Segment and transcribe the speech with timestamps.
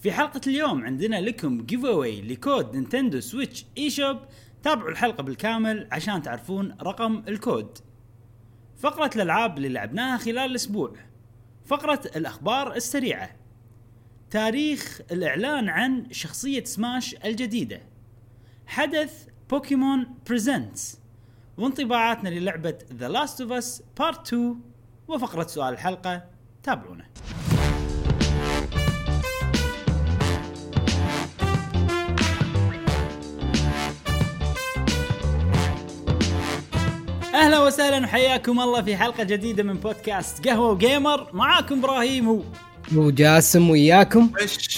[0.00, 4.18] في حلقة اليوم عندنا لكم giveaway لكود Nintendo Switch eShop.
[4.62, 7.78] تابعوا الحلقة بالكامل عشان تعرفون رقم الكود.
[8.76, 10.92] فقرة الألعاب اللي لعبناها خلال الأسبوع.
[11.64, 13.30] فقرة الأخبار السريعة.
[14.30, 17.80] تاريخ الإعلان عن شخصية سماش الجديدة.
[18.66, 21.00] حدث Pokémon Presents.
[21.58, 24.60] وانطباعاتنا للعبة The Last of Us Part 2
[25.08, 26.24] وفقرة سؤال الحلقة
[26.62, 27.06] تابعونا.
[37.40, 42.44] أهلا وسهلا وحياكم الله في حلقة جديدة من بودكاست قهوة وجيمر معاكم إبراهيم.
[42.94, 44.32] وجاسم وياكم.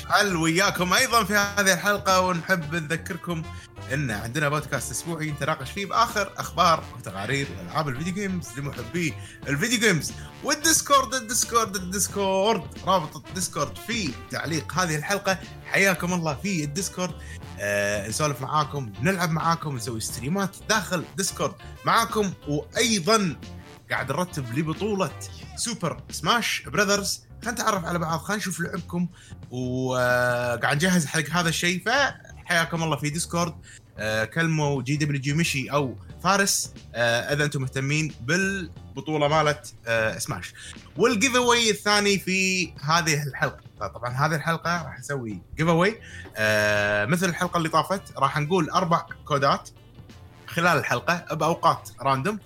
[0.09, 3.43] حل وياكم أيضا في هذه الحلقة ونحب نذكركم
[3.93, 9.15] إن عندنا بودكاست أسبوعي نتناقش فيه بآخر أخبار وتقارير العاب الفيديو جيمز لمحبي
[9.48, 10.12] ال video games
[10.45, 15.38] وال Discord ال Discord ال Discord رابط ال Discord في تعليق هذه الحلقة.
[15.66, 17.12] حياكم الله في ال Discord.
[17.60, 21.54] آه نسولف معاكم نلعب معاكم نسوي stream ات داخل Discord
[21.85, 22.32] معاكم.
[22.49, 23.37] وأيضا
[23.91, 25.10] قاعد نرتب لبطولة
[25.57, 28.18] Super Smash Brothers خلينا نتعرف على بعض.
[28.18, 29.09] خلينا نشوف لعبكم.
[29.51, 31.82] وقاعد نجهز حق هذا الشيء.
[31.87, 33.54] فحياكم الله في Discord.
[33.98, 36.74] آه كلموا GWG مشي أو فارس.
[36.95, 40.54] آه إذا أنتم مهتمين بالبطولة مالت آه سماش.
[40.96, 43.63] وال giveaway الثاني في هذه الحلقة.
[43.80, 46.01] طبعا هذه الحلقة راح نسوي giveaway
[47.07, 49.70] مثل الحلقة اللي طافت راح نقول أربع كودات
[50.46, 52.38] خلال الحلقة بأوقات random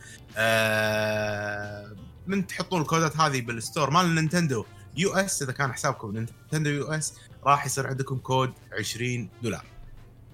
[2.26, 4.64] من تحطون الكودات هذه بال store مال Nintendo
[4.96, 9.64] US إذا كان حسابكم Nintendo US راح يصير عندكم كود 20 دولار.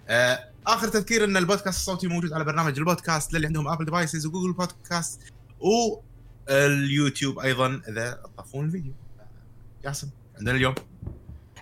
[0.09, 4.31] آه آخر تذكير إن البودكاست الصوتي موجود على برنامج البودكاست للي عندهم Apple devices و
[4.31, 5.21] Google Podcast
[5.61, 8.93] واليوتيوب أيضا إذا تطفون الفيديو.
[9.85, 10.75] ياسم عندنا اليوم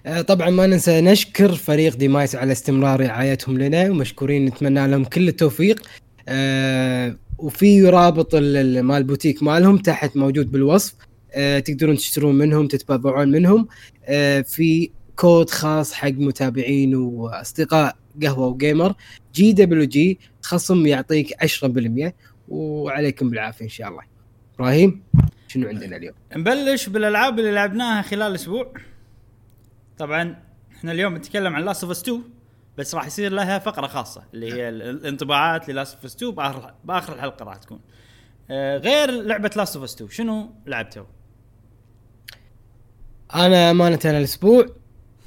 [0.07, 5.29] آه، طبعا ما ننسى نشكر فريق ديمايس على استمرار رعايتهم لنا ومشكورين نتمنى لهم كل
[5.29, 5.83] التوفيق
[6.29, 11.10] آه، وفي رابط ال- ال- مال البوتيك مالهم تحت موجود بالوصف آه،
[11.59, 13.69] تقدرون تشترون منهم تتبرعون منهم
[14.05, 18.95] آه، في كود خاص حق متابعين وأصدقاء قهوة وجيمر
[19.35, 22.13] جي دبليو جي خصم يعطيك 10%
[22.49, 24.03] وعليكم بالعافية إن شاء الله
[24.55, 25.03] إبراهيم
[25.49, 28.73] شنو عندنا اليوم؟ نبلش بالألعاب اللي لعبناها خلال الأسبوع
[29.99, 30.37] طبعا
[30.77, 32.23] إحنا اليوم نتكلم عن Last of Us 2
[32.79, 36.33] بس راح يصير لها فقرة خاصة اللي هي ال- الانطباعات ل Last of Us 2
[36.33, 37.81] باخر بآخر الحلقة راح تكون
[38.51, 41.05] آه، غير لعبة Last of Us 2 شنو لعبتوا؟
[43.35, 44.67] أنا أمانة الأسبوع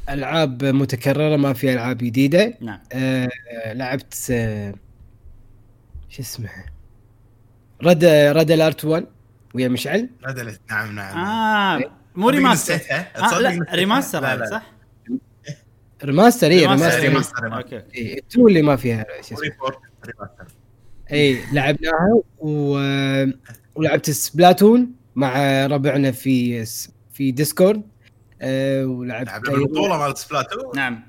[0.09, 3.29] ألعاب متكررة ما في ألعاب جديدة نعم آه
[3.73, 4.73] لعبت آه
[6.09, 6.65] شو اسمها
[7.83, 9.05] رد رد الارت 1
[9.53, 14.49] ويا مشعل ندلت نعم نعم آه مو تصدق ريماستر؟ آه لا؟ ريماستر لا، هذا لا.
[14.49, 14.73] صح؟
[16.03, 17.57] ريماستر اي ريماستر، ريماستر ريماستر.
[17.57, 20.55] أوكي أوكي اي التو اللي ما فيها شو اسمه ريبورت ريماستر.
[21.11, 22.77] اي لعبناها و...
[23.75, 26.65] ولعبت سبلاتون مع ربعنا في
[27.13, 27.81] في ديسكورد
[28.43, 31.03] آه ولعبت بالبطولة مال سبلاتون نعم.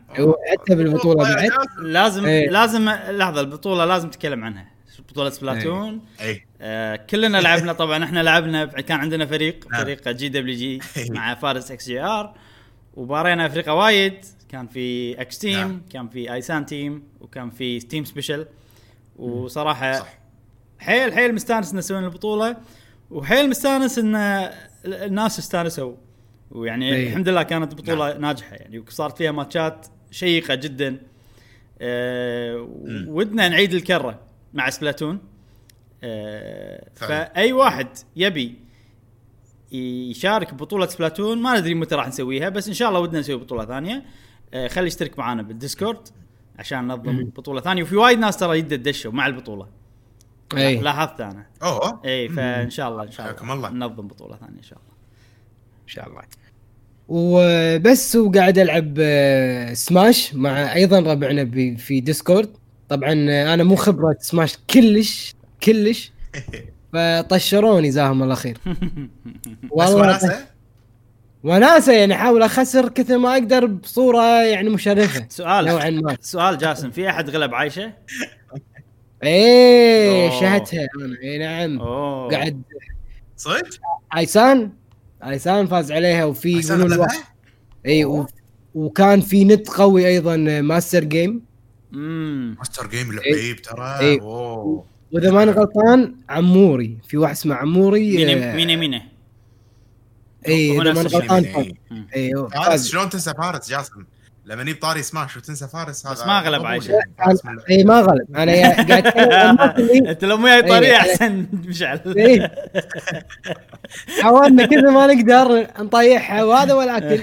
[0.53, 1.51] حتى بالبطولة بعد.
[1.79, 2.51] لازم إيه.
[2.51, 4.67] لازم لحظة البطولة لازم تتكلم عنها.
[5.09, 6.01] بطولة سبلاتون.
[6.21, 9.83] اي آه كلنا لعبنا طبعا إحنا لعبنا كان عندنا فريق نعم.
[9.83, 11.11] فريق جي دبليو جي إيه.
[11.11, 12.35] مع فارس إكس جي آر.
[12.95, 14.25] وبارينا افريقيا وايد.
[14.49, 15.83] كان في إكس تيم نعم.
[15.93, 18.47] كان في ايسان تيم وكان في تيم سبيشل
[19.17, 20.19] وصراحة صح.
[20.79, 22.57] حيل حيل مستانس نسوي البطولة.
[23.11, 24.15] وحيل مستانس إن
[24.85, 25.95] الناس استانسوا.
[26.51, 27.09] ويعني إيه.
[27.09, 31.01] الحمد لله كانت بطولة ناجحة يعني وصارت فيها ماتشات شيقة جدا.
[31.81, 32.69] أه.
[33.09, 34.21] ودنا نعيد الكرة
[34.55, 35.19] مع سبلاتون.
[36.05, 36.89] أه.
[36.95, 38.55] فأي واحد يبي
[39.73, 43.65] يشارك ببطوله سبلاتون ما ندري متى راح نسويها بس إن شاء الله ودنا نسوي بطولة
[43.65, 44.05] ثانية.
[44.55, 46.09] أه خلي يشترك معنا بال Discord
[46.59, 47.83] عشان ننظم بطولة ثانية.
[47.83, 49.69] وفي وايد ناس ترى يد يدشوا مع البطولة.
[50.57, 51.47] اي لاحظت أنا.
[51.63, 52.01] أوه.
[52.05, 53.71] اي فإن شاء الله إن شاء الله.
[53.71, 54.94] ننظم بطولة ثانية إن شاء الله.
[55.85, 56.23] إن شاء الله.
[57.09, 62.51] وبس وقاعد العب آه، سماش مع أيضا ربعنا ب- في Discord
[62.89, 66.13] طبعا آه، أنا مو خبرة سماش كلش كلش.
[66.93, 68.59] فطشوني جزاهم الله خير.
[68.67, 68.71] بس
[69.71, 70.47] والله وناسة؟
[71.45, 75.27] وناسة يعني احاول أخسر كثر ما أقدر بصورة يعني مشرفة.
[75.39, 76.17] سؤال نوعا ما.
[76.21, 77.93] سؤال جاسم في أحد غلب عايشة؟
[79.23, 80.41] إيه أوه.
[80.41, 81.17] شهدتها أنا.
[81.23, 81.79] اي نعم.
[81.81, 82.31] أوه.
[82.31, 82.63] قاعد
[83.37, 83.65] صدق؟
[84.17, 84.71] ايسان
[85.29, 87.07] ايسان فاز عليها وفي يقولون
[87.87, 88.27] إي و-
[88.75, 91.43] وكان في نت قوي أيضا Master Gem.
[91.95, 93.99] امم Master Gem لعيب ترى.
[94.01, 94.21] إيه.
[94.21, 94.85] أوه.
[95.13, 96.99] وإذا ماني غلطان عموري.
[97.09, 99.03] في واحد اسمه عموري مينه آه، مينه
[100.49, 101.09] إي إذا ماني.
[101.09, 101.73] غلطان مينة، فاز.
[102.17, 102.89] إي هو فارس فاز.
[102.89, 104.05] شلون تنسى فارس جاسم؟
[104.47, 106.91] لما نجيب طاري سماش وتنسى فارس هذا بس ما غلب عايشة.
[106.93, 110.97] يعني، من- اي ما غلط أنا يا- قاعد اللي- أنت لو طريقه إيه.
[110.97, 112.01] أحسن مشعل.
[112.17, 112.55] إيه.
[114.23, 117.23] حاولنا كذا ما نقدر نطيحها وهذا ولكن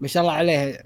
[0.00, 0.82] ما شاء الله عليها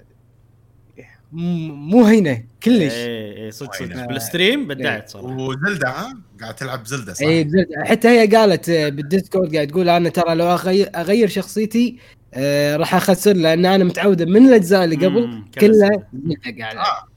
[1.31, 2.93] م- مو هينة كلش.
[2.93, 5.27] اي اي صدق صدق؟ بال stream بدعت صراحة.
[5.37, 9.55] و Zelda ها؟ قاعد تلعب Zelda صح؟ اي بزلدا حتى هي قالت آه، بال Discord
[9.55, 11.97] قاعد تقول أنا ترى لو اغير, أغير شخصيتي
[12.33, 17.07] آه راح أخسر لأن أنا متعودة من الأجزاء اللي قبل كلها Zelda قاعد آه.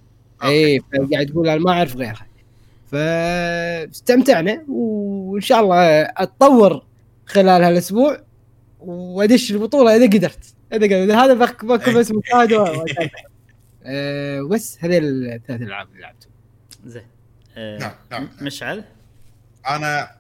[0.48, 2.26] اي فقاعد تقول أنا ما أعرف غيرها.
[2.86, 6.84] فاستمتعنا وإن شاء الله أتطور
[7.26, 8.20] خلال هالأسبوع
[8.80, 10.54] وأدش البطولة إذا قدرت.
[10.72, 11.10] إذا قدرت.
[11.10, 12.50] هذا بك بكون بس مشاهد
[14.50, 16.30] بس هذه الثلاث ألعاب اللي لعبتهم.
[16.86, 17.02] زين.
[17.56, 18.28] آه، نعم، نعم.
[18.42, 18.84] مشعل؟
[19.68, 20.10] أنا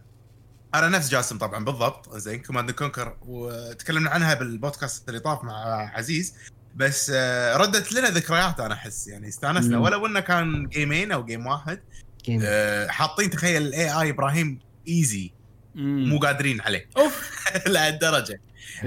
[0.74, 6.34] أنا نفس جاسم طبعا بالضبط زين Command Conquer وتكلمنا عنها بالبودكاست اللي طاف مع عزيز
[6.74, 9.82] بس آه، ردت لنا ذكريات أنا أحس يعني استانسنا مم.
[9.84, 11.80] ولو انه كان gameين أو game واحد
[12.24, 12.40] game.
[12.44, 14.58] آه، حاطين تخيل ال AI إبراهيم
[14.88, 15.32] easy.
[15.74, 17.30] مو قادرين عليه أوف
[17.66, 18.40] لهالدرجة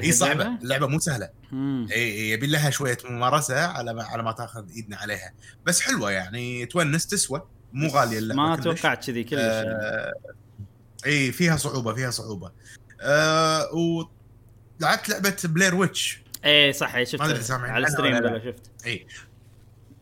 [0.04, 1.30] إي صعبة اللعبة؟ اللعبه مو سهلة.
[1.92, 5.34] إي يبي لها شوية ممارسة على ما على ما تأخذ إيدنا عليها
[5.66, 7.42] بس حلوة يعني تونس تسوى
[7.74, 8.56] مو غالية اللعبة ما.
[8.56, 9.40] توقعت كذي كلش.
[9.40, 10.14] آه
[11.06, 12.52] اي فيها صعوبة فيها صعوبة.
[13.02, 17.22] آه ولعبت لعبة Blair Witch إيه صح إيه، شفت.
[17.22, 17.32] على
[17.88, 18.32] ال stream ولا لا.
[18.32, 18.86] ولا شفت.
[18.86, 19.08] اي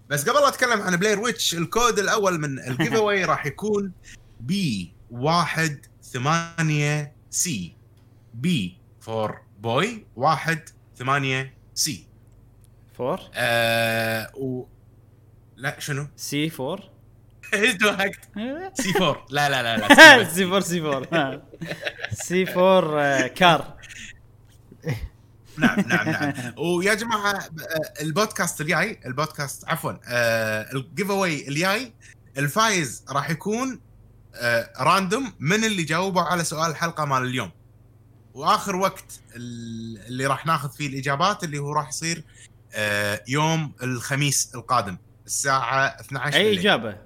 [0.09, 3.92] بس قبل لا أتكلم عن Blair Witch الكود الأول من ال giveaway راح يكون
[4.39, 7.75] بي واحد ثمانية C
[8.33, 12.07] B four B واحد ثمانية سي
[12.94, 14.65] فور آه و
[15.57, 16.90] لا شنو؟ سي فور
[17.56, 18.19] دوحكت؟
[18.81, 20.59] سي 4 لا لا لا لا سي فور.
[20.62, 21.07] سي فور
[22.13, 23.01] سي فور.
[23.01, 23.77] آه، كار.
[25.57, 26.33] نعم نعم نعم.
[26.77, 31.94] ويا جماعة آه، البودكاست الجاي البودكاست عفوا آه، الجيف اواي الجاي
[32.38, 33.80] الفايز راح يكون
[34.80, 37.51] راندوم من اللي جاوبوا على سؤال الحلقة مال اليوم.
[38.33, 42.24] وآخر وقت ال- اللي راح ناخذ فيه الإجابات اللي هو راح يصير
[43.27, 46.59] يوم الخميس القادم الساعة 12 أي.
[46.59, 46.98] إجابة؟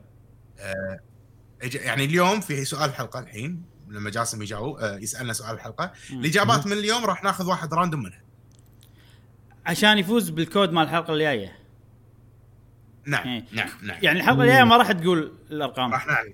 [1.63, 5.91] إج- يعني اليوم في سؤال الحلقة الحين لما جاسم يجاوب آه، يسألنا سؤال الحلقة.
[6.12, 8.21] الاجابات من اليوم راح ناخذ واحد راندوم منها.
[9.65, 11.56] عشان يفوز بالكود مال الحلقة الجاية.
[13.06, 13.45] نعم إيه.
[13.51, 13.97] نعم نعم.
[14.03, 15.91] يعني الحلقة الجاية ما راح تقول الأرقام.
[15.94, 16.33] راح نعلن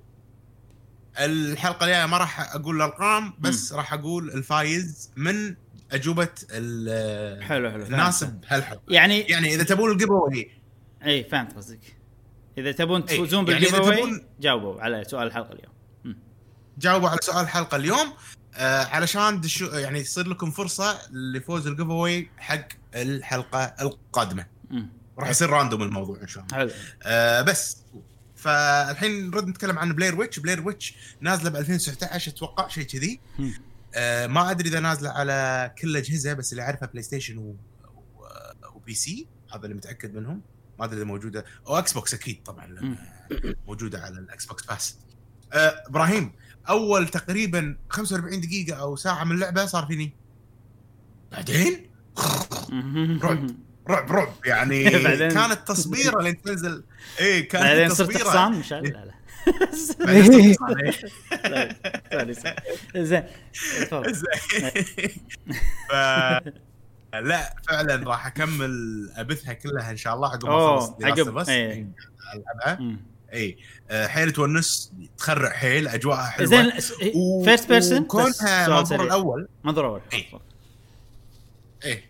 [1.20, 5.56] الحلقة الجاية ما راح أقول الأرقام بس راح أقول الفايز من
[5.92, 8.34] أجوبة ال- حلو حلو الناس فهمت.
[8.50, 8.82] بهالحلقة.
[8.90, 10.52] يعني يعني إذا تبون ال giveaway
[11.06, 11.96] اي فهمت قصدك.
[12.58, 15.74] إذا تبون إي، تفوزون يعني إذا away تبون- جاوبوا على سؤال الحلقة اليوم.
[16.78, 18.14] جاوبوا على سؤال الحلقة اليوم.
[18.56, 24.46] آه علشان دشو يعني يصير لكم فرصة لفوز ال giveaway حق الحلقة القادمة.
[25.20, 26.58] راح يصير random الموضوع إن شاء الله.
[26.58, 26.72] حلو.
[27.04, 27.78] آه بس.
[28.36, 33.20] فالحين نرد نتكلم عن Blair Witch Blair Witch نازلة ب 2019 أتوقع شيء كذي.
[33.96, 37.42] آه ما أدري إذا نازلة على كل الاجهزه بس اللي أعرفها PlayStation و...
[37.42, 37.56] و...
[38.76, 40.42] و PC هذا اللي متأكد منهم.
[40.82, 42.96] ما ادري اذا موجوده أو Xbox أكيد طبعا
[43.68, 44.98] موجوده على ال Xbox Pass
[45.54, 46.32] آه إبراهيم
[46.70, 50.14] اول تقريبا 45 دقيقه أو ساعه من اللعبه صار فيني
[51.32, 51.92] بعدين
[53.24, 53.48] رعب.
[53.90, 54.90] رعب رعب يعني
[55.30, 56.84] كانت تصبيره اللي تنزل
[57.20, 58.72] إيه كانت بعدين صرت حصان مش.
[58.72, 59.14] لا لا
[60.10, 60.56] إيه.
[62.96, 63.24] زين
[63.82, 64.26] تفضل زين.
[67.14, 68.72] لا فعلا راح أكمل
[69.16, 71.50] أبثها كلها إن شاء الله عقب ما أخلص دراسة عقب، بس.
[71.50, 73.00] ألعبها مم.
[73.34, 73.58] اي
[73.90, 76.72] آه، حيل تونس تخرع حيل أجواءها حلوة زين
[77.16, 80.26] و- فيرست بيرسون وكونها منظور الأول منظور اول إيه.
[81.86, 82.04] إيه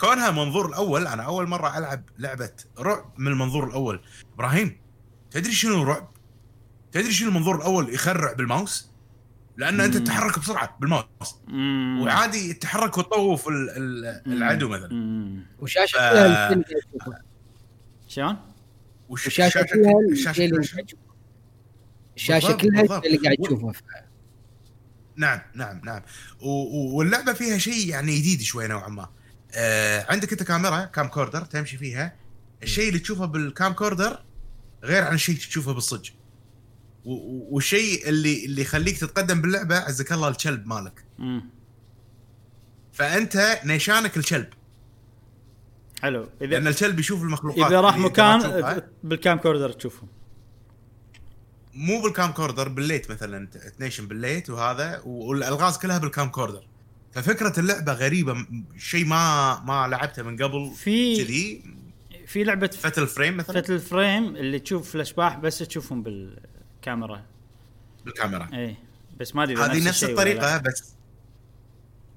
[0.00, 4.00] كونها منظور الأول أنا أول مرة ألعب لعبة رعب من المنظور الأول
[4.34, 4.80] إبراهيم
[5.30, 6.08] تدري شنو رعب؟
[6.92, 8.90] تدري شنو المنظور الأول يخرع بالماوس؟
[9.56, 9.96] لأن أنت.
[9.96, 11.06] تتحرك بسرعة بالماوس.
[12.02, 14.32] وعادي تتحرك وتطوف ال- ال- مم.
[14.32, 15.42] العدو مثلا.
[15.58, 17.12] وشاشة ف-.
[18.08, 18.36] شلون؟
[19.08, 21.02] وش الشاشه كلها الشاشه الشيء اللي كلها قاعد تشوفه.
[22.16, 23.72] الشاشه كلها اللي قاعد تشوفه
[25.16, 26.02] نعم نعم نعم
[26.40, 29.08] واللعبة فيها شيء يعني جديد شوي نوعا ما
[29.54, 32.16] آه عندك أنت كاميرا camcorder تمشي فيها
[32.62, 34.18] الشيء اللي تشوفه بال camcorder
[34.84, 36.10] غير عن الشيء اللي تشوفه بالصج
[37.06, 41.04] والشيء اللي اللي يخليك تتقدم باللعبة عزك الله الكلب مالك.
[41.18, 41.44] مم.
[42.92, 44.48] فأنت نيشانك الكلب.
[46.02, 46.28] حلو.
[46.40, 47.66] لأن اذا الكلب يشوف المخلوقات.
[47.66, 47.98] إذا راح.
[47.98, 50.08] مكان بال camcorder تشوفهم؟
[51.74, 53.46] مو بال camcorder بال light مثلا
[53.78, 56.66] تنيشن بال light وهذا والألغاز كلها بال camcorder.
[57.12, 58.46] ففكرة اللعبة غريبة
[58.78, 61.62] شيء ما ما لعبته من قبل في كذي.
[62.26, 63.62] في لعبة Fatal Frame مثلا.
[63.62, 66.02] Fatal Frame اللي تشوف الاشباح بس تشوفهم
[66.86, 67.22] بالكاميرا
[68.04, 68.76] بالكاميرا اي
[69.20, 70.04] بس ما أدري هذه نفس.
[70.04, 70.94] الطريقة بس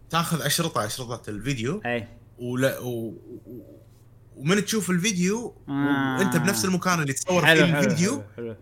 [0.09, 2.07] تاخذ أشرطة أشرطة الفيديو اي
[2.39, 3.13] ولا و...
[4.35, 6.17] ومن تشوف الفيديو آه.
[6.19, 8.55] وأنت بنفس المكان اللي تصور فيه الفيديو حلو,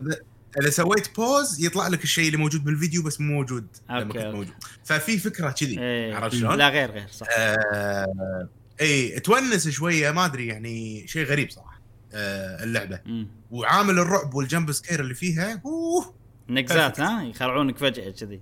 [0.00, 0.14] حلو.
[0.60, 4.16] إذا سويت pause يطلع لك الشيء اللي موجود بالفيديو بس مو موجود لما okay، كنت
[4.16, 4.36] okay.
[4.36, 6.14] موجود ففي فكرة كذي إيه.
[6.14, 8.48] عرفت شلون؟ لا غير غير صح آه
[8.80, 11.69] اي تونس شوية ما أدري يعني شيء غريب صراحة
[12.14, 13.00] اللعبة.
[13.06, 13.28] مم.
[13.50, 16.14] وعامل الرعب وال jump scare اللي فيها أوه.
[16.48, 18.40] نقزات ها؟ يخرعونك فجأة كذي.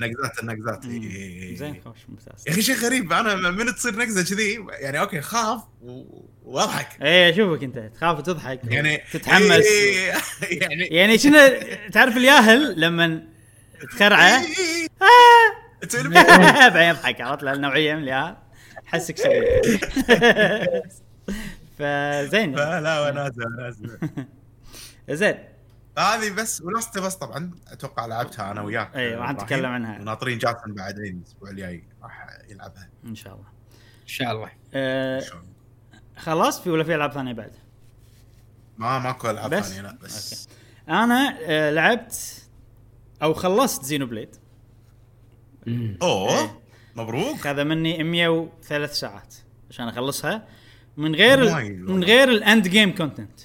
[0.00, 1.00] نقزات النقزات مم.
[1.00, 1.56] إي- إي- إي.
[1.56, 2.44] زين خوش ممتاز.
[2.46, 5.60] يا أخي شيء غريب أنا من تصير نقزة كذي؟ يعني okay خاف
[6.44, 7.02] وأضحك.
[7.02, 7.78] إيه أشوفك أنت.
[7.94, 10.12] تخاف وتضحك يعني تتحمس إيه،
[10.62, 11.38] يعني يعني شنو
[11.92, 13.22] تعرف الياهل لما
[13.92, 14.88] تخرعه؟ إيه، إيه.
[15.02, 15.68] آه.
[16.68, 18.36] بعدين يضحك عرفت؟ النوعيه من الياهل.
[18.86, 19.46] حسك شوي.
[21.78, 23.98] فزين لا وناسه وناسه
[25.20, 25.38] زين
[25.98, 29.30] هذه بس ولاست بس طبعا أتوقع لعبتها أنا وياك إيه، راح.
[29.30, 30.00] نتكلم عنها.
[30.00, 33.46] وناطرين جاسم بعدين الأسبوع الجاي راح يلعبها إن شاء الله
[34.02, 35.22] إن شاء الله أه؟
[36.16, 37.52] خلاص في ولا في ألعاب ثانية بعد؟
[38.78, 40.48] ما ماكو ألعاب؟ ثانية لا بس
[40.88, 42.42] أنا أه لعبت
[43.22, 44.36] أو خلصت Xenoblade
[46.02, 46.60] أوه.
[46.96, 49.34] مبروك خذ مني 103 ساعات
[49.70, 50.48] عشان أخلصها
[50.98, 51.38] من غير
[51.74, 52.04] من.
[52.04, 53.40] غير ال end game content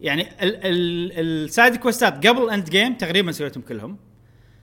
[0.00, 1.12] يعني ال- ال-
[1.44, 3.96] ال side quest ات قبل ال end game تقريبا سويتهم كلهم.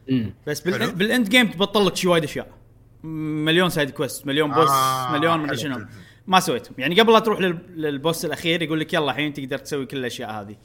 [0.10, 0.34] مم.
[0.48, 2.48] بس بال end game تبطل لك شي وايد أشياء.
[3.04, 5.86] مليون side quest مليون boss آه، مليون حلو، شنو.
[6.28, 6.74] ما سويتهم.
[6.78, 9.98] يعني قبل لا تروح لل- لل boss الأخير يقول لك يلا الحين تقدر تسوي كل
[9.98, 10.56] الأشياء هذه.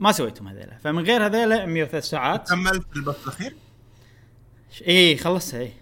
[0.00, 0.78] ما سويتهم هذيلا.
[0.84, 2.48] فمن غير هذيلا 103 ساعات.
[2.48, 3.54] كملت ال boss الأخير؟
[4.82, 5.72] اي إيه، خلصها اي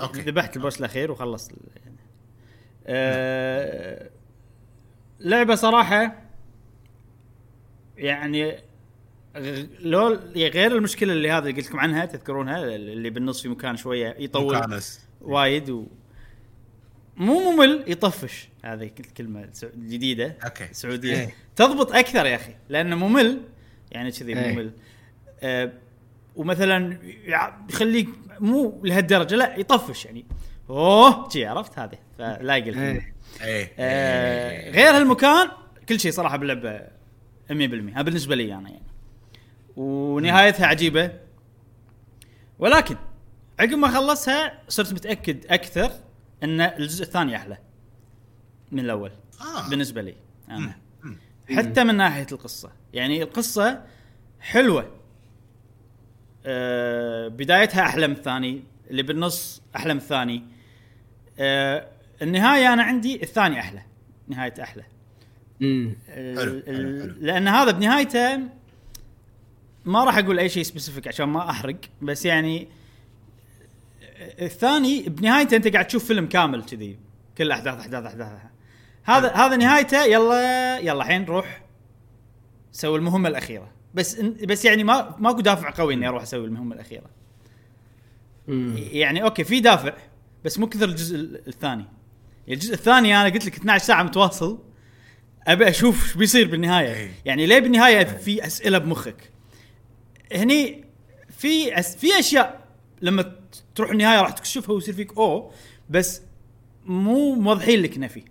[0.00, 0.20] أوكي.
[0.20, 1.52] ذبحت ال boss الأخير وخلصت.
[2.86, 4.10] آه
[5.20, 6.24] لعبة صراحة
[7.96, 8.56] يعني
[9.80, 14.16] لو غير المشكلة اللي هذا اللي قلت لكم عنها تذكرونها اللي بالنص في مكان شوية
[14.18, 15.86] يطول مكانس وايد و
[17.16, 18.48] مو ممل يطفش.
[18.64, 20.68] هذه الكلمة الجديده أوكي.
[20.72, 21.20] سعودية.
[21.20, 21.34] إيه.
[21.56, 23.40] تضبط أكثر يا أخي لأنه ممل.
[23.90, 24.52] يعني كذي إيه.
[24.52, 24.72] ممل.
[25.42, 25.72] آه
[26.36, 26.98] ومثلا
[27.70, 28.08] يخليك
[28.40, 30.24] مو لهالدرجة لا يطفش يعني.
[30.70, 31.28] أوه.
[31.28, 33.14] شي عرفت هذه؟ فلايق الكلمة إيه.
[33.40, 33.72] إيه.
[33.78, 35.48] آه غير هالمكان
[35.88, 36.80] كل شيء صراحة باللعبه
[37.50, 38.82] 100% هذا بالنسبة لي أنا يعني.
[39.76, 41.12] ونهايتها عجيبة.
[42.58, 42.96] ولكن
[43.60, 45.90] عقب ما خلصها صرت متأكد أكثر
[46.42, 47.58] إن الجزء الثاني أحلى
[48.72, 49.12] من الأول.
[49.40, 49.68] آه.
[49.70, 50.14] بالنسبة لي
[50.50, 50.76] أنا.
[51.50, 52.70] حتى من ناحية القصة.
[52.92, 53.82] يعني القصة
[54.40, 54.90] حلوة.
[56.46, 60.53] آه بدايتها أحلى من الثاني اللي بالنص أحلى من الثاني.
[61.38, 61.88] آه
[62.22, 63.82] النهاية أنا عندي الثاني أحلى
[64.28, 64.82] نهايته أحلى.
[67.20, 68.40] لأن هذا بنهايته
[69.84, 72.68] ما راح أقول أي شيء specific عشان ما أحرق بس يعني
[74.20, 76.98] الثاني بنهايته أنت قاعد تشوف فيلم كامل كذي
[77.38, 78.28] كل احداث احداث احداث
[79.04, 81.62] هذا هذا نهايته يلا يلا الحين روح
[82.72, 83.70] سوي المهمة الأخيرة.
[83.94, 87.10] بس بس يعني ما ماكو دافع قوي إني أروح أسوي المهمة الأخيرة.
[88.92, 89.92] يعني أوكي في دافع.
[90.44, 91.84] بس مو كثر الجزء ال- الثاني.
[92.48, 94.58] الجزء الثاني أنا قلت لك 12 ساعة متواصل
[95.46, 96.94] أبي أشوف إيش بيصير بالنهاية.
[96.94, 97.10] إيه.
[97.24, 99.30] يعني ليه بالنهاية في أسئلة بمخك؟
[100.34, 100.84] هني
[101.30, 102.64] في أس في أشياء
[103.02, 103.32] لما
[103.74, 105.50] تروح النهاية راح تكشفها ويصير فيك اوه
[105.90, 106.22] بس
[106.86, 108.22] مو موضحين لك نفي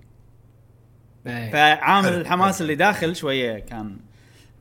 [1.28, 1.52] إيه.
[1.52, 2.62] فعامل الحماس.
[2.62, 3.98] اللي داخل شوية كان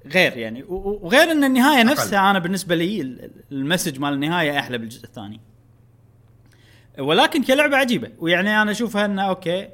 [0.06, 0.62] غير يعني.
[0.68, 5.04] وغير إن النهاية نفسها أنا بالنسبة لي ال- ال- ال message مال النهاية أحلى بالجزء
[5.04, 5.40] الثاني.
[6.98, 9.68] ولكن كلعبة عجيبة ويعني أنا اشوفها انه أوكي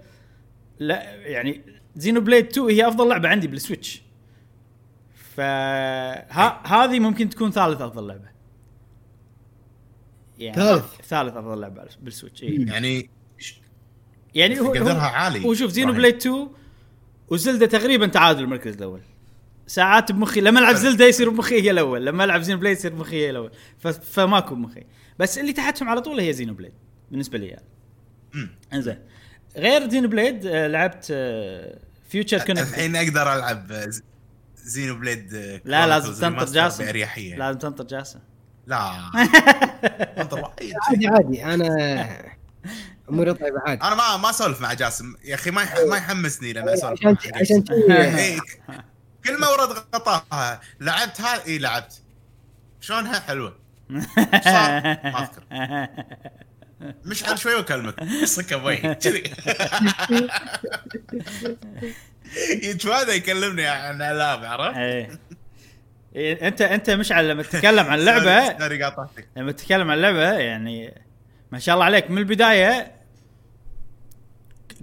[0.78, 1.60] لا يعني
[1.96, 4.02] Xenoblade 2 هي أفضل لعبة عندي بال Switch
[5.36, 8.28] فهذه ممكن تكون ثالث أفضل لعبة
[10.38, 12.66] يعني ثالث؟ ثالث أفضل لعبة بال Switch إيه.
[12.66, 13.60] يعني ش-
[14.34, 15.44] يعني هو قدرها عالي.
[15.44, 16.48] هو شوف Xenoblade 2
[17.28, 19.00] و Zelda تقريبا تعادل المركز الأول
[19.66, 20.74] ساعات بمخي لما ألعب.
[20.74, 23.50] Zelda يصير بمخي هي الأول لما ألعب Xenoblade يصير بمخي هي الأول.
[24.02, 24.82] فماكو بمخي
[25.18, 26.72] بس اللي تحتهم على طول هي Xenoblade
[27.10, 27.64] بالنسبة لي يعني.
[28.72, 28.98] إنزين.
[29.56, 31.04] غير Xenoblade آه، لعبت
[32.08, 33.72] Future Connected الحين أقدر ألعب
[34.56, 36.84] Xenoblade آه، لا لازم تنطر جاسم.
[36.84, 37.36] بأريحية.
[37.36, 38.18] لازم تنطر جاسم.
[38.66, 38.76] لا.
[40.88, 41.44] عادي عادي.
[41.44, 42.28] أنا
[43.10, 43.82] أموري طيبة عادي.
[43.82, 45.14] أنا ما ما أسولف مع جاسم.
[45.24, 48.38] يا أخي ما يح- ما يحمسني لما أسولف عشان مع عشان إيه،
[49.24, 50.60] كل ما ورد غطاها.
[50.80, 52.00] لعبت هذا؟ اي لعبت.
[52.80, 53.56] شلونها حلوة؟
[54.44, 55.42] صار؟ ما أذكر.
[57.04, 57.94] مشعل شوي وأكلمك.
[58.24, 58.76] صك أبوي.
[58.76, 59.22] كذي.
[62.62, 65.18] يتفادى يكلمني عن ألعاب عرفت؟ إيه.
[66.16, 67.98] إيه، انت أنت مشعل لما تتكلم عن
[68.82, 69.28] قاطعتك.
[69.36, 71.02] لما تتكلم عن اللعبه يعني
[71.52, 72.10] ما شاء الله عليك.
[72.10, 72.92] من البداية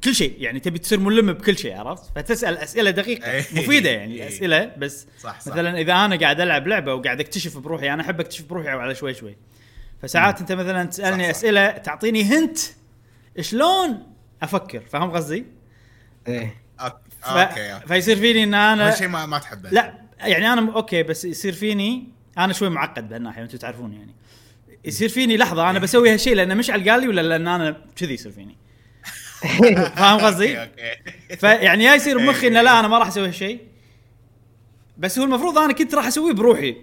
[0.04, 0.36] كل شيء.
[0.40, 3.32] يعني تبي تصير ملم بكل شيء عرفت؟ فتسأل أسئلة دقيقة.
[3.32, 3.40] إيه.
[3.54, 4.24] مفيدة يعني إيه.
[4.24, 5.52] الاسئله بس صح صح.
[5.52, 9.14] مثلا إذا أنا قاعد ألعب لعبة وقاعد أكتشف بروحي أنا أحب أكتشف بروحي على شوي
[9.14, 9.38] شوي.
[10.02, 11.38] فساعات أنت مثلا تسألني صح، صح.
[11.38, 12.58] أسئلة تعطيني hint
[13.42, 14.04] شلون
[14.42, 15.46] أفكر فاهم قصدي؟
[16.28, 16.66] إيه
[17.22, 17.28] ف...
[17.28, 17.80] أوكي.
[17.88, 21.54] فيصير فيني إن أنا هذا شيء ما ما تحبه لا يعني أنا أوكي بس يصير
[21.54, 24.16] فيني أنا شوي معقد بهالناحيه أنتم تعرفون يعني
[24.86, 28.32] يصير فيني لحظة أنا بسوي هالشيء لأن مشعل قال لي ولا لأن أنا كذي يصير
[28.32, 28.58] فيني
[29.98, 30.68] فاهم قصدي؟
[31.38, 33.60] فيعني يا يصير بمخي انه لا أنا ما راح أسوي هالشيء
[34.98, 36.75] بس هو المفروض أنا كنت راح أسويه بروحي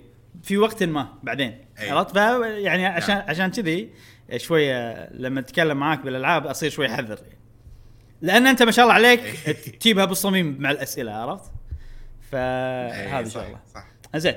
[0.42, 1.64] في وقت ما بعدين.
[1.78, 3.90] عرفت؟ يعني عشان عشان كذي
[4.36, 7.18] شوية لما أتكلم معاك بالألعاب أصير شوي حذر.
[8.22, 9.20] لأن أنت ما شاء الله عليك.
[9.80, 11.52] تجيبها بالصميم مع الأسئلة عرفت؟
[12.30, 13.86] فهذا صح، شغله صح.
[14.16, 14.34] زين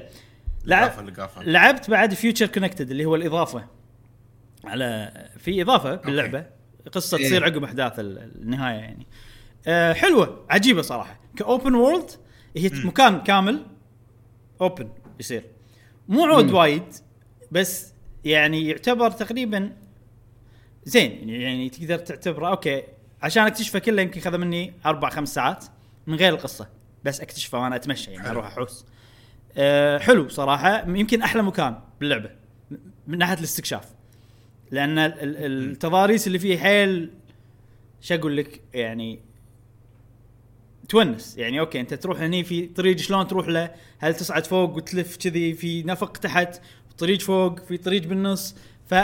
[0.65, 0.91] لعب
[1.41, 3.65] لعبت بعد Future Connected اللي هو الإضافة.
[4.65, 6.45] على في إضافة باللعبة.
[6.91, 7.25] قصة إيه.
[7.25, 9.07] تصير عقب أحداث ال- النهاية يعني.
[9.67, 10.45] أه حلوة.
[10.49, 11.19] عجيبة صراحة.
[11.38, 12.09] ك open world
[12.57, 12.69] هي.
[12.85, 13.65] مكان كامل
[14.62, 15.43] open يصير.
[16.07, 16.51] مو عود.
[16.51, 16.83] وايد
[17.51, 17.93] بس
[18.25, 19.71] يعني يعتبر تقريبا
[20.85, 21.29] زين.
[21.29, 22.83] يعني- تقدر تعتبره أوكي
[23.21, 25.65] عشان أكتشفه كله يمكن خذ مني أربع خمس ساعات
[26.07, 26.67] من غير القصة
[27.03, 28.29] بس أكتشفه وأنا أتمشى يعني.
[28.29, 28.85] أروح أحوس.
[29.57, 30.89] أه حلو صراحة.
[30.89, 32.29] يمكن أحلى مكان باللعبة
[33.07, 33.83] من ناحية الاستكشاف.
[34.71, 37.12] لأن ال- ال- التضاريس اللي فيه حيل
[38.01, 39.19] شو أقول لك؟ يعني
[40.89, 41.37] تونس.
[41.37, 45.53] يعني أوكي أنت تروح هني في طريق شلون تروح له؟ هل تصعد فوق وتلف كذي
[45.53, 46.61] في نفق تحت
[46.97, 48.95] طريق فوق في طريق بالنص؟ ف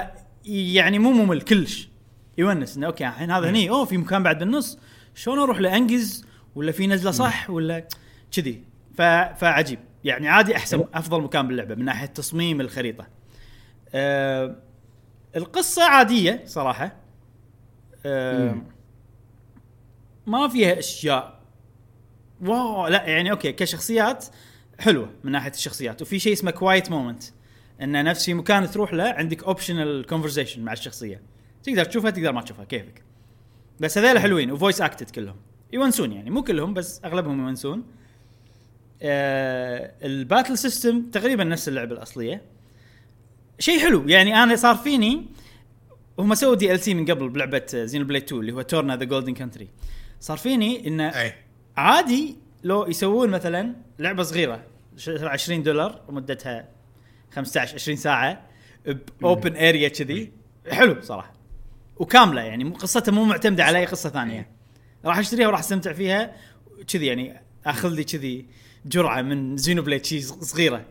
[0.46, 1.90] يعني مو ممل كلش.
[2.38, 4.80] يونس إنه أوكي الحين هذا هني أوه في مكان بعد بالنص
[5.16, 7.88] شلون أروح لانجز ولا في نزلة صح ولا
[8.32, 8.64] كذي؟
[8.98, 9.02] ف...
[9.02, 9.80] فعجيب.
[10.04, 13.08] يعني عادي أحسن أفضل مكان باللعبة من ناحية تصميم الخريطة.
[13.94, 14.56] آه
[15.36, 16.96] القصة عادية صراحة.
[18.06, 18.64] مم.
[20.28, 21.41] ما فيها أشياء
[22.42, 24.26] واو لا يعني أوكي كشخصيات
[24.80, 26.02] حلوة من ناحية الشخصيات.
[26.02, 27.24] وفي شيء اسمه Quiet Moment
[27.82, 31.22] انه نفس في مكان تروح له عندك optional conversation مع الشخصية.
[31.64, 33.04] تقدر تشوفها تقدر ما تشوفها كيفك.
[33.80, 35.36] بس هذول حلوين و voice acted كلهم.
[35.74, 37.84] يونسون يعني مو كلهم بس أغلبهم يونسون.
[39.02, 42.42] آه ال battle system تقريبا نفس اللعبة الأصلية.
[43.60, 45.26] شيء حلو يعني أنا صار فيني
[46.20, 49.70] هم سووا DLC من قبل بلعبة Xenoblade 2 اللي هو Torna The Golden Country
[50.20, 51.34] صار فيني انه
[51.82, 54.64] عادي لو يسوون مثلا لعبة صغيرة
[54.98, 56.70] ش- 20 دولار ومدتها
[57.34, 58.48] 15 20 ساعة
[59.22, 60.32] ب open area كذي.
[60.70, 61.34] حلو صراحة.
[61.98, 64.50] وكاملة يعني قصتها مو معتمدة على أي قصة ثانية.
[65.06, 66.36] راح أشتريها وراح أستمتع فيها
[66.88, 68.46] كذي يعني أخذ لي كذي
[68.86, 70.86] جرعة من Xenoblade شي صغيرة.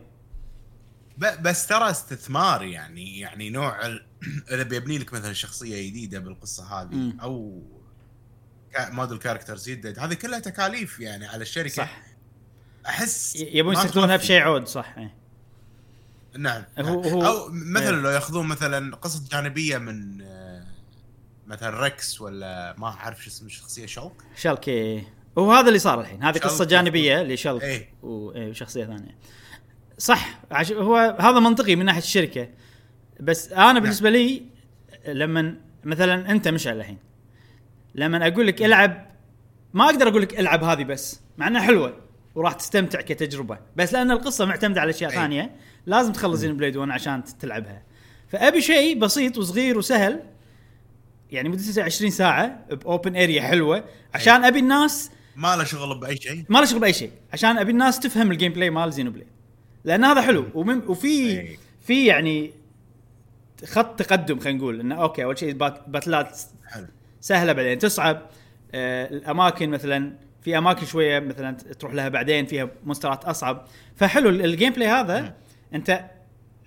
[1.17, 3.85] بس ترى استثمار يعني يعني نوع
[4.51, 7.13] اذا بيبني لك مثلا شخصية جديدة بالقصة هذه.
[7.21, 7.63] أو
[8.79, 11.69] model characters جديد هذه كلها تكاليف يعني على الشركة.
[11.73, 12.01] صح.
[12.85, 14.17] أحس يبون يستخدمونها.
[14.17, 15.13] بشيء عود صح إيه.
[16.37, 17.13] نعم, هو- نعم.
[17.13, 18.01] هو- أو مثلا إيه.
[18.01, 20.63] لو ياخذون مثلا قصص جانبية من آه،
[21.47, 25.03] مثلا ريكس ولا ما أعرف شو اسم الشخصية شوك شالكي
[25.35, 26.23] وهو هذا اللي صار الحين.
[26.23, 27.69] هذه شالك قصة جانبية لشلك إيه.
[27.71, 27.89] إيه،
[28.49, 29.15] وشخصية ثانية.
[29.97, 30.71] صح عش...
[30.71, 32.49] هو هذا منطقي من ناحية الشركة.
[33.19, 34.45] بس أنا بالنسبة لي
[35.07, 36.97] لما مثلا أنت مشعل الحين.
[37.95, 39.07] لما أقول لك ألعب
[39.73, 41.97] ما أقدر أقول لك ألعب هذه بس مع إنها حلوة
[42.35, 45.11] وراح تستمتع كتجربة بس لأن القصة معتمدة على أشياء.
[45.11, 47.83] ثانية لازم تخلص Xenoblade 1 عشان تلعبها.
[48.27, 50.23] فأبي شيء بسيط وصغير وسهل
[51.31, 56.17] يعني مدته 20 ساعة ب open area حلوة عشان أبي الناس ما له شغل بأي
[56.17, 56.45] شيء.
[56.49, 59.27] ما له شغل بأي شيء عشان أبي الناس تفهم ال gameplay مال Xenoblade
[59.83, 61.47] لأن هذا حلو ومن وفي.
[61.81, 62.51] في يعني
[63.65, 66.87] خط تقدم خلينا نقول إنه أوكي أول شيء bat- battle ات حلو.
[67.21, 67.79] سهلة بعدين.
[67.79, 68.21] تصعب
[68.73, 73.67] آه الأماكن مثلا في أماكن شوية مثلا تروح لها بعدين فيها مستويات أصعب.
[73.95, 75.33] فحلو ال- ال gameplay هذا.
[75.73, 76.05] أنت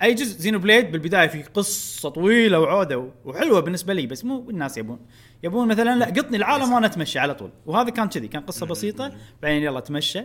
[0.02, 4.98] أي جزء Xenoblade بالبداية في قصة طويلة وعودة وحلوة بالنسبة لي بس مو الناس يبون.
[5.42, 7.50] يبون مثلا لا قطني العالم وأنا أتمشى على طول.
[7.66, 9.12] وهذا كان كذي كان قصة بسيطة.
[9.42, 10.22] بعدين يلا تمشى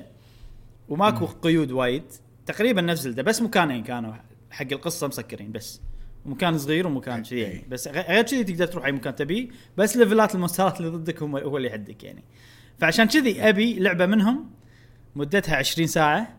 [0.90, 2.04] وماكو قيود وايد.
[2.46, 4.14] تقريبا نفس Zelda بس مكانين كانوا
[4.52, 5.82] حق القصة مسكرين بس.
[6.26, 7.40] مكان صغير ومكان كذي.
[7.40, 11.36] يعني بس غير كذي تقدر تروح أي مكان تبيه بس ليفلات المونسترات اللي ضدك هم
[11.38, 12.24] هو اللي يحدك يعني.
[12.80, 14.50] فعشان كذي أبي لعبة منهم
[15.16, 16.36] مدتها 20 ساعة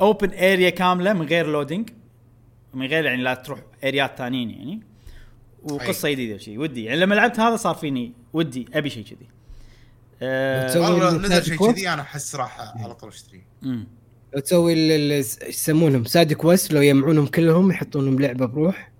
[0.00, 1.90] open area كاملة من غير loading
[2.74, 4.80] من غير يعني لا تروح اريات ثانيين يعني.
[5.62, 6.84] وقصة جديدة وشي ودي.
[6.84, 9.28] يعني لما لعبت هذا صار فيني ودي أبي شيء كذي.
[10.68, 13.42] تسوي والله ال- نزل شيء؟ كذي أنا أحس راح على طول أشتريه.
[14.28, 14.34] مم.
[14.34, 18.92] لو تسوي ال- ال- إيش يسمونهم side quest لو يجمعونهم كلهم يحطونهم لعبة بروح.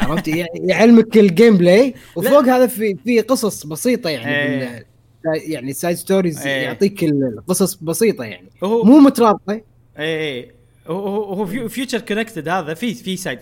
[0.00, 4.86] عرفت؟ يع- يعلمك ال gameplay وفوق هذا في في قصص بسيطة يعني إيه.
[5.34, 6.62] يعني side stories إيه.
[6.62, 8.50] يعطيك القصص بسيطة يعني.
[8.64, 9.52] هو مو مترابطة.
[9.52, 9.62] اي
[9.98, 10.52] اي
[10.86, 13.38] هو هو هو Fu- Future Connected هذا في في side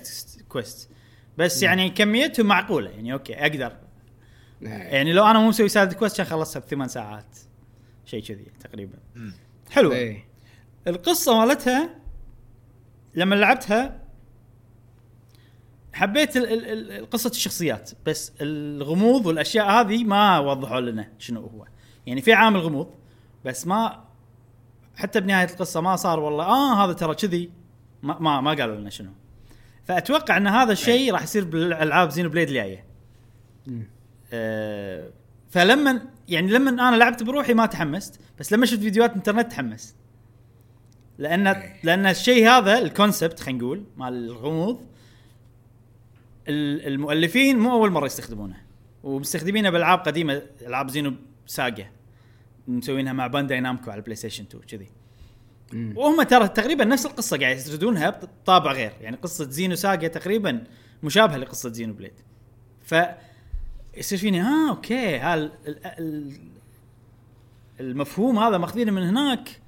[0.48, 0.88] quest
[1.38, 3.72] بس يعني كميتهم معقولة يعني okay أقدر.
[4.62, 7.36] يعني لو أنا مو مسوي سايد كويست كان خلصها بثمان ساعات.
[8.04, 8.98] شيء كذي تقريبا.
[9.70, 9.92] حلو.
[9.92, 10.27] إيه.
[10.88, 11.90] القصة مالتها
[13.14, 14.00] لما لعبتها
[15.92, 21.64] حبيت ال- ال- ال- قصة الشخصيات بس الغموض والأشياء هذه ما وضحوا لنا شنو هو.
[22.06, 22.90] يعني في عامل غموض
[23.44, 24.04] بس ما
[24.96, 27.50] حتى بنهاية القصة ما صار والله آه هذا ترى كذي
[28.02, 29.10] ما ما, ما قالوا لنا شنو.
[29.84, 32.84] فأتوقع إن هذا الشيء راح يصير بالألعاب Xenoblade الجاية.
[34.32, 35.10] آه
[35.50, 39.96] فلما يعني لما أنا لعبت بروحي ما تحمست بس لما شفت فيديوهات إنترنت تحمست.
[41.18, 44.80] لأن لأن الشيء هذا ال concept خلينا نقول مال الغموض
[46.48, 48.56] ال- المؤلفين مو أول مرة يستخدمونه.
[49.02, 51.90] ومستخدمينه بألعاب قديمة ألعاب Xenosaga
[52.68, 54.88] مسوينها مع Bandai Namco على ال PlayStation 2 كذي.
[55.96, 58.92] وهم ترى تقريبا نفس القصة قاعد يسردونها بطابع غير.
[59.00, 60.64] يعني قصة Xenosaga تقريبا
[61.02, 62.12] مشابهة لقصة Xenoblade.
[62.82, 62.94] ف
[63.96, 66.38] يصير فيني ها okay ها ال- ال- ال-
[67.80, 69.60] المفهوم هذا ماخذينه من هناك.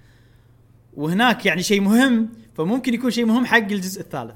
[0.94, 4.35] وهناك يعني شيء مهم فممكن يكون شيء مهم حق الجزء الثالث.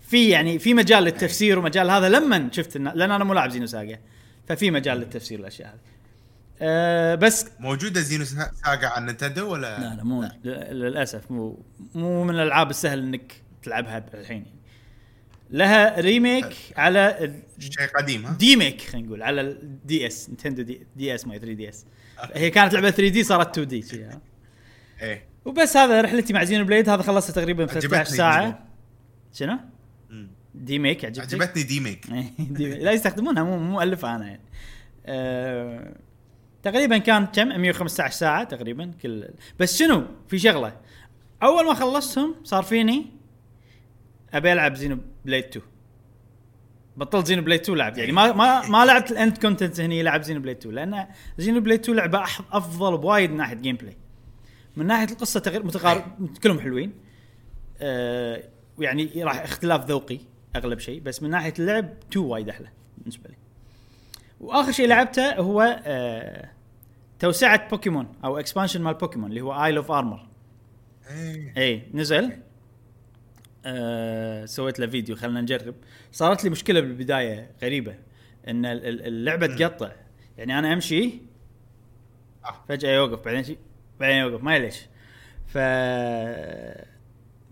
[0.00, 4.00] في يعني في مجال للتفسير ومجال هذا لما شفت لأن أنا مو لاعب Xenosaga
[4.48, 5.78] ففي مجال للتفسير الأشياء هذه.
[6.60, 11.62] أه بس موجودة Xenosa- saga على Nintendo ولا؟ لا لا مو ل- للأسف مو
[11.94, 13.32] مو من الألعاب السهل إنك
[13.62, 14.46] تلعبها الحين.
[15.50, 21.26] لها remake على شيء قديم ها؟ demake خلينا نقول على ال DS Nintendo D, DS
[21.26, 21.86] ما 3 DS
[22.34, 23.84] هي كانت لعبة 3 D صارت 2 D
[25.02, 25.24] إيه.
[25.44, 28.66] وبس هذا رحلتي مع Xenoblade هذا خلصته تقريبا في عجبتني 13 ساعة.
[29.32, 29.58] شنو؟
[30.54, 34.42] demake عجبتك؟ عجبتني دي لا يستخدمونها مو مو مؤلفها أنا يعني.
[35.06, 35.96] أه
[36.62, 39.28] تقريبا كان كم؟ 115 ساعة تقريبا كل
[39.60, 40.76] بس شنو؟ في شغلة.
[41.42, 43.06] أول ما خلصتهم صار فيني
[44.34, 45.66] أبي ألعب Xenoblade 2
[46.96, 47.98] بطلت Xenoblade 2 لعب.
[47.98, 51.06] يعني ما ما ما لعبت ال end content هني لعب Xenoblade 2 لأن
[51.38, 53.96] Xenoblade 2 لعبة أفضل بوايد من ناحية gameplay
[54.76, 56.02] من ناحية القصة تغير متقارب
[56.42, 56.92] كلهم حلوين.
[57.80, 58.44] آه
[58.78, 60.18] يعني راح اختلاف ذوقي
[60.56, 63.36] أغلب شيء بس من ناحية اللعب 2 وايد أحلى بالنسبة لي.
[64.40, 66.50] وآخر شيء لعبته هو آه
[67.18, 70.26] توسعة بوكيمون أو expansion مال بوكيمون اللي هو Isle of Armor
[71.56, 72.32] اي نزل.
[73.64, 75.74] آه سويت له فيديو خلينا نجرب.
[76.12, 77.94] صارت لي مشكلة بالبداية غريبة
[78.48, 79.92] إن ال- ال- اللعبة تقطع.
[80.38, 81.20] يعني أنا أمشي
[82.44, 82.54] آه.
[82.68, 83.56] فجأة يوقف بعدين شي
[84.00, 84.42] بعدين يوقف.
[84.42, 84.76] ما ليش
[85.46, 85.58] ف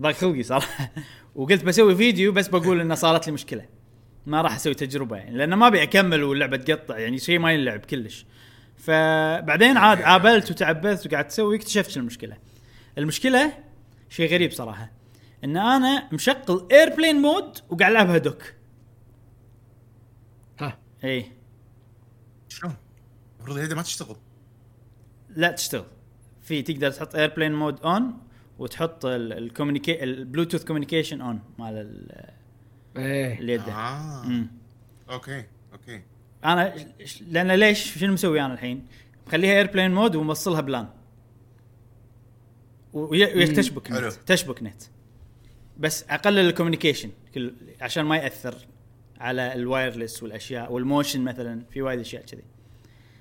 [0.03, 0.91] ضاق خلقي صراحة.
[1.35, 3.67] وقلت بسوي فيديو بس بقول إنه صارت لي مشكلة.
[4.27, 7.81] ما راح أسوي تجربة يعني لأن ما أبي أكمل واللعبة تقطع يعني شيء ما ينلعب
[7.81, 8.27] كلش.
[8.77, 12.37] فبعدين عاد عابلت وتعبثت وقعدت أسوي اكتشفت المشكلة.
[12.99, 13.53] المشكلة
[14.09, 14.93] شيء غريب صراحة.
[15.45, 18.55] إن أنا مشغل airplane mode وقاعد العبها dock
[20.61, 20.79] ها.
[21.05, 21.33] اي
[22.49, 22.77] شلون؟
[23.41, 24.17] المفروض ما تشتغل.
[25.29, 25.87] لا تشتغل.
[26.43, 28.19] في تقدر تحط airplane mode on
[28.59, 32.31] وتحط ال communi- ال Bluetooth communication on مال ال-
[32.97, 33.39] إيه.
[33.41, 33.61] اليد.
[33.61, 34.23] آه.
[34.27, 34.47] مم.
[35.11, 36.03] okay okay.
[36.45, 36.75] أنا
[37.27, 38.87] لأن ليش؟ شنو مسوي أنا الحين؟
[39.27, 40.89] مخليها airplane mode وموصلها ب LAN.
[42.93, 43.55] وي- وي- مم.
[43.55, 44.09] تشبك حلو.
[44.09, 44.83] نت تشبك نت
[45.79, 48.55] بس اقلل ال communication كل عشان ما يأثر
[49.21, 52.43] على ال wireless والأشياء وال motion مثلا في وايد أشياء كذي.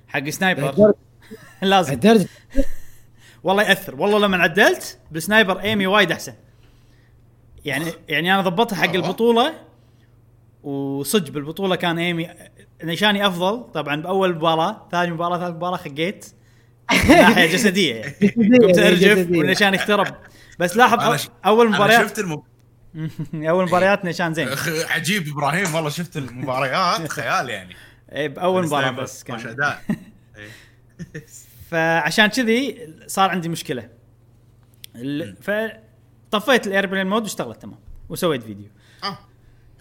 [0.07, 0.93] حق sniper
[1.61, 1.89] لازم.
[1.93, 2.27] لهالدرجة
[3.43, 3.95] والله يأثر.
[3.95, 6.33] والله لما عدلت بال sniper aim ي وايد أحسن.
[7.65, 9.53] يعني يعني أنا ضبطها حق والله؟ البطولة
[10.63, 12.29] وصدق بالبطولة كان aim ي
[12.83, 13.71] نشاني أفضل.
[13.73, 16.25] طبعا بأول مباراة ثاني مباراة ثالث مباراة خقيت.
[17.09, 17.95] ناحية جسدية.
[17.95, 19.17] يعني قمت أرجف.
[19.31, 20.15] والنشان اخترب
[20.59, 21.27] بس لاحظ.
[21.45, 22.43] أول مباريات شفت الم...
[23.49, 24.49] أول مباريات نشان زين.
[24.89, 27.75] عجيب إبراهيم والله شفت المباريات خيال يعني.
[28.11, 29.81] إيه، بأول مباراة بس ما شاء كان اداء.
[31.71, 33.89] فعشان كذي صار عندي مشكلة.
[34.95, 35.35] ال-
[36.31, 37.79] فطفيت ال airplane mode واشتغلت تمام.
[38.09, 38.69] وسويت فيديو.
[39.03, 39.17] آه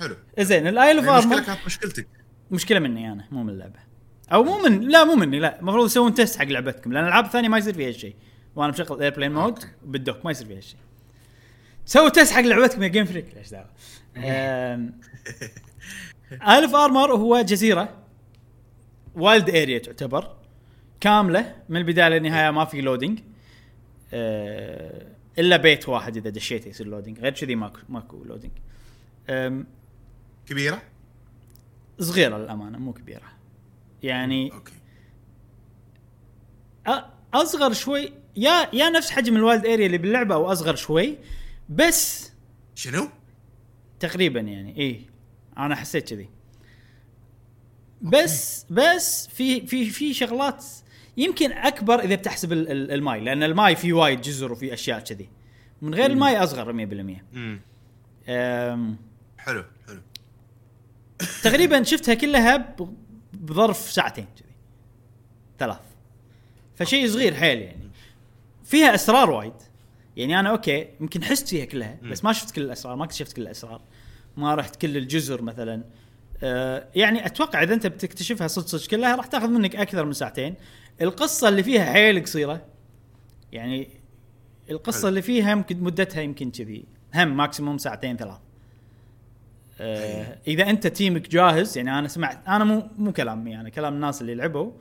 [0.01, 0.17] حلو.
[0.39, 2.07] زين ال Isle of المشكلة Armor كانت مشكلتك.
[2.51, 3.79] مشكلة مني أنا مو من اللعبة.
[4.33, 5.61] أو مو من لا مو مني لا.
[5.61, 8.15] المفروض يسوون test حق لعبتكم لأن الألعاب الثانية ما يصير فيها شيء.
[8.57, 9.67] وأنا مشغل airplane mode okay.
[9.85, 10.79] بال dock ما يصير فيها شيء.
[11.87, 13.71] سووا test حق لعبتكم يا Game Freak ليش دعوة؟
[16.33, 17.97] Isle of Armor هو جزيرة
[19.15, 20.37] wild area تعتبر.
[21.01, 23.21] كاملة من البداية للنهايه ما في loading
[24.13, 25.07] آه
[25.39, 28.53] إلا بيت واحد إذا دشيته يصير loading غير كذي ماكو ماكو loading
[30.47, 30.83] كبيرة؟
[32.01, 33.33] صغيرة للأمانة مو كبيرة.
[34.03, 34.73] يعني okay.
[37.35, 41.19] أصغر شوي يا يا نفس حجم ال wild area اللي باللعبة أو أصغر شوي
[41.69, 42.33] بس
[42.75, 43.09] شنو؟
[44.01, 45.01] تقريبا يعني إيه.
[45.59, 46.29] أنا حسيت كذي.
[48.03, 50.65] بس بس في في في شغلات
[51.17, 55.29] يمكن أكبر إذا بتحسب ال- ال- الماي لأن الماي فيه وايد جزر وفي أشياء كذي.
[55.83, 58.97] من غير الماي أصغر 100% امم
[59.39, 60.01] حلو حلو.
[61.43, 62.77] تقريبا شفتها كلها
[63.33, 64.49] بظرف ساعتين كذي.
[65.59, 65.81] ثلاث.
[66.75, 67.91] فشيء صغير حيل يعني.
[68.65, 69.53] فيها أسرار وايد.
[70.17, 73.43] يعني أنا okay يمكن حست فيها كلها بس ما شفت كل الأسرار ما اكتشفت كل
[73.43, 73.83] الأسرار.
[74.37, 75.85] ما رحت كل الجزر مثلا.
[76.43, 80.55] آه يعني أتوقع إذا أنت بتكتشفها صدق صدق كلها راح تأخذ منك أكثر من ساعتين.
[81.03, 82.65] القصة اللي فيها حيل قصيرة
[83.53, 83.89] يعني
[84.71, 85.09] القصة حلو.
[85.09, 86.85] اللي فيها يمكن مدتها يمكن كذي
[87.15, 88.39] هم maximum ساعتين ثلاث
[89.81, 93.95] آه إذا أنت team ك جاهز يعني أنا سمعت أنا مو مو كلامي يعني كلام
[93.95, 94.73] الناس اللي لعبوا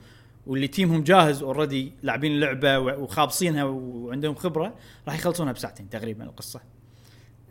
[0.46, 4.74] واللي team هم جاهز already لاعبين اللعبة وخابصينها وعندهم خبرة
[5.06, 6.60] راح يخلصونها بساعتين تقريبا القصة.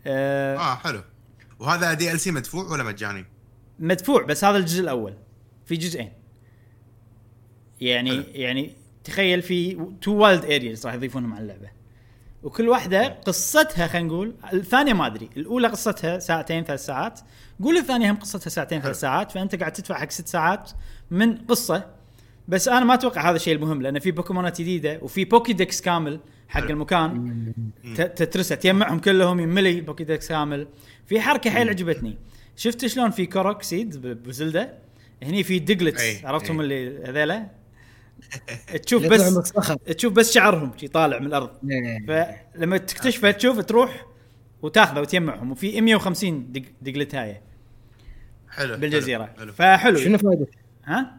[0.06, 1.02] آه آه حلو
[1.58, 3.24] وهذا DLC مدفوع ولا مجاني؟
[3.78, 5.14] مدفوع بس هذا الجزء الأول
[5.66, 6.12] في جزئين
[7.80, 8.24] يعني حلو.
[8.34, 8.72] يعني
[9.04, 11.68] تخيل في two wild areas راح يضيفونهم على اللعبة.
[12.42, 17.20] وكل واحدة قصتها خلينا نقول الثانية ما أدري الأولى قصتها ساعتين ثلاث ساعات
[17.62, 20.70] قول الثانية هم قصتها ساعتين ثلاث ساعات فأنت قاعد تدفع حق ست ساعات
[21.10, 21.86] من قصة.
[22.48, 26.60] بس أنا ما أتوقع هذا الشيء المهم لأن في بوكيمونات جديدة وفي Pokédex كامل حق.
[26.62, 27.52] المكان
[27.96, 30.66] ت- تترسه تجمعهم كلهم يملي ال Pokédex كامل.
[31.06, 32.16] في حركة حيل عجبتني.
[32.56, 34.72] شفت شلون في Korok seed بزلدة؟
[35.22, 36.64] هني في Digletts أي، عرفتهم أي.
[36.64, 37.46] اللي هذيلا؟
[38.82, 39.52] تشوف بس
[39.86, 41.50] تشوف بس شعرهم شي طالع من الأرض.
[41.70, 42.06] إيه.
[42.54, 44.06] فلما تكتشفه تشوف تروح
[44.62, 47.42] وتاخذه وتجمعهم وفي 150 دق- Diglett ايه
[48.50, 49.24] حلو بالجزيرة.
[49.24, 49.52] حلو, حلو.
[49.52, 49.96] فحلو.
[49.96, 50.46] شنو فائدة؟
[50.84, 51.16] ها؟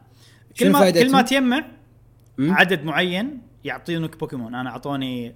[0.60, 1.64] كل ما؟ كل ما تجمع؟
[2.40, 4.56] عدد معين يعطينك بوكيمون.
[4.56, 5.36] أنا اعطوني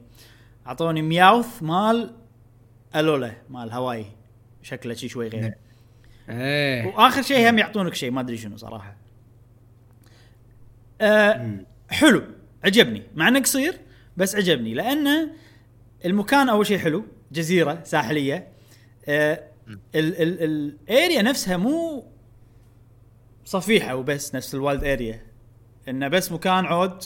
[0.68, 2.16] أعطوني Meowth مال
[2.96, 4.06] Alola مال هاواي.
[4.62, 5.54] شكله شي شوي غير.
[6.30, 6.86] إيه.
[6.86, 8.96] وآخر شيء هم يعطونك شيء ما أدري شنو صراحة.
[11.02, 11.58] آه
[11.90, 12.24] حلو
[12.64, 13.04] عجبني.
[13.16, 13.78] مع إنه قصير
[14.18, 14.74] بس عجبني.
[14.74, 15.30] لأنه
[16.06, 18.48] المكان أول شيء حلو جزيرة ساحلية.
[19.08, 19.44] آه
[19.96, 20.44] ال ال
[20.90, 22.06] ال area نفسها مو
[23.46, 25.22] صفيحة وبس نفس ال wild area
[25.90, 27.04] إنه بس مكان عود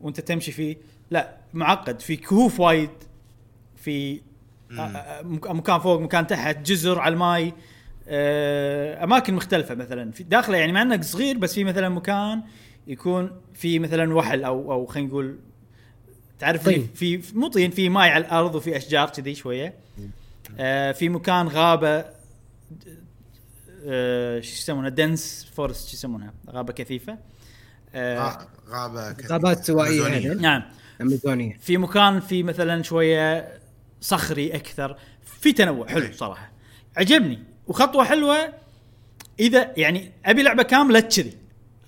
[0.00, 0.76] وأنت تمشي فيه.
[1.10, 2.00] لا معقد.
[2.00, 2.90] في كهوف وايد
[3.76, 4.20] في
[4.72, 7.52] آه، آه، مك- مكان فوق مكان تحت جزر على الماي.
[8.08, 10.10] آه، أماكن مختلفة مثلا.
[10.12, 12.42] في داخله يعني مع إنه صغير بس في مثلا مكان
[12.90, 15.38] يكون في مثلا وحل أو أو خلينا نقول
[16.38, 16.88] تعرف طين.
[16.94, 19.74] في في مو طين في ماي على الأرض وفي أشجار كذي شوية.
[20.58, 22.04] آه، في مكان غابة
[23.86, 27.18] آه، شو يسمونها dense forest شو يسمونها؟ غابة كثيفة.
[27.94, 29.32] آه، غا- غابة كثيرة.
[29.32, 30.16] غابات أمازونية.
[30.32, 30.34] هذه.
[30.40, 30.62] نعم.
[31.00, 31.58] أمازونية.
[31.60, 33.48] في مكان في مثلا شوية
[34.00, 34.96] صخري أكثر.
[35.40, 36.12] في تنوع حلو أي.
[36.12, 36.50] صراحة.
[36.96, 37.38] عجبني.
[37.66, 38.36] وخطوة حلوة.
[39.40, 41.32] إذا يعني أبي لعبة كاملة كذي.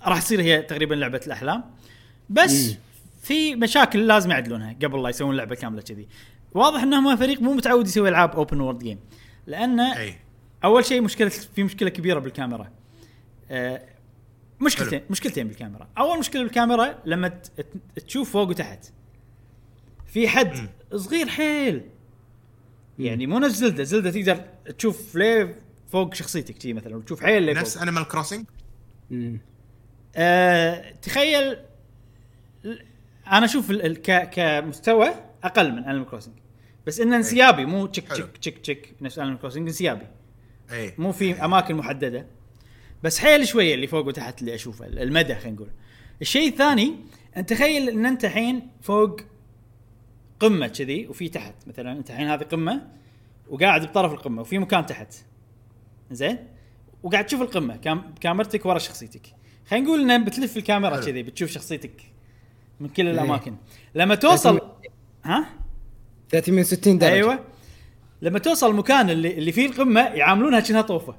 [0.05, 1.63] راح تصير هي تقريبا لعبة الأحلام.
[2.29, 2.77] بس مم.
[3.21, 6.07] في مشاكل لازم يعدلونها قبل لا يسوون لعبة كاملة كذي.
[6.53, 8.99] واضح انهم فريق مو متعود يسوي ألعاب open world game
[9.47, 10.15] لأن اي
[10.63, 12.71] أول شيء مشكلة في مشكلة كبيرة بالكاميرا.
[13.51, 13.85] آه
[14.61, 15.07] مشكلتين حلو.
[15.09, 15.89] مشكلتين بالكاميرا.
[15.97, 17.41] أول مشكلة بالكاميرا لما
[18.07, 18.85] تشوف فوق وتحت.
[20.07, 20.69] في حد مم.
[20.97, 21.81] صغير حيل.
[22.99, 23.83] يعني مو نفس زلدة.
[23.83, 24.45] زلدة تقدر
[24.77, 25.59] تشوف ليه
[25.91, 28.45] فوق شخصيتك تي مثلا وتشوف حيل ليه نفس Animal Crossing
[30.15, 31.57] آه تخيل
[33.27, 35.09] أنا أشوف ك كمستوى
[35.43, 36.33] أقل من Animal Crossing
[36.87, 38.07] بس انه انسيابي مو تشك.
[38.07, 40.07] تشك تشك تشك نفس Animal Crossing انسيابي.
[40.71, 40.93] أي.
[40.97, 42.27] مو في أماكن محددة.
[43.03, 45.69] بس حيل شوية اللي فوق وتحت اللي أشوفه المدى خلينا نقول.
[46.21, 46.95] الشيء الثاني
[47.37, 49.21] أنت تخيل إن أنت الحين فوق
[50.39, 52.87] قمة كذي وفي تحت مثلا أنت الحين هذه قمة
[53.49, 55.13] وقاعد بطرف القمة وفي مكان تحت.
[56.11, 56.37] زين؟
[57.03, 59.21] وقاعد تشوف القمة كام كاميرتك ورا شخصيتك.
[59.73, 60.97] خلينا نقول ان بتلف الكاميرا.
[60.97, 61.91] كذي بتشوف شخصيتك
[62.79, 63.55] من كل الأماكن.
[63.95, 64.61] لما توصل
[65.23, 65.45] ها؟
[66.29, 67.13] 360 درجة.
[67.13, 67.39] أيوه.
[68.21, 71.15] لما توصل المكان اللي اللي فيه القمة يعاملونها كأنها طوفة.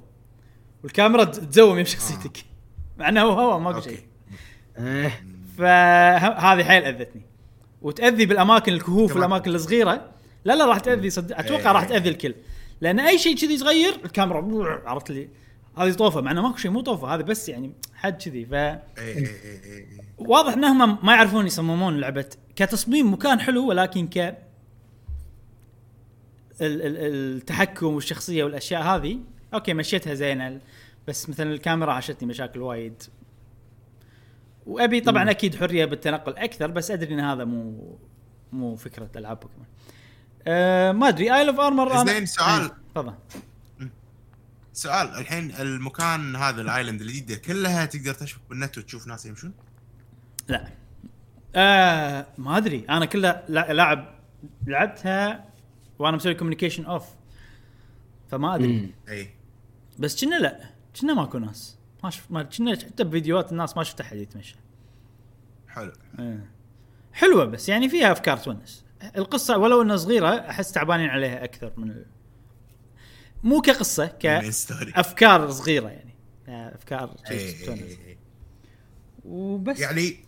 [0.82, 2.36] والكاميرا تزوم يم شخصيتك.
[2.98, 4.00] مع انه هو هو ماكو شيء.
[4.78, 5.24] إيه.
[5.58, 7.22] فهذه حيل أذتني.
[7.82, 9.16] وتأذي بالأماكن الكهوف.
[9.16, 10.10] والاماكن الصغيرة.
[10.44, 11.32] لا لا راح تأذي صد...
[11.32, 11.72] أتوقع إيه.
[11.72, 12.34] راح تأذي الكل.
[12.80, 15.28] لأن أي شيء كذي صغير الكاميرا عرفت لي؟
[15.78, 18.46] هذه طوفة مع إنه ماكو شيء مو طوفة هذه بس يعني حد كذي.
[18.46, 19.86] ف اي اي اي
[20.18, 24.36] واضح انهم ما يعرفون يصممون لعبة كتصميم مكان حلو ولكن ك ال-
[26.60, 29.18] ال- التحكم والشخصية والأشياء هذه
[29.54, 30.60] okay مشيتها زينة
[31.08, 33.02] بس مثلا الكاميرا عاشتني مشاكل وايد.
[34.66, 37.98] وأبي طبعا أكيد حرية بالتنقل أكثر بس أدري إن هذا مو
[38.52, 39.66] مو فكرة ألعاب بوكيمون.
[40.46, 42.70] أه ما أدري Isle of Armor زين، سؤال.
[42.94, 43.14] تفضل.
[44.74, 49.52] سؤال الحين المكان هذا ال island الجديده كلها تقدر تشوف بالنت وتشوف ناس يمشون؟
[50.48, 50.68] لا.
[51.54, 52.84] آه ما أدري.
[52.90, 54.14] أنا كلها لا- لاعب
[54.66, 55.44] لعبتها
[55.98, 57.04] وأنا مسوي communication off
[58.30, 58.66] فما أدري.
[58.72, 58.90] مم.
[59.08, 59.30] إي.
[59.98, 60.60] بس كنا لا
[61.00, 61.78] كنا ماكو ناس.
[62.04, 64.56] ما شف ما كنا حتى بفيديوهات الناس ما شفت احد يتمشى
[65.68, 65.92] حلو.
[66.18, 66.38] آه.
[67.12, 68.84] حلوة بس يعني فيها أفكار تونس.
[69.16, 72.06] القصة ولو إنها صغيرة أحس تعبانين عليها أكثر من ال...
[73.44, 76.14] مو كقصة كافكار صغيرة يعني.
[76.48, 78.18] أفكار إي، شيء إي، تونس إي، إي.
[79.24, 79.80] وبس.
[79.80, 80.24] يعني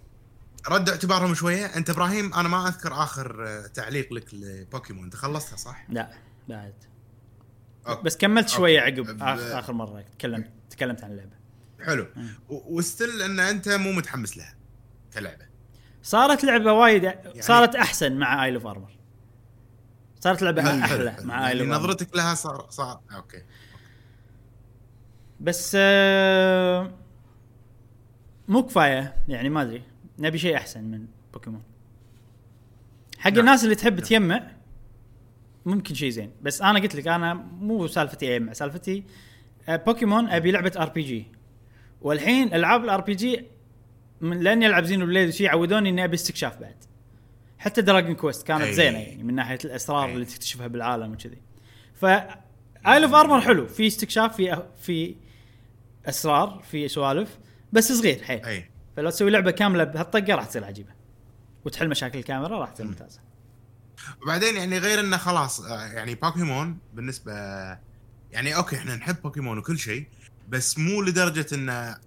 [0.68, 1.66] رد اعتبارهم شوية.
[1.66, 5.04] أنت إبراهيم أنا ما أذكر آخر آه، تعليق لك لبوكيمون.
[5.04, 6.10] أنت خلصتها صح؟ لا
[6.48, 6.74] بعد.
[8.04, 8.80] بس كملت شوية.
[8.80, 11.36] عقب ب- آخ- آخر مرة تكلمت تكلمت عن اللعبة.
[11.84, 12.06] حلو.
[12.48, 14.54] و still إن أنت مو متحمس لها
[15.14, 15.46] كلعبة.
[16.02, 18.95] صارت لعبة وايد صارت أحسن مع Isle of Armor
[20.26, 21.16] صارت لعبة أحلى.
[21.24, 23.42] مع يعني نظرتك لها صار صار okay.
[25.40, 26.92] بس آه،
[28.48, 29.16] مو كفاية.
[29.28, 29.82] يعني ما أدري.
[30.18, 31.62] نبي شيء أحسن من بوكيمون.
[33.18, 33.40] حق نعم.
[33.40, 34.50] الناس اللي تحب تجمع
[35.66, 36.32] ممكن شيء زين.
[36.42, 39.04] بس أنا قلت لك أنا مو سالفتي اجمع سالفتي
[39.68, 41.26] آه، بوكيمون أبي لعبة RPG
[42.02, 43.46] والحين ألعاب ال RPG
[44.20, 46.85] من لأني ألعب Xenoblade وشي عودوني إني أبي استكشاف بعد.
[47.66, 48.72] حتى Dragon Quest كانت أي.
[48.72, 50.14] زينة يعني من ناحية الأسرار أي.
[50.14, 51.38] اللي تكتشفها بالعالم وكذي.
[51.94, 55.16] ف Isle of Armor حلو في استكشاف في في
[56.06, 57.38] أسرار في سوالف
[57.72, 58.44] بس صغير حيل.
[58.44, 58.70] أي.
[58.96, 60.90] فلو تسوي لعبة كاملة بهالطقة راح تصير عجيبة.
[61.64, 63.20] وتحل مشاكل الكاميرا راح تصير ممتازة.
[64.22, 67.32] وبعدين يعني غير إنه خلاص آه، يعني بوكيمون بالنسبة
[68.32, 70.06] يعني okay إحنا نحب بوكيمون وكل شيء
[70.48, 71.98] بس مو لدرجة إنه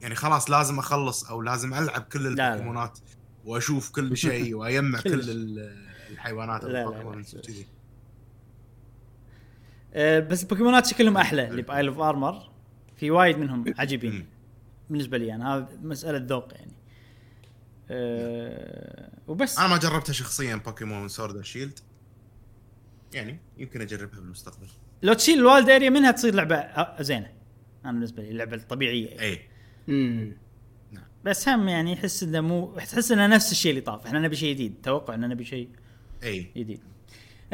[0.00, 2.48] يعني خلاص لازم أخلص أو لازم ألعب كل لا.
[2.48, 2.98] البوكيمونات
[3.48, 5.00] واشوف كل شيء واجمع.
[5.00, 7.24] كل ال- الحيوانات لا، لا،.
[9.94, 12.50] أه بس البوكيمونات شكلهم أحلى اللي ب Isle of Armor
[12.96, 14.26] في وايد منهم عجيبين.
[14.90, 16.72] بالنسبة لي أنا هذا مسألة ذوق يعني
[17.90, 21.78] أه وبس أنا ما جربتها شخصيا بوكيمون Sword Shield
[23.14, 24.66] يعني يمكن أجربها بالمستقبل
[25.02, 26.66] لو تشيل الوالد اريا منها تصير لعبة
[27.02, 27.30] زينة
[27.84, 29.20] أنا بالنسبة لي اللعبه الطبيعيه يعني.
[29.22, 29.40] اي
[29.88, 30.32] مم.
[31.24, 34.06] بس هم يعني يحس إنه مو تحس إنه نفس الشيء اللي طاف.
[34.06, 34.74] إحنا نبي شيء جديد.
[34.82, 35.68] توقع ان نبي شيء
[36.22, 36.50] أي.
[36.56, 36.80] جديد.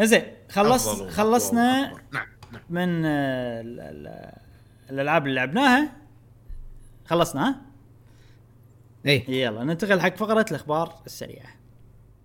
[0.01, 1.93] زين خلص خلصنا.
[2.13, 2.63] نعم نعم.
[2.71, 4.33] من آه، ال- ال-
[4.91, 5.93] الألعاب اللي لعبناها.
[7.07, 7.61] خلصنا ها؟
[9.07, 9.25] أي.
[9.29, 11.49] يلا ننتقل حق فقرة الأخبار السريعة.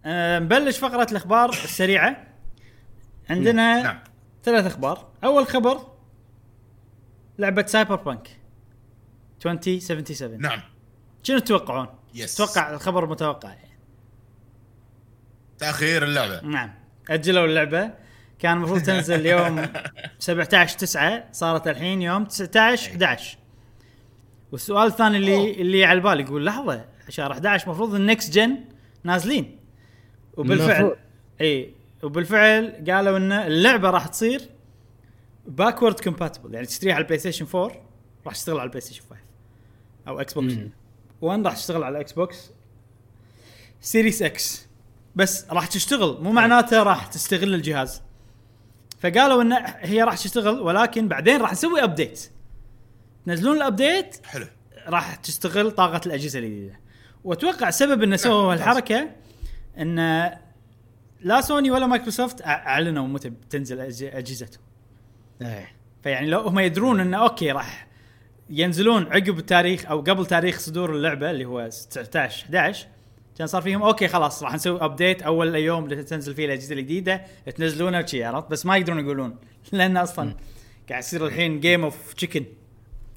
[0.06, 2.28] أه نبلش فقرة الأخبار السريعة.
[3.30, 4.00] عندنا نعم.
[4.44, 5.08] ثلاث أخبار.
[5.24, 5.88] أول خبر
[7.40, 8.28] لعبة Cyberpunk
[9.46, 10.60] 2077 نعم.
[11.24, 13.78] شنو تتوقعون؟ yes أتوقع الخبر متوقع يعني.
[15.58, 16.42] تأخير اللعبة.
[16.42, 16.74] نعم.
[17.10, 17.92] أجلوا اللعبة.
[18.40, 19.66] كان المفروض تنزل يوم
[20.20, 23.38] 17 9 صارت الحين يوم 19 11
[24.52, 25.48] والسؤال الثاني اللي أوه.
[25.50, 28.58] اللي على البال يقول لحظة شهر 11 المفروض ال next gen
[29.04, 29.60] نازلين.
[30.38, 30.96] وبالفعل.
[31.42, 34.42] اي وبالفعل قالوا إن اللعبة راح تصير
[35.48, 37.72] backward compatible يعني تشتريها على ال PlayStation 4
[38.26, 39.16] راح تشتغل على ال PlayStation 5
[40.08, 40.54] أو Xbox.
[41.22, 42.50] 1 راح تشتغل على ال Xbox
[43.82, 44.68] Series X
[45.16, 48.02] بس راح تشتغل مو معناته راح تستغل الجهاز.
[49.00, 52.30] فقالوا إن هي راح تشتغل ولكن بعدين راح نسوي update
[53.26, 54.46] تنزلون ال update حلو.
[54.88, 56.80] راح تستغل طاقة الأجهزة الجديدة.
[57.24, 58.54] وأتوقع سبب انه سووا.
[58.54, 59.10] هالحركة
[59.78, 59.96] إن
[61.22, 64.64] لا سوني ولا مايكروسوفت أعلنوا متى بتنزل أجهزتهم.
[65.42, 65.68] إي.
[66.04, 67.89] فيعني لو هم يدرون انه okay راح
[68.50, 72.88] ينزلون عقب التاريخ أو قبل تاريخ صدور اللعبة اللي هو 19 11
[73.38, 77.26] كان صار فيهم okay خلاص راح نسوي update أول يوم اللي تنزل فيه الأجهزة الجديدة
[77.56, 79.36] تنزلونه وشي عرفت؟ بس ما يقدرون يقولون
[79.72, 80.36] لأن أصلا
[80.90, 82.46] قاعد يصير الحين game of chicken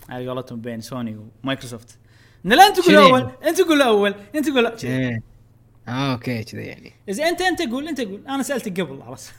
[0.08, 1.98] على قولتهم بين سوني ومايكروسوفت.
[2.46, 4.66] إن لا أنت تقول؟ أول أنت تقول أول أنت تقول.
[4.84, 5.22] إيه.
[5.88, 6.92] آه okay كذا يعني.
[7.08, 8.22] إذا أنت أنت قول أنت قول.
[8.28, 9.34] أنا سألتك قبل عرفت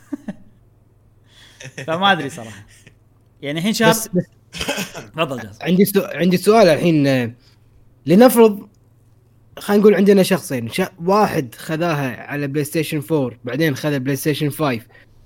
[1.87, 2.65] فما أدري صراحة.
[3.41, 4.25] يعني الحين شهر بس, بس
[5.15, 6.01] تفضل عندي سو...
[6.01, 7.31] عندي سؤال الحين آه،
[8.05, 8.67] لنفرض
[9.59, 10.81] خلينا نقول عندنا شخصين ش...
[11.05, 14.79] واحد خذاها على PlayStation 4 بعدين خذ PlayStation 5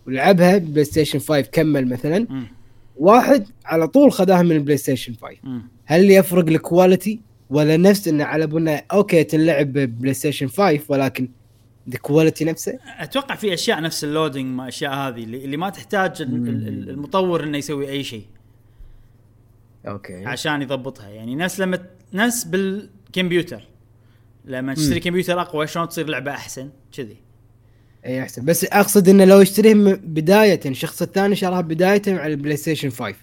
[0.07, 2.47] ولعبها PlayStation 5 كمل مثلا مم.
[2.97, 5.61] واحد على طول خذاها من ال PlayStation 5 مم.
[5.85, 11.29] هل يفرق ال quality ولا نفس انه على بالنا okay تنلعب ب PlayStation 5 ولكن
[11.87, 16.21] ال quality نفسه؟ أتوقع في أشياء نفس ال loading ما أشياء هذه اللي, ما تحتاج
[16.21, 18.23] ال- ال- ال- المطور إنه يسوي أي شيء.
[19.87, 20.25] okay.
[20.25, 21.09] عشان يضبطها.
[21.09, 23.61] يعني نفس لما نفس بالكمبيوتر.
[24.45, 27.17] لما تشتري كمبيوتر أقوى شلون تصير لعبة أحسن؟ كذي.
[28.05, 28.45] اي أحسن.
[28.45, 33.15] بس أقصد إنه لو يشتريه م- بداية الشخص الثاني شراها بداية على ال PlayStation 5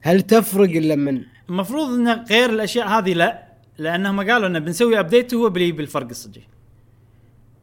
[0.00, 3.48] هل تفرق لما المفروض انه غير الأشياء هذه؟ لا.
[3.78, 6.42] لأنهم قالوا إنه بنسوي update هو بلي بالفرق الصجي.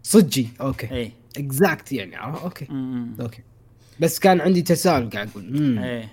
[0.03, 0.47] صجي.
[0.61, 0.91] okay.
[0.91, 2.17] اي exact يعني.
[2.19, 2.67] آه، okay.
[3.19, 3.41] okay.
[3.99, 5.61] بس كان عندي تساؤل قاعد أقول.
[5.61, 5.79] مم.
[5.79, 6.07] اي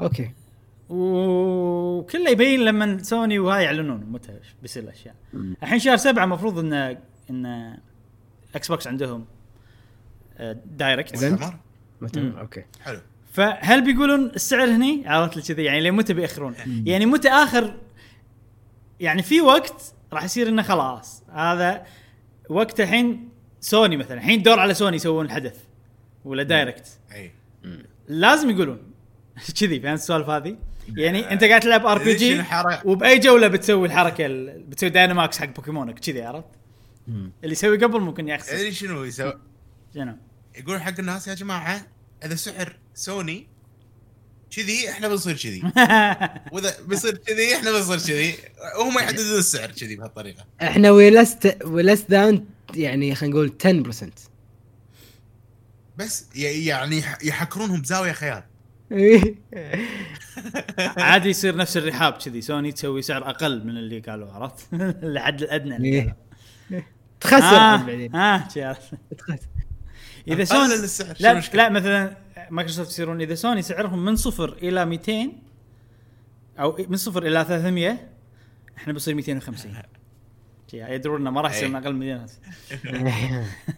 [0.00, 0.30] okay.
[0.90, 4.32] وكله يبين لما سوني وهاي يعلنون متى
[4.62, 5.14] بيصير الأشياء.
[5.62, 6.96] الحين شهر سبعة المفروض إن
[7.30, 7.76] إن
[8.54, 9.24] Xbox عندهم
[10.38, 11.14] آه، Direct؟
[12.00, 12.36] مثلا مم.
[12.36, 12.64] okay.
[12.80, 13.00] حلو.
[13.32, 16.54] فهل بيقولون السعر هني؟ عرفت لي كذي يعني لمتى بيأخرون؟
[16.86, 17.76] يعني متى آخر
[19.00, 21.22] يعني في وقت راح يصير إنه خلاص.
[21.32, 21.86] هذا
[22.48, 23.28] وقت الحين
[23.60, 25.64] سوني مثلا الحين دور على سوني يسوون الحدث
[26.24, 27.32] ولا Direct اي
[28.08, 28.78] لازم يقولون.
[29.60, 30.56] كذي فهمت السوالف هذه؟
[30.96, 32.42] يعني انت قاعد تلعب RPG؟
[32.84, 36.48] وبأي جولة بتسوي الحركة ال- بتسوي Dynamax حق بوكيمونك كذي عرفت؟
[37.08, 39.38] اللي يسوي قبل ممكن يخسر تدري شنو يسوي؟
[39.94, 40.16] شنو؟
[40.58, 41.86] يقول حق الناس يا جماعة
[42.24, 43.46] إذا سعر سوني
[44.56, 45.62] كذي إحنا بنصير كذي
[46.52, 48.34] وإذا بيصير كذي إحنا بنصير كذي
[48.78, 53.52] وهم يحددون السعر كذي بهالطريقة إحنا ولست ولست ذان يعني خلينا نقول
[53.98, 54.04] 10%
[55.96, 58.42] بس ي- يعني يح- يحكرونهم بزاويه خيال
[60.98, 65.76] عادي يصير نفس الرحاب كذي سوني تسوي سعر أقل من اللي قالوا عرفت؟ الحد الأدنى
[65.76, 66.16] اللي إيه.
[66.70, 66.82] قالوا.
[67.20, 68.94] تخسر آه بعدين آه عرفت.
[69.18, 69.46] تخسر
[70.28, 72.16] إذا سوني السعر، لا؟ لا مثلا
[72.50, 75.32] مايكروسوفت يصيرون إذا سوني سعرهم من صفر إلى 200
[76.58, 78.08] أو من صفر إلى 300
[78.76, 79.72] إحنا بنصير 250
[80.70, 81.82] شي يدرون إنه ما راح يصير من إيه.
[81.82, 82.26] أقل من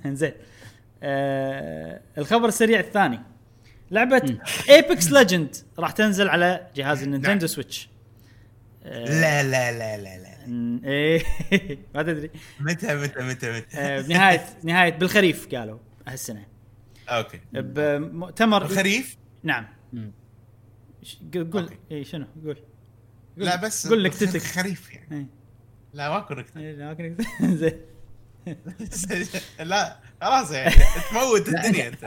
[0.05, 0.33] 200 زين
[1.03, 3.21] آه الخبر السريع الثاني
[3.93, 4.39] لعبة
[4.69, 7.47] Apex Legends راح تنزل على جهاز النينتندو نعم.
[7.47, 7.89] Switch.
[8.85, 10.33] آه لا لا لا لا لا.
[10.85, 11.23] إيه.
[11.95, 12.31] ما تدري.
[12.61, 15.79] متى متى متى متى؟ آه بنهايه نهاية بالخريف قالوا
[16.09, 16.47] هالسنة.
[17.09, 17.41] أوكي.
[17.53, 19.67] بمؤتمر الخريف نعم.
[21.35, 21.71] قول.
[21.93, 22.57] اي شنو؟ قول.
[23.37, 25.17] لا بس قول نكتتك خريف يعني.
[25.17, 25.27] إيه.
[25.95, 27.17] لا ماكو نكته إيه، لا، أوكي،
[27.61, 27.81] زين.
[29.71, 29.97] لا.
[30.23, 30.75] خلاص يعني
[31.11, 32.05] تموت الدنيا أنت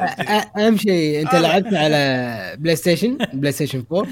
[0.58, 1.36] اهم شيء انت.
[1.36, 4.08] لعبت على بلاي ستيشن بلاي ستيشن 4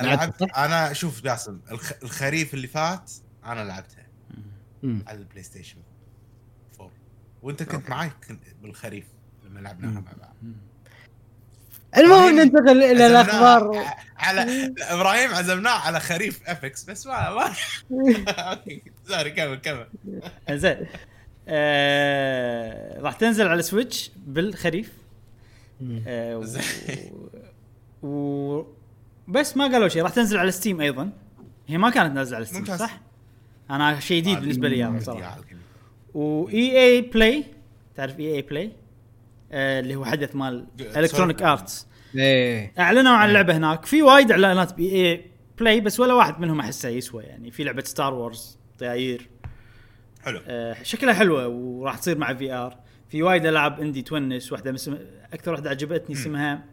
[0.00, 3.10] أنا لعبت؟ أنا شوف جاسم الخ- الخريف اللي فات
[3.46, 4.04] أنا لعبتها.
[5.06, 5.76] على البلاي ستيشن
[6.80, 6.92] 4
[7.42, 8.10] وانت كنت معي
[8.62, 9.04] بالخريف
[9.44, 10.34] لما لعبناها مع بعض
[11.96, 13.84] المهم ننتقل إلى الاخبار
[14.16, 17.52] على إبراهيم عزمناه على خريف Apex بس ما ما
[18.30, 19.86] أوكي sorry كمل كمل
[20.50, 20.86] زين
[21.48, 24.92] آه، راح تنزل على Switch بالخريف.
[26.06, 26.36] آه،
[28.02, 28.08] و...
[28.08, 28.66] و...
[29.28, 30.02] بس ما قالوا شيء.
[30.02, 31.10] راح تنزل على Steam أيضا.
[31.66, 32.64] هي ما كانت نازلة على Steam.
[32.64, 33.00] صح؟
[33.70, 35.40] أنا شيء جديد بالنسبة لي هذا يا صراحة.
[36.14, 37.44] و EA Play
[37.96, 38.72] تعرف EA Play؟
[39.52, 40.66] اللي هو حدث مال.
[40.96, 41.86] Electronic Arts
[42.78, 43.86] أعلنوا عن اللعبه هناك.
[43.86, 45.24] في وايد إعلانات ب EA
[45.58, 47.50] Play بس ولا واحد منهم احسه يسوى يعني.
[47.50, 49.28] في لعبة Star Wars طياير
[50.24, 50.40] حلو.
[50.46, 52.76] آه، شكلها حلوة وراح تصير مع VR
[53.08, 54.96] في وايد ألعاب عندي تونس واحدة مسم...
[55.32, 56.64] أكثر واحدة عجبتني اسمها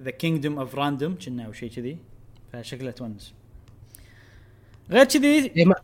[0.00, 1.96] ذا كينجدوم اوف راندوم كنا أو شيء كذي
[2.52, 3.34] فشكلها تونس.
[4.90, 5.74] غير كذي هي ما-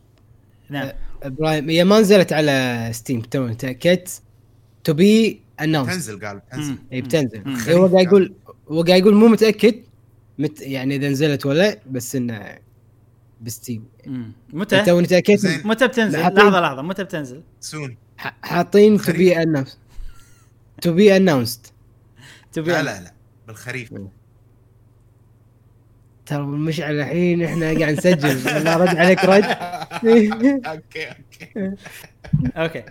[0.71, 0.89] نعم.
[1.23, 4.23] إبراهيم هي ما نزلت على ستيم تو تاكدت
[4.85, 6.77] تو بي اناونس تنزل قال تنزل.
[6.93, 7.43] اي بتنزل.
[7.75, 8.35] هو قاعد يقول
[8.69, 9.75] هو قاعد يقول مو متأكد
[10.39, 12.59] مت يعني إذا نزلت ولا بس إنه
[13.45, 13.85] بستيم.
[14.53, 15.67] متى؟ توني تأكدت.
[15.67, 16.83] متى بتنزل؟ لحظة لحظة.
[16.83, 19.13] متى بتنزل؟ سون ح- حاطين to.
[19.13, 19.79] be announced
[20.83, 21.73] to be announced
[22.53, 23.13] تبي لا لا لا.
[23.47, 23.95] بالخريف.
[26.27, 28.47] ترى مشعل الحين إحنا قاعد نسجل.
[28.55, 29.45] والله رد عليك رد.
[30.67, 31.77] أوكي أوكي.
[32.57, 32.85] أوكي.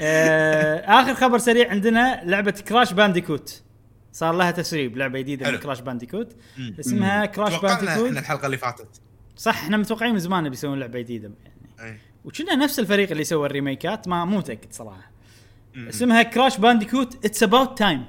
[0.00, 3.62] آه آخر خبر سريع عندنا لعبة Crash Bandicoot
[4.12, 5.58] صار لها تسريب لعبة جديدة من.
[5.58, 6.36] Crash Bandicoot.
[6.80, 8.88] اسمها Crash Bandicoot الحلقة اللي فاتت.
[9.36, 11.90] صح إحنا متوقعين من زمان بيسوون لعبة جديدة يعني.
[11.92, 11.98] أي.
[12.24, 15.10] وكنا نفس الفريق اللي سوى ال remake ات ما مو متأكد صراحة.
[15.74, 15.88] مم.
[15.88, 18.04] اسمها Crash Bandicoot It's About Time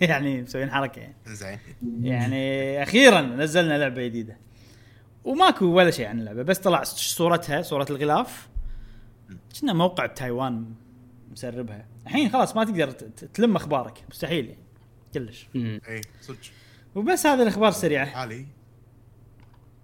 [0.00, 1.14] يعني مسوين حركة يعني.
[1.26, 1.58] زين.
[2.00, 4.36] يعني أخيرا نزلنا لعبة جديدة.
[5.24, 8.48] وماكو ولا شيء عن اللعبة بس طلع صورتها صورة الغلاف.
[9.60, 10.74] كنا موقع بتايوان
[11.32, 11.86] مسربها.
[12.06, 12.90] الحين خلاص ما تقدر
[13.34, 14.60] تلم أخبارك مستحيل يعني
[15.14, 15.46] كلش.
[15.56, 16.38] إي صدق.
[16.94, 18.06] وبس هذه الأخبار السريعة.
[18.06, 18.46] عالي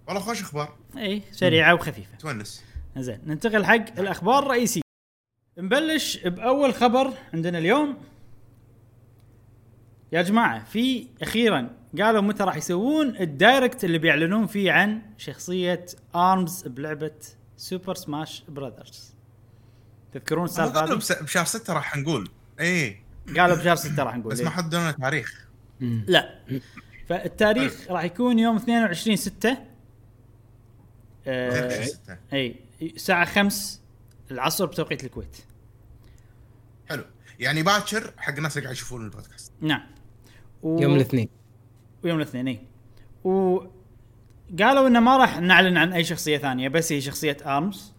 [0.07, 0.75] والله خوش أخبار.
[0.97, 2.17] اي سريعة وخفيفة.
[2.17, 2.63] تونس.
[2.97, 4.81] زين ننتقل حق الأخبار الرئيسية.
[5.57, 7.97] نبلش بأول خبر عندنا اليوم.
[10.11, 11.69] يا جماعة في أخيرا
[12.01, 17.11] قالوا متى راح يسوون ال Direct اللي بيعلنون فيه عن شخصية ARMS بلعبة
[17.57, 19.13] Super Smash Brothers
[20.13, 22.29] تذكرون السالفة قالوا هذه؟ بس- بشهر 6 راح نقول.
[22.59, 23.01] إيه.
[23.37, 24.45] قالوا بشهر 6 راح نقول بس إيه.
[24.45, 25.47] ما حددوا لنا تاريخ.
[26.07, 26.39] لا.
[27.09, 29.57] فالتاريخ راح يكون يوم 22 6
[31.27, 32.17] آه 22 ستة.
[32.33, 33.79] إي الساعة 5
[34.31, 35.37] العصر بتوقيت الكويت.
[36.89, 37.03] حلو.
[37.39, 39.51] يعني باكر حق الناس اللي قاعد يشوفون البودكاست.
[39.61, 39.81] نعم.
[40.63, 40.81] و...
[40.81, 41.29] يوم الاثنين.
[42.03, 42.59] ويوم الاثنين إي.
[43.23, 47.93] وقالوا إنه ما راح نعلن عن أي شخصية ثانية بس هي شخصية آرمز.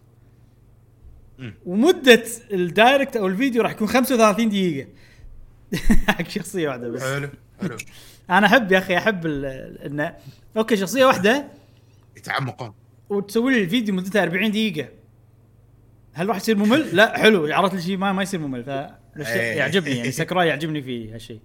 [1.65, 4.89] ومدة ال Direct أو الفيديو راح يكون 35 دقيقة.
[6.07, 7.03] حق شخصية واحدة بس.
[7.03, 7.29] حلو
[7.61, 7.77] حلو.
[8.29, 9.45] أنا أحب يا أخي أحب ال-
[9.81, 10.15] انه
[10.57, 11.47] أوكي شخصية واحدة.
[12.17, 12.73] يتعمقون.
[13.13, 14.89] وتسوي لي الفيديو مدته 40 دقيقة
[16.13, 19.57] هل راح يصير ممل؟ لا حلو عرفت لي شيء ما ما يصير ممل ف إيه.
[19.57, 21.39] يعجبني يعني ساكوراي يعجبني فيه هالشيء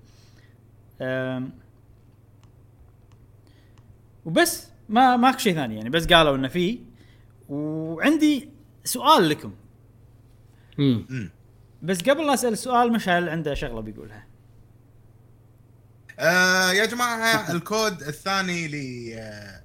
[4.24, 6.78] وبس ما ماكو شيء ثاني يعني بس قالوا إنه فيه
[7.48, 8.48] وعندي
[8.84, 9.54] سؤال لكم.
[10.78, 11.30] امم
[11.82, 14.26] بس قبل لا أسأل السؤال مشعل عنده شغلة بيقولها
[16.18, 18.74] آه يا جماعة الكود الثاني ل
[19.18, 19.62] آه،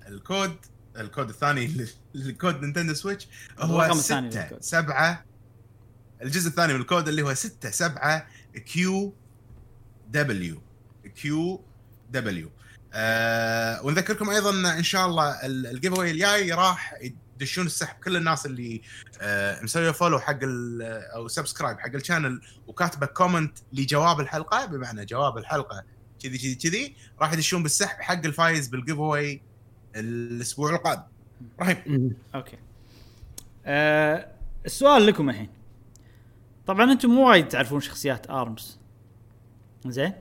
[0.97, 3.27] الكود الثاني ل- لكود Nintendo Switch
[3.59, 4.63] هو الرقم الثاني 6 للكود.
[4.63, 5.25] 7
[6.21, 8.27] الجزء الثاني من الكود اللي هو 6 7
[8.65, 9.15] QW
[10.07, 12.51] QW
[12.93, 16.93] آه ونذكركم أيضا إن شاء الله ال giveaway الجاي راح
[17.41, 18.81] يدشون السحب كل الناس اللي
[19.21, 25.37] آه مسوية follow حق أو subscribe حق ال channel وكاتبة comment لجواب الحلقة بمعنى جواب
[25.37, 25.83] الحلقة
[26.23, 29.41] كذي كذي كذي راح يدشون بالسحب حق الفايز بال giveaway
[29.95, 31.03] الأسبوع القادم.
[31.61, 32.13] رهيب.
[32.35, 32.57] أوكي.
[33.65, 34.27] أه
[34.65, 35.49] السؤال لكم الحين.
[36.67, 38.79] طبعا أنتم مو وايد تعرفون شخصيات ARMS
[39.87, 40.13] زين؟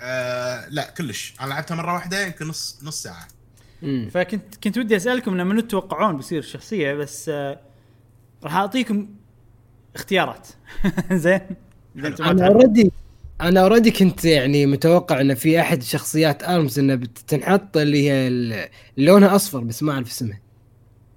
[0.00, 1.34] آه لا كلش.
[1.40, 3.28] أنا لعبتها مرة واحدة يمكن نص نص ساعة.
[3.82, 4.08] مم.
[4.12, 7.60] فكنت كنت ودي أسألكم انه منو تتوقعون بيصير الشخصيه بس آه
[8.44, 9.08] راح أعطيكم
[9.94, 10.48] اختيارات.
[11.12, 11.40] زين؟
[11.96, 12.46] أنا.
[12.46, 12.92] already
[13.42, 18.30] أنا already كنت يعني متوقع انه في أحد شخصيات ARMS انه بتنحط اللي هي
[18.96, 20.40] لونها أصفر بس ما أعرف اسمها.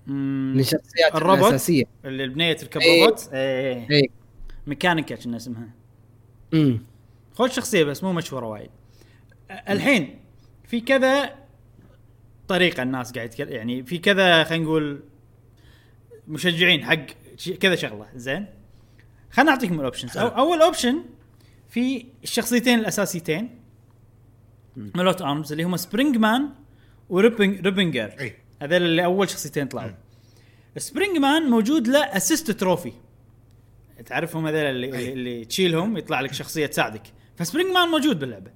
[0.08, 1.84] من الشخصيات الروبوت؟ الأساسية.
[2.06, 3.06] اللي بنية تركب إيه.
[3.06, 3.88] روبوت إيه.
[3.92, 4.10] اي
[4.68, 5.70] ميكانيكا كنا اسمها
[6.54, 6.80] امم
[7.34, 8.70] خوش شخصية بس مو مشهورة وايد.
[9.70, 10.20] الحين
[10.68, 11.36] في كذا
[12.48, 15.00] طريقة الناس قاعد يعني في كذا خلينا نقول
[16.28, 17.06] مشجعين حق
[17.60, 18.06] كذا شغلة.
[18.16, 18.46] زين؟
[19.32, 21.04] خلينا نعطيكم ال options أو أول option
[21.76, 23.60] في الشخصيتين الأساسيتين.
[24.76, 26.50] مالوت ARMS اللي هم Spring Man
[27.10, 28.16] و Ribbon Ribbon Girl.
[28.20, 28.36] إي.
[28.62, 29.92] هذول اللي أول شخصيتين طلعوا.
[30.78, 32.92] Spring Man موجود له assist trophy.
[34.06, 35.14] تعرفهم هذول اللي, أي.
[35.14, 37.04] اللي, تشيلهم يطلع لك شخصية تساعدك.
[37.36, 38.52] ف Spring Man موجود باللعبة.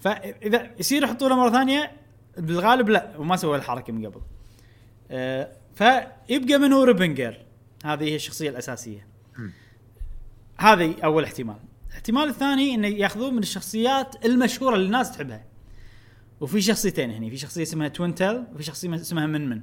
[0.00, 1.92] فإذا يصير يحطوا له مرة ثانية
[2.38, 4.20] بالغالب لا وما سوى الحركة من قبل.
[5.10, 7.38] آه فيبقى منه Ribbon Girl.
[7.84, 9.06] هذه هي الشخصية الأساسية.
[10.58, 11.71] هذه أول احتمال.
[12.02, 15.44] الاحتمال الثاني إنه ياخذوه من الشخصيات المشهورة اللي الناس تحبها.
[16.40, 19.62] وفي شخصيتين هنا في شخصية اسمها Twintelle وفي شخصية اسمها Min Min.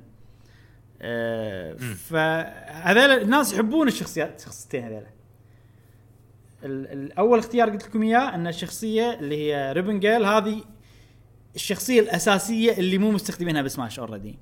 [1.96, 5.04] فهذول الناس يحبون الشخصيات الشخصيتين هذول
[6.64, 10.64] ال- الأول اختيار قلت لكم إياه إن الشخصية اللي هي Ribbon Girl هذه
[11.56, 14.39] الشخصية الأساسية اللي مو مستخدمينها ب Smash already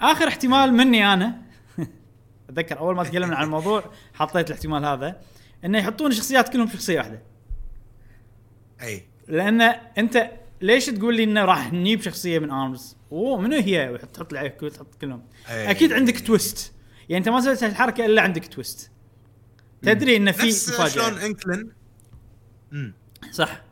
[0.00, 1.42] آخر احتمال مني أنا.
[2.48, 3.84] أتذكر أول ما تكلمنا عن الموضوع
[4.14, 5.20] حطيت الاحتمال هذا.
[5.64, 7.22] إنه يحطون الشخصيات كلهم شخصية واحدة.
[8.82, 9.06] أي.
[9.28, 9.60] لأن
[9.98, 10.30] أنت
[10.60, 14.94] ليش تقول لي إنه راح نجيب شخصية من ARMS أوه منو هي؟ تحط لي تحط
[15.00, 15.22] كلهم.
[15.48, 15.70] أي.
[15.70, 16.72] أكيد عندك twist
[17.08, 18.90] يعني أنت ما سويت الحركة إلا عندك twist
[19.82, 21.70] تدري إنه في نفس شلون مفاجاه Inkling.
[23.32, 23.62] صح.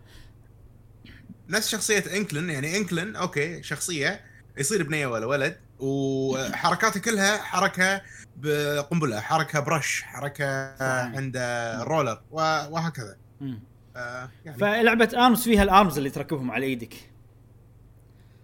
[1.49, 4.21] نفس شخصية Inkling يعني Inkling okay شخصية
[4.59, 5.57] يصير بنية ولا ولد.
[5.83, 8.03] وحركاته كلها حركة
[8.37, 10.75] بقنبلة حركة ب brush حركة
[11.17, 13.17] عنده roller وهكذا.
[13.41, 13.61] مم.
[13.97, 16.95] آه يعني فلعبة ARMS فيها ال arms اللي تركبهم على إيدك.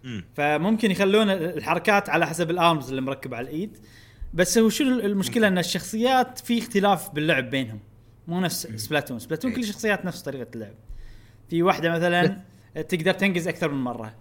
[0.03, 0.25] مم.
[0.35, 3.77] فممكن يخلون الحركات على حسب الآرمز اللي مركب على الإيد.
[4.33, 7.79] بس هو شنو المشكلة؟ إن الشخصيات في اختلاف باللعب بينهم.
[8.27, 9.19] مو نفس سبلاتون.
[9.19, 10.75] سبلاتون كل الشخصيات نفس طريقة اللعب.
[11.49, 12.41] في واحدة مثلا
[12.75, 14.15] تقدر تنقز أكثر من مرة.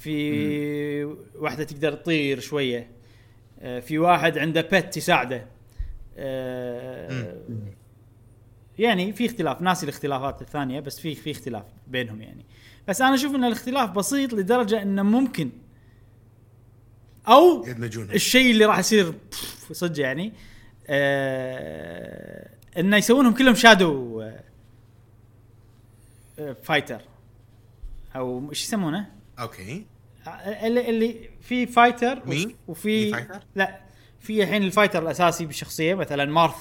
[0.00, 2.90] في واحدة تقدر تطير شوية.
[3.60, 5.46] آه، في واحد عنده بت يساعده.
[6.16, 7.36] آه،
[8.78, 9.62] يعني في اختلاف.
[9.62, 12.44] ناسي الاختلافات الثانية بس في في اختلاف بينهم يعني.
[12.88, 15.50] بس أنا أشوف إن الاختلاف بسيط لدرجة إنه ممكن.
[17.28, 19.14] أو يدمجونها الشيء اللي راح يصير
[19.72, 20.32] صدق يعني.
[20.88, 24.44] آه إنه يسوونهم كلهم shadow آه
[26.38, 27.00] آه fighter
[28.16, 29.86] أو إيش يسمونه؟ okay.
[30.26, 30.30] آه،
[30.66, 33.80] اللي اللي في fighter Mii؟ وفي fighter؟ لا
[34.20, 36.56] في الحين ال fighter الأساسي بالشخصيه مثلا Marth.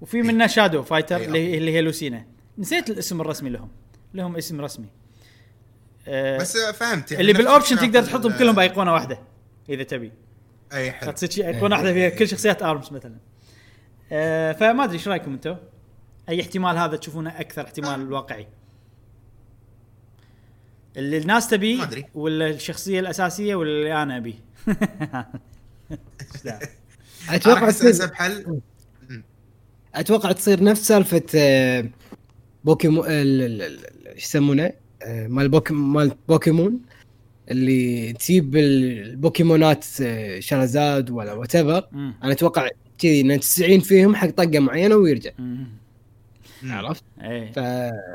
[0.00, 1.58] وفي منه shadow fighter اللي.
[1.58, 2.26] اللي هي Lucina.
[2.58, 3.68] نسيت الاسم الرسمي لهم.
[4.14, 4.88] لهم اسم رسمي.
[6.08, 7.12] آه بس فهمت.
[7.12, 9.20] يعني اللي بال option تقدر تحطهم كلهم بأيقونة واحدة
[9.68, 10.12] إذا تبي.
[10.72, 11.12] أي حلو.
[11.12, 13.16] تصير أيقونة واحدة فيها كل شخصيات ARMS مثلا.
[14.12, 15.56] آه فما أدري إيش رأيكم أنتم؟
[16.28, 18.46] أي احتمال هذا تشوفونه أكثر احتمال واقعي؟
[20.96, 22.04] اللي الناس ما تبيه أدري.
[22.14, 24.34] ولا الشخصية الأساسية ولا اللي أنا ابيه؟
[27.30, 28.60] أتوقع تصير حل
[29.94, 31.84] أتوقع تصير نفس سالفة آه،
[32.64, 34.72] بوكيمون ال- ال- ال- إيش يسمونه
[35.02, 36.80] آه، مال مال بوكيمون
[37.50, 41.54] اللي تجيب البوكيمونات آه، شرزاد ولا وات.
[42.22, 42.68] أنا أتوقع
[42.98, 45.66] كذي إن 90 فيهم حق طقة معينة ويرجع مم.
[46.64, 47.52] عرفت؟ إيه.
[47.52, 47.58] ف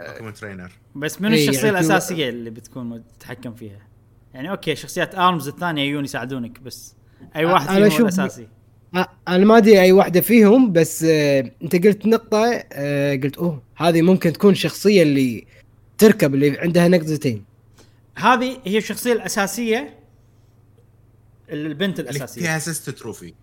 [0.10, 3.88] بوكيمون ترينر بس من إيه، الشخصية يعني الأساسية اللي بتكون تتحكم فيها؟
[4.34, 6.96] يعني أوكي شخصيات ارمز الثانية يجون يساعدونك بس
[7.36, 8.48] أي واحد أنا فيهم هو أشوف- الأساسي.
[9.28, 14.02] أنا ما أدري أي واحدة فيهم بس آه، أنت قلت نقطة آه، قلت أوه هذه
[14.02, 15.46] ممكن تكون الشخصيه اللي
[15.98, 17.46] تركب اللي عندها نقزتين
[18.16, 20.00] هذه هي الشخصية الأساسية
[21.50, 22.42] البنت اللي الأساسية.
[22.42, 23.34] فيها assist trophy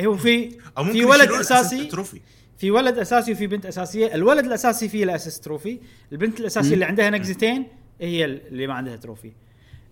[0.00, 0.50] هو في
[0.92, 1.84] في ولد أساسي.
[1.84, 2.20] trophy
[2.58, 4.14] في ولد أساسي وفي بنت أساسية.
[4.14, 5.80] الولد الأساسي فيه ال assist trophy.
[6.12, 7.66] البنت الأساسية اللي عندها نقزتين
[8.00, 9.32] هي اللي ما عندها trophy.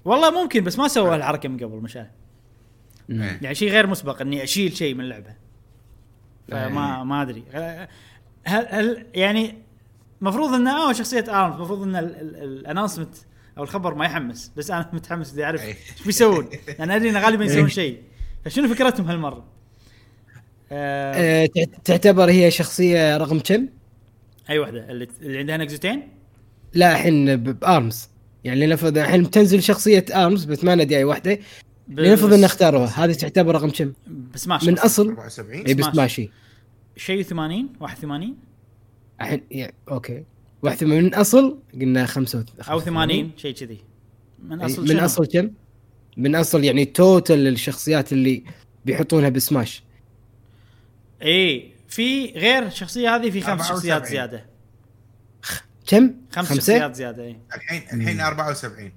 [0.05, 2.07] والله ممكن بس ما سووا هالحركه من قبل مشان.
[3.09, 5.35] يعني شيء غير مسبق إني أشيل شيء من اللعبه
[6.49, 7.45] فما ما أدري.
[8.45, 9.55] هل, هل يعني
[10.23, 11.55] المفروض انه آه شخصية ARMS.
[11.55, 13.14] المفروض إن ال announcement
[13.59, 14.53] أو الخبر ما يحمس.
[14.57, 15.62] بس أنا متحمس بدي أعرف.
[15.62, 16.49] إيش بيسوون.
[16.79, 18.03] لأن أدري انه غالبا يسوون شيء.
[18.45, 19.53] فشنو فكرتهم هالمرة؟
[20.75, 23.68] آه آه، تعت- تعتبر هي شخصية رقم كم؟
[24.51, 26.03] أي وحده اللي, اللي عندها نقزتين
[26.75, 28.09] لا الحين ب- ب ARMS.
[28.45, 31.39] يعني لنفرض الحين بتنزل شخصية ARMS بس ما ندري أي واحدة.
[31.89, 33.93] لنفرض إن اختاروها هذه تعتبر رقم كم؟
[34.35, 35.97] بسماش من أصل؟ 74 اي بس سماش.
[35.97, 36.31] ماشي
[36.97, 37.22] شيء.
[37.22, 38.37] 80 81
[39.20, 40.24] الحين يعني okay.
[40.62, 43.79] واحدة من أصل؟ قلنا خمسة أو 80 شيء كذي.
[44.43, 45.51] من أصل من شنو؟ أصل كم؟
[46.16, 48.45] من أصل يعني total الشخصيات اللي
[48.85, 49.84] بيحطونها بسماش.
[51.25, 53.77] اي في غير الشخصيه هذه في خمس 74.
[53.77, 54.47] شخصيات زيادة
[55.87, 58.93] كم؟ خمس خمسة؟ شخصيات زيادة اي الحين الحين 74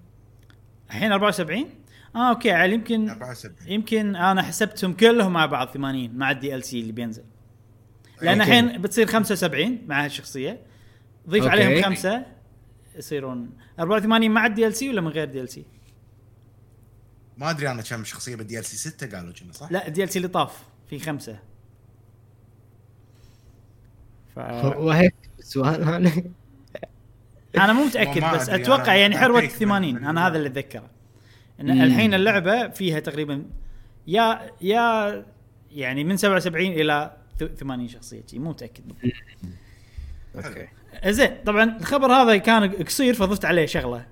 [0.89, 1.69] الحين 74
[2.15, 6.79] آه okay عيل يمكن 74 يمكن أنا حسبتهم كلهم مع بعض 80 مع ال DLC
[6.81, 7.23] اللي بينزل
[8.21, 8.41] لأن.
[8.41, 10.61] الحين بتصير 75 مع هالشخصيه
[11.29, 11.51] ضيف okay.
[11.51, 12.25] عليهم خمسة
[12.95, 13.49] يصيرون
[13.79, 15.65] 84 مع ال DLC ولا من غير DLC؟
[17.37, 20.27] ما أدري أنا كم شخصية بال DLC 6 قالوا كنا صح؟ لا ال DLC اللي
[20.27, 21.39] طاف في خمسة
[24.37, 24.77] ف...
[24.77, 26.11] وهيك السؤال هذا؟
[27.57, 30.89] أنا مو متأكد بس أتوقع يعني حروه أتأكد من- 80 من أنا هذا اللي أتذكره.
[31.61, 31.81] إن.
[31.81, 33.45] الحين اللعبة فيها تقريبا
[34.07, 35.25] يا يا
[35.71, 38.83] يعني من 77 إلى ث- 80 شخصية مو متأكد.
[40.35, 40.67] okay.
[41.07, 44.05] زين طبعا الخبر هذا كان قصير فضفت عليه شغلة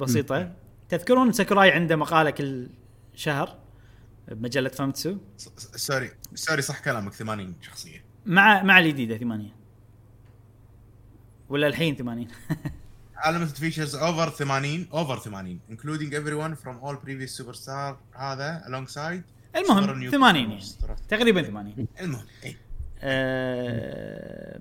[0.00, 0.52] بسيطة.
[0.88, 2.68] تذكرون ساكوراي عنده مقالة كل
[3.14, 3.58] شهر
[4.28, 5.16] بمجلة Famitsu؟
[5.76, 8.01] سوري sorry صح كلامك 80 شخصية.
[8.26, 9.50] مع مع الجديدة 80
[11.48, 12.28] ولا الحين 80
[13.24, 19.22] Unlimited features over 80 over 80 including everyone from all previous superstar هذا alongside.
[19.56, 20.60] المهم 80 يعني.
[21.08, 22.56] تقريبا 80 المهم اي
[23.04, 24.60] آه،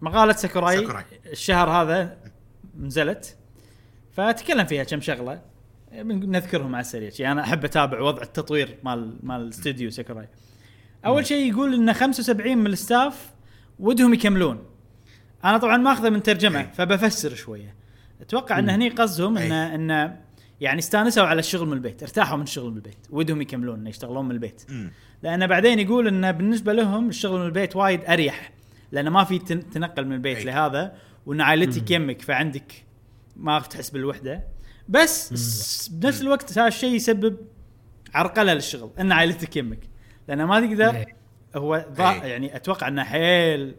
[0.00, 1.04] مقالة ساكوراي, ساكوراي.
[1.26, 2.16] الشهر هذا
[2.78, 3.36] نزلت.
[4.12, 5.42] فتكلم فيها كم شغلة.
[6.02, 7.10] نذكرهم على السريع.
[7.10, 10.28] شي أنا أحب أتابع وضع التطوير مال مال الاستوديو ساكوراي.
[11.06, 13.30] أول شيء يقول إن 75 من ال staff
[13.78, 14.64] ودهم يكملون
[15.44, 16.66] أنا طبعا ماخذه من ترجمة أي.
[16.74, 17.74] فبفسر شوية
[18.20, 19.74] أتوقع إن هني قصدهم ان أي.
[19.74, 20.16] إن
[20.60, 24.24] يعني استانسوا على الشغل من البيت ارتاحوا من الشغل من البيت ودهم يكملون إنه يشتغلون
[24.24, 24.62] من البيت.
[25.22, 28.52] لأن بعدين يقول انه بالنسبة لهم الشغل من البيت وايد أريح
[28.92, 30.44] لأنه ما في تن- تنقل من البيت أي.
[30.44, 30.96] لهذا
[31.26, 32.72] وإن عائلتك يمك فعندك
[33.36, 34.42] ما تحس بالوحدة
[34.88, 37.36] بس بنفس الوقت هذا الشيء يسبب
[38.14, 39.78] عرقلة للشغل إن عائلتك يمك
[40.28, 41.16] لأن ما تقدر إيه.
[41.56, 42.30] هو أي.
[42.30, 43.74] يعني أتوقع إنه حيل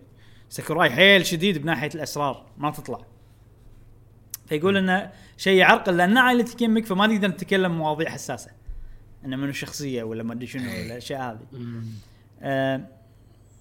[0.50, 3.00] ساكوراي حيل شديد بناحية الأسرار ما تطلع.
[4.45, 8.52] فيقول إنه شيء يعرقل لأن عائلتك يمك فما نقدر نتكلم مواضيع حساسة.
[9.26, 11.39] إنه منو الشخصيه ولا ما أدري شنو ولا الاشياء هذه.
[12.41, 12.82] آه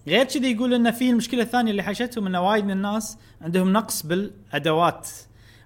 [0.07, 4.07] غير كذي يقول ان في المشكلة الثانية اللي حاشتهم ان وايد من الناس عندهم نقص
[4.07, 5.09] بالأدوات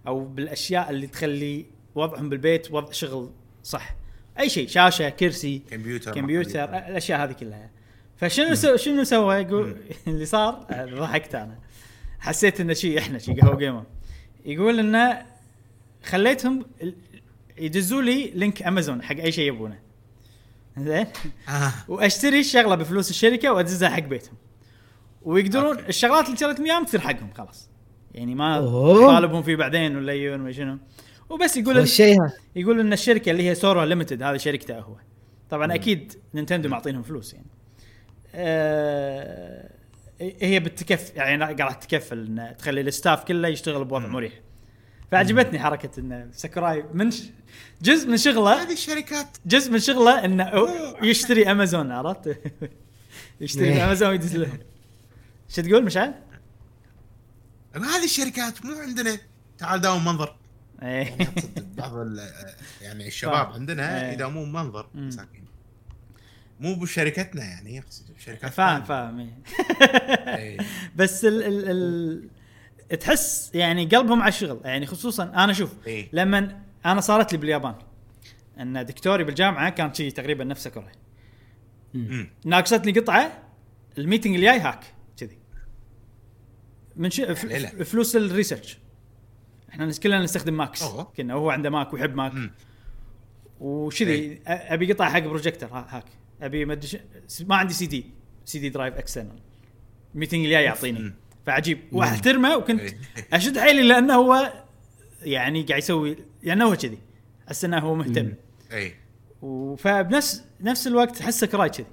[0.07, 3.31] أو بالأشياء اللي تخلي وضعهم بالبيت وضع شغل
[3.63, 3.95] صح.
[4.41, 7.71] أي شيء شاشة كرسي كمبيوتر كمبيوتر الأشياء هذه كلها.
[8.17, 9.77] فشنو سو شنو سوى يقول
[10.07, 11.59] اللي صار ضحكت أنا.
[12.21, 13.85] حسيت إنه شيء إحنا شيء قهوة gamer
[14.45, 15.23] يقول إنه
[16.05, 16.67] خليتهم
[17.59, 19.79] يدزوا لي link أمازون حق أي شيء يبونه.
[20.79, 21.07] زين؟
[21.49, 21.73] آه.
[21.89, 24.35] وأشتري الشغلة بفلوس الشركة وأدزها حق بيتهم.
[25.23, 25.89] ويقدرون أوكي.
[25.89, 27.69] الشغلات اللي شريتهم اياهم تصير حقهم خلاص.
[28.15, 28.61] يعني ما.
[29.07, 30.79] طالبهم فيه بعدين ولا يجون ما شنو.
[31.31, 31.89] وبس يقول
[32.57, 34.97] يقول إن الشركة اللي هي Sora Limited هذه شركته هو.
[35.51, 37.47] طبعا أكيد نينتندو معطينهم فلوس يعني.
[38.35, 39.71] آه
[40.21, 44.33] هي بتكف يعني قاعدة تكفل ان تخلي ال staff كله يشتغل بوضع مريح.
[45.11, 47.23] فعجبتني حركة إن ساكوراي من ش...
[47.83, 49.37] جزء من شغله هذه الشركات.
[49.47, 50.69] جزء من شغله انه
[51.03, 52.39] يشتري امازون عرفت؟
[53.41, 53.85] يشتري من إيه.
[53.85, 54.59] امازون ويدز له.
[55.49, 56.15] شو تقول مشعل؟
[57.75, 59.19] هذه الشركات مو عندنا
[59.59, 60.40] تعال داوم منظر.
[61.77, 62.31] بعض ال-
[62.83, 63.53] يعني الشباب.
[63.53, 64.13] عندنا إيه.
[64.13, 65.09] يداومون منظر مم.
[65.09, 65.45] مساكين
[66.61, 68.83] مو بشركتنا يعني اقصد شركات فاهم.
[68.85, 69.39] فاهم إيه.
[70.37, 70.59] إيه.
[70.97, 71.71] بس ال ال
[72.93, 76.09] ال تحس يعني قلبهم على الشغل يعني خصوصا أنا شوف إيه.
[76.13, 77.75] لما أنا صارت لي باليابان
[78.61, 80.71] إن دكتوري بالجامعة كان شيء تقريبا نفس
[81.95, 82.31] مم.
[82.45, 83.43] ناقصتني قطعة
[83.99, 84.85] ال meeting الجاي هاك
[85.17, 85.39] كذي
[86.97, 87.21] من ش...
[87.21, 87.69] ف- حليلة.
[87.69, 88.79] ف- فلوس ال research
[89.71, 90.83] إحنا كلنا نستخدم Macs.
[90.83, 91.05] أوه.
[91.17, 92.33] كنا هو عنده Mac ويحب Mac.
[93.61, 94.41] وشذي إيه.
[94.47, 96.05] أبي قطعه حق بروجيكتور ها- هاك.
[96.43, 96.97] أبي ش-
[97.43, 98.07] ما عندي CD
[98.45, 99.39] CD drive external
[100.15, 101.13] ال meeting الجاي يعطيني.
[101.47, 101.79] فعجيب.
[101.93, 102.99] واحترمه وكنت إيه.
[103.33, 104.53] أشد حيلي لأنه هو
[105.23, 106.99] يعني قاعد يسوي لأنه هو كذي.
[107.49, 108.33] أحس إنه هو مهتم.
[108.73, 108.95] اي
[109.77, 111.87] فبنفس نفس الوقت احسك راي كذي.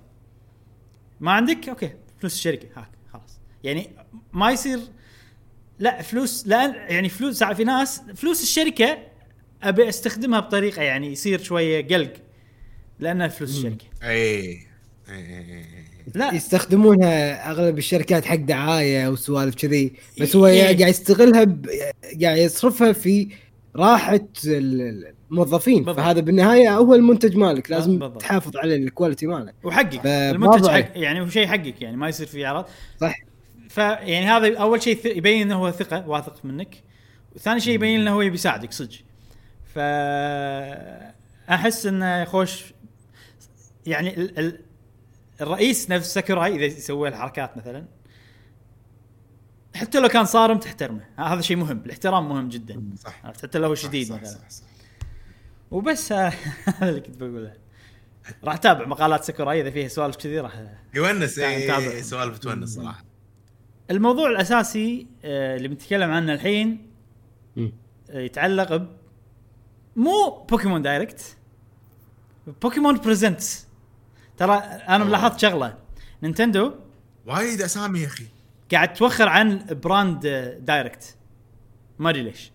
[1.19, 1.93] ما عندك؟ أوكي.
[2.19, 2.67] فلوس الشركة.
[2.75, 2.89] هاك.
[3.13, 3.39] خلاص.
[3.63, 3.89] يعني
[4.33, 4.79] ما يصير
[5.79, 8.97] لا فلوس لا يعني فلوس في ناس فلوس الشركة
[9.63, 12.13] أبي أستخدمها بطريقة يعني يصير شوية قلق
[12.99, 13.85] لأنها فلوس الشركة.
[14.03, 14.59] اي
[15.09, 15.63] اي
[16.15, 16.33] لا.
[16.33, 20.63] يستخدمونها أغلب الشركات حق دعاية وسوالف كذي بس هو إيه.
[20.63, 21.65] قاعد يستغلها ب...
[22.23, 23.29] قاعد يصرفها في
[23.75, 25.77] راحة ال- الموظفين.
[25.83, 25.97] بالضبط.
[25.97, 28.21] فهذا بالنهاية هو المنتج مالك لازم بالضبط.
[28.21, 30.01] تحافظ على الكواليتي ماله وحقك.
[30.01, 32.65] ف- المنتج حق يعني هو شيء حقك يعني ما يصير فيه عرض
[33.01, 33.15] صح.
[33.77, 36.83] فيعني هذا أول شيء يبين إنه هو ثقة واثق منك.
[37.35, 38.97] وثاني شيء يبين إنه هو يبي يساعدك صدق.
[39.73, 39.79] ف
[41.49, 42.73] أحس إنه خوش
[43.85, 44.39] يعني ال...
[44.39, 44.61] ال...
[45.41, 47.85] الرئيس نفس ساكوراي إذا يسوي الحركات مثلا.
[49.75, 51.05] حتى لو كان صارم تحترمه.
[51.17, 52.83] هذا شيء مهم الاحترام مهم جدا.
[53.03, 54.39] صح؟ حتى لو هو شديد صح مثلا.
[54.39, 54.65] صح صح.
[55.71, 56.33] وبس ه-
[56.77, 57.53] هذا اللي كنت بقوله.
[58.43, 60.63] راح أتابع مقالات ساكوراي إذا فيها سوالف كذي راح
[60.93, 63.06] يونس اي سوالف تونس صراحة.
[63.91, 66.87] الموضوع الأساسي آه، اللي بنتكلم عنه الحين.
[68.09, 68.87] آه، يتعلق ب
[69.95, 71.37] مو Pokémon Direct
[72.61, 73.67] Pokémon Presents
[74.37, 75.77] ترى أنا ملاحظت شغلة.
[76.23, 76.73] نينتندو
[77.25, 78.25] وايد أسامي يا أخي.
[78.71, 81.17] قاعد توخر عن brand آه، Direct
[81.99, 82.51] ما أدري ليش.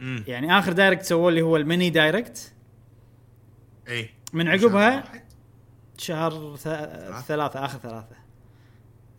[0.00, 2.52] يعني آخر Direct سووا اللي هو ال Mini Direct
[3.88, 5.04] اي من عقبها.
[5.98, 6.56] شهر.
[7.26, 8.16] ثلاثة آخر ثلاثة.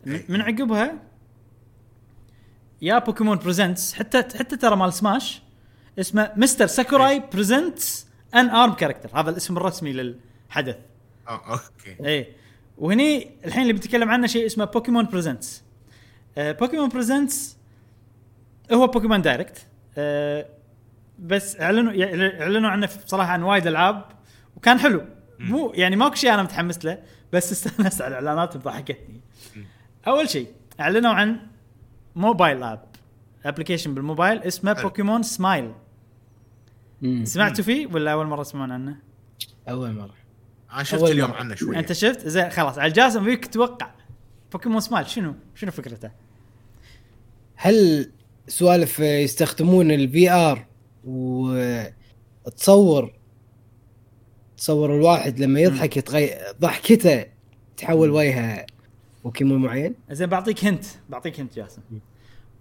[0.06, 0.42] من- إيه.
[0.54, 0.94] عقبها
[2.82, 5.42] يا Pokémon Presents حتى حتى ترى مال سماش
[5.98, 6.66] اسمه Mr.
[6.66, 10.76] Sakurai Presents an ARMS character هذا الاسم الرسمي للحدث.
[11.28, 12.04] آه أوكي.
[12.06, 12.28] إيه.
[12.78, 15.62] وهني الحين اللي بنتكلم عنه شيء اسمه Pokémon Presents.
[16.38, 17.56] آه Pokémon Presents
[18.72, 19.66] هو Pokémon Direct.
[19.98, 20.46] آه
[21.18, 24.04] بس اعلنوا يع- اعلنوا عنه بصراحه عن وايد ألعاب
[24.56, 25.04] وكان حلو.
[25.38, 29.19] مو يعني ماكو شيء أنا متحمس له بس استانست على الإعلانات وضحكتني.
[30.06, 30.46] أول شيء
[30.80, 31.40] إعلنوا عن
[32.16, 32.84] mobile app
[33.44, 34.72] application بالموبايل اسمه.
[34.72, 35.72] Pokémon Smile.
[37.22, 38.96] سمعتوا فيه ولا أول مرة تسمعون عنه؟
[39.68, 40.14] أول مرة
[40.72, 41.30] أنا شفت أول اليوم.
[41.30, 43.90] عنه شوي أنت شفت زين خلاص على الجهاز ابيك تتوقع
[44.52, 46.10] Pokémon Smile شنو شنو فكرته؟
[47.56, 48.10] هل
[48.48, 50.66] سوالف يستخدمون ال VR
[51.04, 53.12] وتصور
[54.56, 57.26] تصور الواحد لما يضحك يتغير ضحكته
[57.76, 58.66] تحول وجهه
[59.24, 61.82] بوكيمون معين؟ زين بعطيك hint بعطيك hint جاسم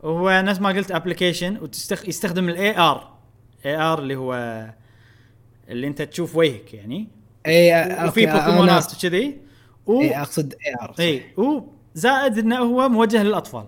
[0.03, 1.57] هو نفس ما قلت application
[1.91, 3.13] ويستخدم ال AR
[3.65, 4.33] AR اللي هو
[5.69, 7.07] اللي أنت تشوف وجهك يعني.
[7.45, 9.37] اي وفي بوكيمونات وكذي.
[9.85, 13.65] و اي أقصد AR اي وزائد إنه هو موجه للأطفال.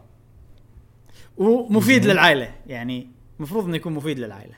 [1.37, 2.55] ومفيد للعائلة.
[2.67, 4.55] يعني المفروض إنه يكون مفيد للعائلة.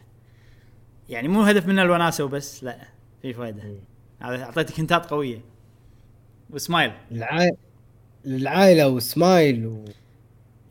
[1.09, 2.87] يعني مو هدف منه الوناسة وبس لا
[3.21, 3.63] في فائده
[4.21, 5.41] هذا أعطيتك hint ات قوية.
[6.49, 6.91] وسمايل.
[7.11, 7.57] العائله
[8.25, 9.85] للعائلة وسمايل و...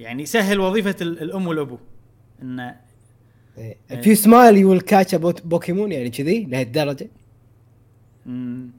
[0.01, 1.79] يعني سهل وظيفة ال- الأم والأبو.
[2.43, 2.77] انه
[3.59, 3.77] إيه.
[4.03, 7.09] في سمايل يقول catch a Po- Pokémon يعني كذي لهالدرجة.
[8.27, 8.71] مم،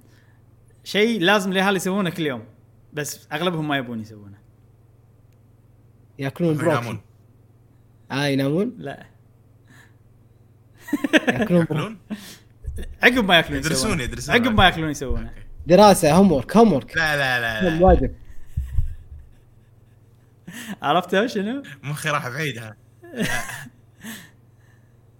[0.83, 2.43] شيء لازم الاهالي يسوونه كل يوم.
[2.93, 4.37] بس أغلبهم ما يبون يسوونه.
[6.19, 6.73] يأكلون ينامون.
[6.81, 6.99] بروكلي.
[8.11, 9.05] آه ينامون؟ لا.
[11.27, 11.97] يأكلون
[13.03, 13.99] عقب ما يأكلون يدرسون-.
[14.01, 14.35] يدرسون.
[14.35, 15.31] عقب ما يأكلون يسوونه.
[15.67, 17.85] دراسة homework homework لا لا لا, لا.
[17.85, 18.11] واجب.
[20.81, 22.75] عرفت شنو؟ مخي راح بعيد ها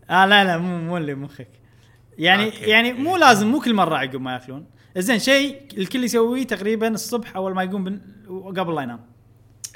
[0.10, 1.50] آه لا لا مو مو اللي مخك.
[2.18, 2.58] يعني okay.
[2.58, 4.66] يعني مو لازم مو كل مرة عقب ما ياكلون.
[4.98, 8.02] زين شيء الكل يسويه تقريبا الصبح أول ما يقوم بن...
[8.58, 9.00] قبل لا ينام.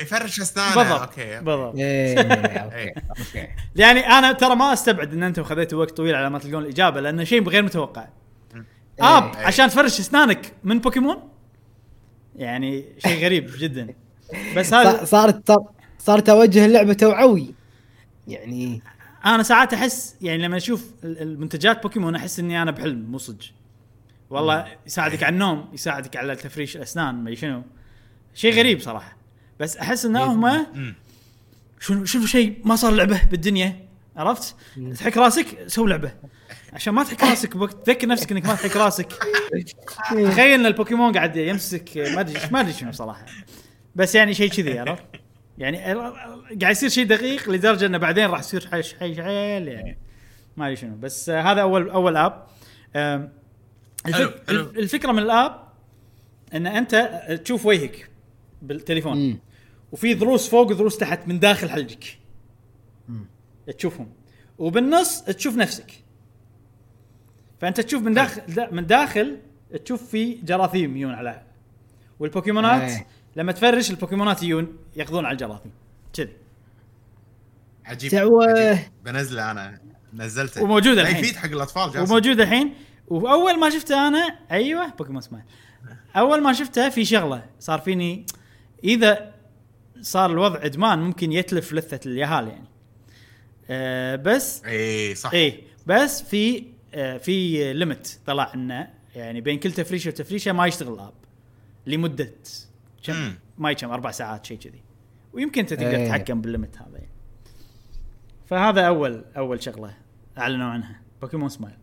[0.01, 0.75] يفرش أسنانه.
[0.75, 1.75] بالضبط okay بالضبط.
[1.79, 2.93] إيه، okay إيه.
[3.09, 3.47] okay.
[3.75, 7.23] يعني أنا ترى ما أستبعد إن أنتم خذيتوا وقت طويل على ما تلقون الإجابة لأنه
[7.23, 8.07] شيء غير متوقع.
[8.99, 9.45] app إيه.
[9.45, 11.29] عشان تفرش أسنانك من بوكيمون؟
[12.35, 13.93] يعني شيء غريب جدا.
[14.55, 15.55] بس هذا صارت
[15.99, 17.53] صارت اوجه اللعبة توعوي.
[18.27, 18.81] يعني
[19.25, 23.45] أنا ساعات أحس يعني لما أشوف ال- المنتجات بوكيمون أحس إني أنا بحلم مو صدق.
[24.29, 27.63] والله يساعدك على النوم يساعدك على تفريش الأسنان ما شنو.
[28.33, 29.17] شيء غريب صراحة.
[29.59, 30.65] بس أحس إن هم.
[31.79, 34.55] شنو شنو شيء ما صار لعبة بالدنيا عرفت؟
[34.99, 36.11] تحك راسك سوي لعبة.
[36.73, 39.07] عشان ما تحك راسك بوقت تذكر نفسك إنك ما تحك راسك.
[40.09, 43.25] تخيل إن البوكيمون قاعد يمسك ما ادري ما أدري شنو صراحة.
[43.97, 45.03] بس يعني شيء كذي عرفت؟
[45.57, 45.77] يعني
[46.61, 49.97] قاعد يصير شيء دقيق لدرجة إنه بعدين راح يصير حيش حيش حيل يعني.
[50.57, 50.95] ما أدري شنو.
[50.95, 52.47] بس هذا اول أول اب
[54.05, 54.49] الفك.
[54.49, 55.67] الفكرة من ال app
[56.53, 58.09] إن أنت تشوف وجهك
[58.61, 59.17] بالتليفون.
[59.17, 59.39] مم.
[59.91, 62.17] وفي ضروس فوق وضروس تحت من داخل حلقك.
[63.77, 64.09] تشوفهم.
[64.57, 65.91] وبالنص تشوف نفسك.
[67.59, 69.37] فأنت تشوف من داخل دا من داخل
[69.85, 71.41] تشوف في جراثيم يجون على.
[72.19, 73.07] والبوكيمونات إيه.
[73.37, 75.71] لما تفرش البوكيمونات يجون ياخذون على الجراثيم
[76.13, 76.33] كذي.
[77.85, 78.15] عجيب.
[78.15, 78.79] عجيب.
[79.05, 79.79] بنزله أنا.
[80.13, 80.63] نزلته.
[80.63, 81.15] وموجود الحين.
[81.15, 82.11] يفيد حق الأطفال جاسم.
[82.11, 82.73] وموجود الحين.
[83.07, 85.45] وأول ما شفته أنا أيوه بوكيمون سمايل.
[86.15, 87.45] أول ما شفته في شغلة.
[87.59, 88.25] صار فيني
[88.83, 89.33] إذا
[90.01, 92.67] صار الوضع إدمان ممكن يتلف لثة اليهال يعني.
[93.69, 95.33] أه بس اي إيه، صح.
[95.33, 96.63] إيه بس في
[96.93, 101.13] آه في limit طلع إنه يعني بين كل تفريشة وتفريشة ما يشتغل ال app
[101.85, 102.33] لمدة
[103.07, 103.33] كم.
[103.57, 104.83] ما كم؟ أربع ساعات شيء كذي.
[105.33, 106.05] ويمكن أنت تقدر إيه.
[106.07, 106.97] تتحكم بال limit هذا.
[106.97, 107.09] يعني.
[108.45, 109.97] فهذا أول أول شغلة
[110.37, 111.01] أعلنوا عنها.
[111.21, 111.77] بوكيمون سمايل.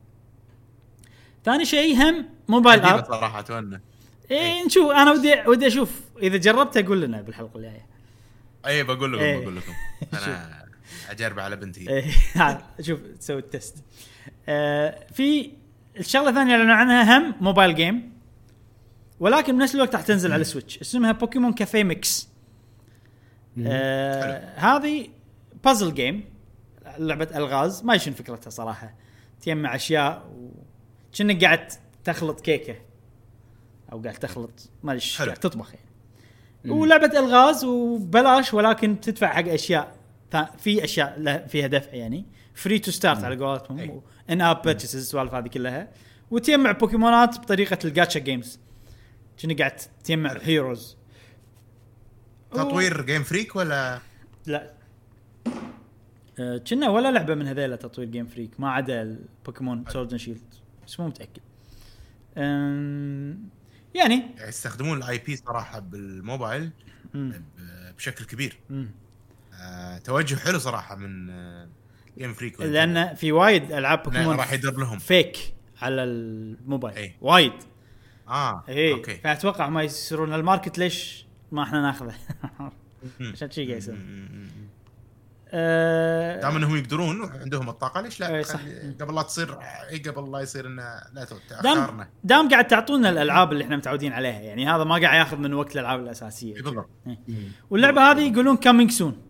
[1.44, 3.04] ثاني شيء هم mobile app.
[3.04, 3.80] صراحة أتمنى.
[4.30, 6.00] إيه نشوف أنا ودي ودي أشوف.
[6.22, 7.86] إذا جربته قول لنا بالحلقة الجاية.
[8.66, 9.40] اي بقول لكم إيه.
[9.40, 9.72] بقول لكم.
[10.18, 10.64] أنا
[11.10, 11.90] أجرب على بنتي.
[11.90, 12.04] إيه،
[12.34, 13.84] ها، شوف تسوي ال test.
[14.48, 15.50] آه في
[15.98, 18.13] الشغله الثانية اللي أعلنوا عنها هم mobile game.
[19.24, 20.78] ولكن بنفس الوقت راح تنزل على ال Switch.
[20.78, 22.28] اسمها بوكيمون Café Mix.
[23.66, 25.08] آه هذه
[25.64, 26.24] puzzle game
[26.98, 27.84] لعبة ألغاز.
[27.84, 28.94] ما شنو فكرتها صراحة.
[29.40, 30.30] تجمع أشياء
[31.12, 31.68] وكأنك قاعد
[32.04, 32.76] تخلط كيكة.
[33.92, 34.70] أو قاعد تخلط.
[34.82, 35.04] ما أدري.
[35.18, 36.80] قاعد تطبخ يعني.
[36.80, 39.96] ولعبة ألغاز وبلاش ولكن تدفع حق أشياء
[40.58, 42.24] في أشياء فيها دفع يعني.
[42.54, 43.36] free to start على.
[43.36, 44.02] قولتهم.
[44.30, 45.88] in-app purchase السوالف هذه كلها.
[46.30, 48.60] وتجمع بوكيمونات بطريقة ال gacha games
[49.38, 50.96] كأنك قاعد تجمع heroes
[52.52, 54.00] تطوير Game Freak ولا؟
[54.46, 54.72] لا.
[56.38, 60.54] آه، كنا ولا لعبة من هذيلا تطوير جيم فريك ما عدا البوكيمون Sword and Shield
[60.86, 61.42] بس مو متأكد.
[62.36, 63.38] يعني.
[63.94, 66.70] يعني يستخدمون ال IP صراحة بالموبايل
[67.96, 68.58] بشكل كبير.
[69.60, 71.68] آه، توجه حلو صراحة من آه،
[72.18, 74.98] Game Freak لأن في وايد ألعاب بوكيمون راح يدر لهم.
[74.98, 76.96] فيك على الموبايل.
[76.96, 77.14] إي.
[77.20, 77.52] وايد.
[78.28, 79.14] آه اي okay.
[79.16, 80.34] فأتوقع ما يصيرون.
[80.34, 82.14] ال market ليش ما إحنا ناخذه.
[83.32, 84.48] عشان شي قاعد مم.
[85.56, 88.60] أه، دام إنهم يقدرون وعندهم الطاقة ليش لا؟ إي، صح.
[88.60, 89.52] خلي- قبل لا تصير
[90.06, 91.26] قبل لا يصير إنه لا
[91.62, 95.54] دام دام قاعد تعطونا الألعاب اللي إحنا متعودين عليها يعني هذا ما قاعد ياخذ من
[95.54, 96.54] وقت الألعاب الأساسية.
[96.54, 96.88] بالضبط.
[97.70, 99.22] واللعبة هذه يقولون coming soon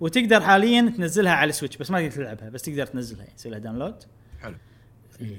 [0.00, 3.52] وتقدر حاليا تنزلها على ال Switch بس ما تقدر تلعبها بس تقدر تنزلها يعني تسوي
[3.52, 4.04] لها download
[4.40, 4.54] حلو.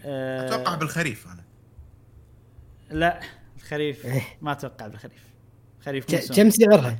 [0.05, 1.43] أه أتوقع بالخريف أنا.
[2.95, 3.19] لا
[3.57, 4.21] الخريف إيه.
[4.41, 5.23] ما أتوقع بالخريف
[5.85, 6.05] خريف.
[6.35, 6.97] كم سعرها؟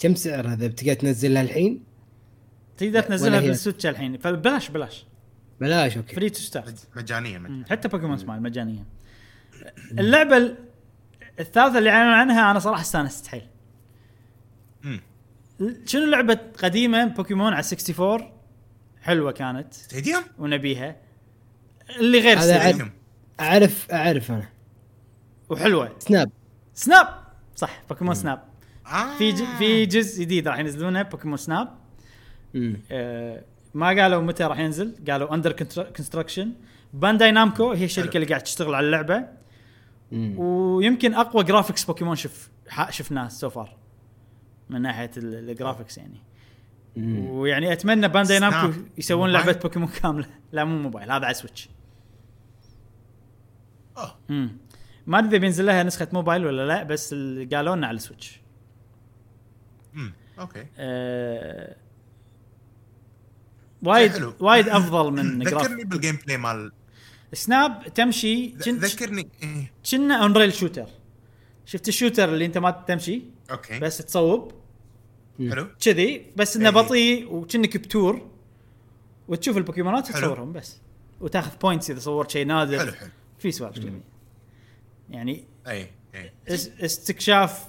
[0.00, 1.84] كم سعرها اذا بتقدر تنزلها الحين؟
[2.76, 5.04] تقدر تنزلها؟ بال Switch الحين فبلاش بلاش
[5.60, 7.64] بلاش okay free to start مجانية مجانية.
[7.64, 8.84] حتى بوكيمون سمايل مجانية
[9.98, 10.56] اللعبة ال-
[11.40, 13.42] الثالثة اللي أعلنوا عنها أنا صراحة استانست حيل.
[15.86, 18.32] شنو لعبة قديمة بوكيمون على 64
[19.02, 20.96] حلوة كانت Stadium ونبيها
[22.00, 22.90] اللي غير Stadium.
[23.40, 24.48] أعرف أعرف أنا
[25.50, 26.30] وحلوة سناب
[26.74, 27.06] سناب
[27.56, 28.42] صح بوكيمون سناب
[28.86, 29.16] آه.
[29.18, 29.44] في ج...
[29.58, 31.68] في جزء جديد راح ينزلونه بوكيمون Snap
[32.54, 32.76] مم.
[32.90, 33.44] آه
[33.74, 35.52] ما قالوا متى راح ينزل قالوا under
[35.96, 36.52] construction
[36.92, 38.16] Bandai Namco هي الشركة حلو.
[38.22, 39.24] اللي قاعد تشتغل على اللعبة
[40.12, 40.38] مم.
[40.38, 43.76] ويمكن أقوى graphics بوكيمون شف ح- شفناه so far
[44.70, 46.20] من ناحية ال- الgraphics يعني
[46.96, 47.26] مم.
[47.30, 48.52] ويعني أتمنى Bandai Snap.
[48.52, 51.68] Namco يسوون؟ لعبة بوكيمون كاملة لا مو موبايل هذا على Switch.
[54.30, 54.56] امم
[55.08, 57.14] ما أدري إذا بينزل لها نسخة موبايل ولا لا بس
[57.52, 58.40] قالوا لنا على ال Switch.
[59.94, 60.66] امم okay.
[60.78, 61.76] آه
[63.82, 64.34] وايد حلو.
[64.40, 66.72] وايد أفضل من ذكرني بال gameplay مال
[67.32, 69.72] Snap تمشي ذكرني إيه.
[69.90, 70.86] كنا on-rail shooter
[71.66, 73.78] شفت ال shooter اللي أنت ما تمشي؟ okay.
[73.78, 74.52] بس تصوب.
[75.38, 75.66] حلو.
[75.80, 76.74] كذي بس إنه إيه.
[76.74, 78.30] بطيء وكأنك ب tour.
[79.28, 80.10] وتشوف البوكيمونات.
[80.10, 80.80] وتصورهم بس.
[81.20, 82.78] وتاخذ points إذا صورت شيء نادر.
[82.78, 83.10] حلو حلو.
[83.38, 84.00] في سوالف كذي.
[85.10, 87.64] يعني اي اي اس- استكشاف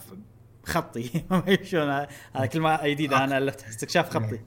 [0.63, 1.09] خطي.
[1.69, 4.39] شلون هذا كلمة جديدة أنا الفتها استكشاف خطي.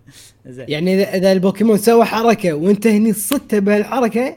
[0.46, 0.66] زين.
[0.68, 4.36] يعني اذا البوكيمون سوى حركة وأنت هني صدته بهالحركة.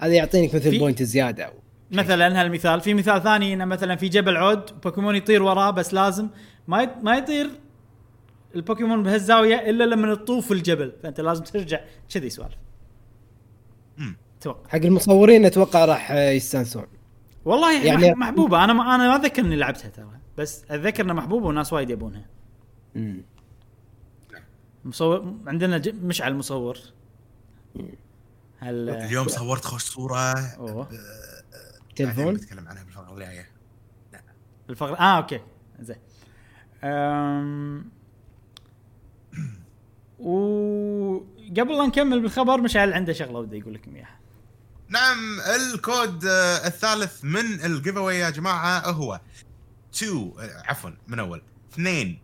[0.00, 1.52] هذا يعطينك مثل point زيادة.
[1.90, 6.28] مثلا هالمثال في مثال ثاني إنه مثلا في جبل عود بوكيمون يطير وراه بس لازم
[6.68, 7.50] ما ما يطير
[8.54, 10.92] البوكيمون بهالزاوية إلا لما تطوف الجبل.
[11.02, 11.80] فأنت لازم ترجع.
[12.14, 12.54] كذي سوالف.
[14.40, 16.86] أتوقع حق المصورين أتوقع راح يستانسون.
[17.44, 18.64] والله يعني يعني- محبوبة.
[18.64, 20.10] أنا ما أنا ما أتذكر إني لعبتها ترى.
[20.38, 22.26] بس أتذكر إنها محبوبة وناس وايد يبونها.
[24.84, 25.88] مصور عندنا ج...
[25.88, 26.78] مشعل مصور.
[28.58, 30.34] هل اليوم صورت خوش صورة.
[30.38, 30.84] أوه.
[30.84, 31.00] بعدين
[31.96, 33.48] تلفون؟ بتكلم عنها بالفقرة الجاية.
[34.70, 35.40] الفقره آه أوكي.
[35.80, 35.96] زين.
[36.84, 37.90] أم...
[40.18, 44.18] وقبل لا نكمل بالخبر مشعل عنده شغلة ودي يقول لكم إياها.
[44.94, 49.20] نعم الكود آه، الثالث من الجيف اواي يا جماعة هو
[49.94, 50.32] 2
[50.64, 51.42] عفوا من أول.
[51.72, 52.18] اثنين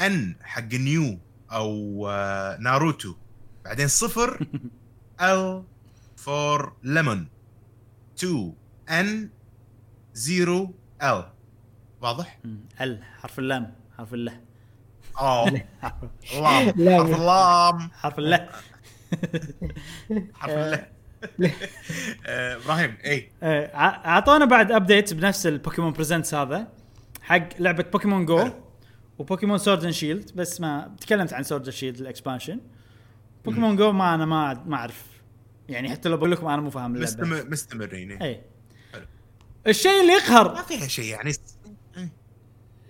[0.00, 1.18] ان حق نيو
[1.52, 3.14] أو آه، ناروتو.
[3.64, 4.46] بعدين صفر
[5.20, 5.64] ال
[6.16, 7.28] فور ليمون
[8.18, 8.54] 2
[8.90, 9.30] ان
[10.14, 10.70] 0
[11.02, 11.24] ال
[12.00, 12.38] واضح؟
[12.80, 14.40] ال حرف اللام حرف الله
[15.18, 15.48] اوه
[16.32, 17.90] اللام حرف اللام.
[17.92, 18.48] حرف الله
[20.34, 20.88] حرف الله آه،
[22.26, 23.66] إبراهيم اي آه،
[24.06, 26.68] أعطونا بعد ابديت بنفس ال Pokemon Presents هذا
[27.22, 28.50] حق لعبة Pokemon Go.
[29.18, 32.60] و Pokemon Sword and Shield بس ما تكلمت عن Sword and Shield ال expansion
[33.44, 35.04] Pokemon Go ما أنا ما ما أعرف
[35.68, 38.22] يعني حتى لو بقول لكم أنا مو فاهم اللعبة مستمر مستمرين إيه.
[38.22, 38.40] اي
[38.92, 39.06] حلو.
[39.66, 41.32] الشيء اللي يقهر ما فيها شيء يعني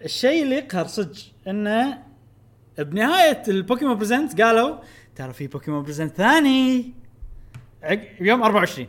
[0.04, 1.16] الشيء اللي يقهر صدق
[1.48, 2.02] إنه
[2.78, 4.78] بنهاية ال Pokemon Present قالوا
[5.16, 6.94] ترى في Pokemon Present ثاني.
[8.20, 8.88] يوم 24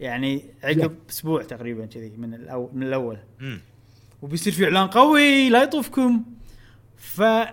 [0.00, 2.70] يعني عقب أسبوع تقريبا كذي من الأو...
[2.72, 3.18] من الأول.
[4.22, 6.24] وبيصير في إعلان قوي لا يطوفكم.
[6.96, 7.52] فادري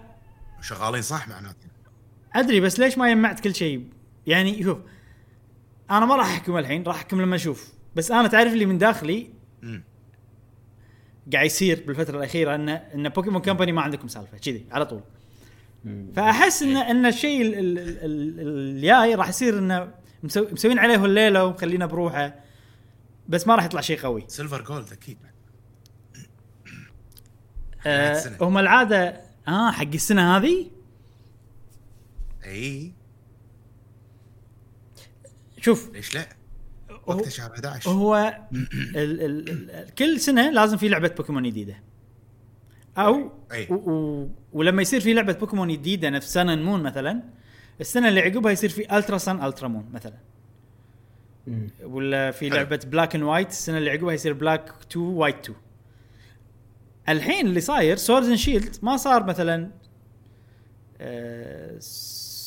[0.61, 2.59] شغالين صح معناته.
[2.59, 3.87] بس ليش ما جمعت كل شيء؟
[4.27, 4.77] يعني شوف
[5.91, 7.73] أنا ما راح أحكم الحين راح أحكم لما أشوف.
[7.95, 9.29] بس أنا تعرف لي من داخلي.
[11.33, 15.01] قاعد يصير بالفترة الأخيرة ان إن Pokemon Company ما عندكم سالفة كذي على طول.
[16.15, 18.39] فأحس ان إن الشيء ال- ال- ال- ال-
[18.77, 19.91] الجاي راح يصير إنه
[20.23, 22.35] مسو- مسوين عليه الليلة ومخلينا بروحه
[23.27, 24.23] بس ما راح يطلع شيء قوي.
[24.27, 25.17] Silver Gold أكيد.
[27.85, 28.23] آه.
[28.41, 30.67] هم العادة آه حق السنة هذه؟
[32.45, 32.91] إي.
[35.61, 35.89] شوف.
[35.93, 36.27] ليش لا؟
[37.07, 41.75] وقت شهر 11 هو ال ال ال كل سنة لازم في لعبة بوكيمون جديدة.
[42.97, 43.67] أو أي.
[43.69, 47.23] و و ولما يصير في لعبة بوكيمون جديدة نفس Sun Moon مثلا
[47.81, 50.17] السنة اللي عقبها يصير في Ultra Sun Ultra Moon مثلا
[51.47, 51.67] مم.
[51.83, 52.49] ولا في.
[52.49, 55.57] لعبة Black and White السنة اللي عقبها يصير Black 2 White 2
[57.09, 59.71] الحين اللي صاير Sword and Shield ما صار مثلا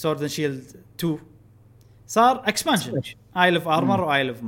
[0.00, 0.64] Sword and Shield
[0.98, 1.18] 2
[2.06, 3.00] صار expansion
[3.36, 4.40] Isle of Armor و Isle of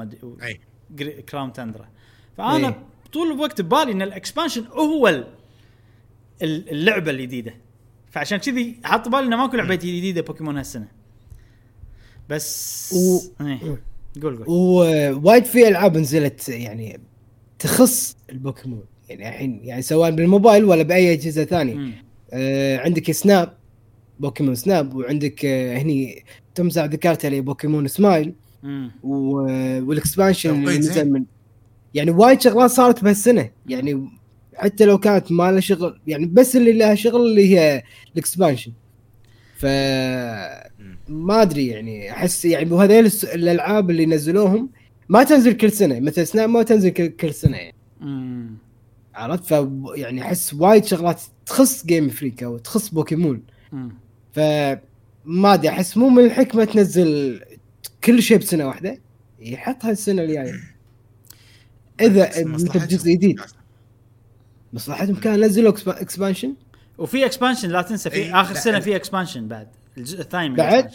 [1.31, 1.89] Crown Tundra
[2.37, 2.83] فأنا إيه.
[3.13, 5.25] طول الوقت ببالي إن ال expansion هو
[6.43, 7.55] اللعبة الجديدة.
[8.11, 10.89] فعشان كذي حاط بالي إنه ماكو لعبة جديدة بوكيمون هالسنة.
[12.29, 13.59] بس و- إيه.
[14.23, 14.45] قول قول.
[14.49, 17.01] ووايد في ألعاب نزلت يعني
[17.59, 18.85] تخص البوكيمون.
[19.09, 22.05] يعني الحين يعني سواء بالموبايل ولا بأي أجهزة ثانية.
[22.33, 23.55] آه عندك Snap
[24.21, 26.25] Pokemon Snap وعندك آه هني
[26.55, 28.35] تمزع ذكرتها اللي Pokemon Smile.
[29.03, 31.11] وال expansion اللي توقيت نزل.
[31.13, 31.25] من
[31.95, 33.51] يعني وايد شغلات صارت بهالسنة.
[33.69, 34.09] يعني
[34.59, 38.73] حتى لو كانت ما لها شغل يعني بس اللي لها شغل اللي هي ال expansion.
[39.59, 39.65] ف
[41.09, 44.71] ما أدري يعني أحس يعني وهذيل الألعاب اللي نزلوهم
[45.09, 47.75] ما تنزل كل سنة مثل Snap ما تنزل كل, سنة يعني.
[48.01, 48.57] مم.
[49.15, 53.43] عرفت؟ ف يعني أحس وايد شغلات تخص Game Freak أو تخص بوكيمون.
[54.33, 54.41] ف
[55.25, 57.41] ما أدري أحس مو من الحكمة تنزل
[58.05, 58.99] كل شيء بسنة واحدة
[59.41, 60.55] يحطها السنة الجاية.
[62.01, 62.85] إذا انت مصلحتهم.
[62.85, 63.41] بجزء جديد.
[64.73, 66.55] مصلحتهم كان نزلوا expansion
[66.99, 69.69] وفي expansion لا تنسى في إي، آخر سنة في expansion بعد.
[69.97, 70.91] الجزء الثاني من بعد؟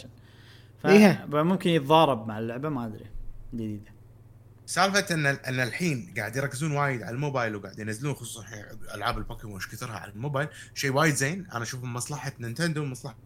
[0.86, 1.26] إيها.
[1.32, 3.06] فممكن يتضارب مع اللعبة ما أدري.
[3.54, 3.94] جديدة.
[4.66, 8.44] سالفة إن إن الحين قاعد يركزون وايد على الموبايل وقاعد ينزلون خصوصا
[8.94, 11.46] ألعاب البوكيمون إيش كثرها على الموبايل شيء وايد زين.
[11.52, 13.16] أنا أشوف من مصلحة نينتندو ومصلحه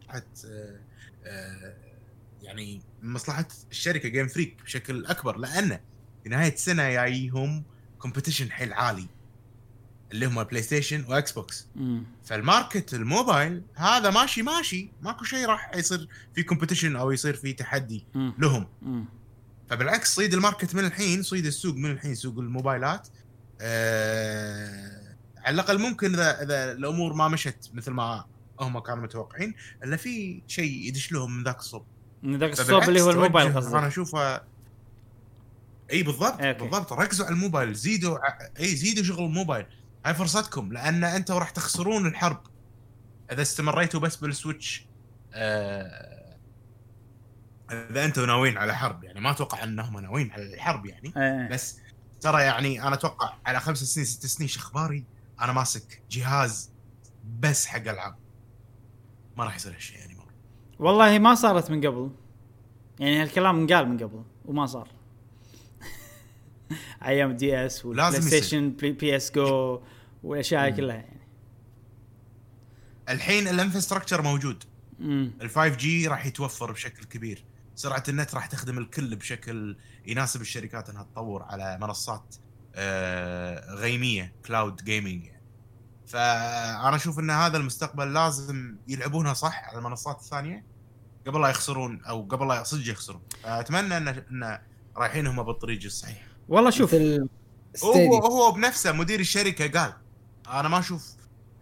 [0.46, 0.80] آه،
[1.24, 1.74] آه،
[2.42, 5.80] يعني من مصلحة الشركة Game Freak بشكل أكبر لأنه
[6.22, 7.64] في نهاية السنة جايهم
[8.02, 9.06] competition حيل عالي.
[10.12, 12.04] اللي هم PlayStation و Xbox مم.
[12.24, 17.52] فال market الموبايل هذا ماشي ماشي ماكو شيء راح يصير في competition أو يصير في
[17.52, 18.34] تحدي مم.
[18.38, 19.04] لهم مم.
[19.70, 23.08] فبالعكس صيد ال market من الحين صيد السوق من الحين سوق الموبايلات
[23.60, 28.24] آه على الأقل ممكن إذا إذا الأمور ما مشت مثل ما
[28.60, 29.54] هم كانوا متوقعين
[29.84, 31.84] إلا في شيء يدش لهم من ذاك الصوب
[32.22, 34.42] من ذاك الصوب اللي هو الموبايل قصدي أنا اشوفه
[35.92, 36.52] إي بالضبط okay.
[36.52, 38.18] بالضبط ركزوا على الموبايل زيدوا
[38.60, 39.66] إي زيدوا شغل الموبايل
[40.06, 42.40] هاي فرصتكم لأن أنتم راح تخسرون الحرب.
[43.32, 44.86] إذا استمريتوا بس بال Switch
[45.32, 46.36] آه
[47.70, 51.12] إذا أنتم ناويين على حرب يعني ما أتوقع أنهم ناويين على الحرب يعني.
[51.16, 51.48] إيه.
[51.48, 51.80] بس
[52.20, 55.04] ترى يعني أنا أتوقع على خمس سنين ست سنين شو اخباري
[55.40, 56.72] أنا ماسك جهاز
[57.40, 58.16] بس حق ألعاب.
[59.36, 60.34] ما راح يصير هالشيء يعني مرة.
[60.78, 62.10] والله ما صارت من قبل.
[62.98, 64.97] يعني هالكلام انقال من قبل وما صار.
[67.04, 68.20] أيام DS وال Play.
[68.20, 69.82] Station P, PS Go
[70.22, 71.28] والأشياء هاي كلها يعني.
[73.08, 74.64] الحين ال infrastructure موجود.
[75.00, 77.44] امم ال 5G راح يتوفر بشكل كبير.
[77.74, 82.36] سرعة النت راح تخدم الكل بشكل يناسب الشركات إنها تطور على منصات
[82.74, 85.42] آه، غيمية cloud gaming يعني.
[86.06, 90.64] فأنا أشوف إن هذا المستقبل لازم يلعبونها صح على المنصات الثانية
[91.26, 93.22] قبل لا يخسرون أو قبل لا صدق يخسرون.
[93.44, 94.58] اتمنى إن إن
[94.96, 96.27] رايحين هم بالطريق الصحيح.
[96.48, 96.94] والله شوف.
[97.84, 99.92] هو هو بنفسه مدير الشركة قال
[100.60, 101.12] أنا ما أشوف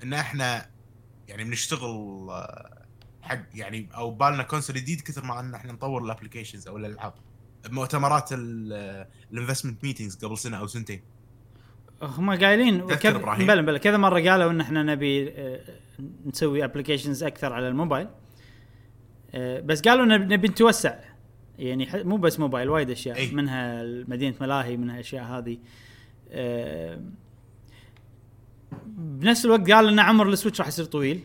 [0.03, 0.67] إن إحنا
[1.29, 2.83] يعني بنشتغل آه،
[3.23, 7.15] حق يعني أو بالنا console جديد كثر ما إن إحنا نطور ال applications أو الألعاب.
[7.69, 11.03] بمؤتمرات ال investment meetings قبل سنة أو سنتين.
[12.03, 15.61] هم قايلين كذا؟ بلا بلا كذا مرة قالوا إن إحنا نبي آه،
[16.27, 18.09] نسوي applications أكثر على الموبايل.
[19.35, 20.95] آه، بس قالوا نب- نبي نتوسع.
[21.59, 23.31] يعني مو بس موبايل وايد أشياء أي.
[23.33, 25.59] منها مدينة ملاهي منها أشياء هذه.
[26.31, 27.01] آه،
[28.97, 31.21] بنفس الوقت قال إن عمر السويتش راح يصير طويل.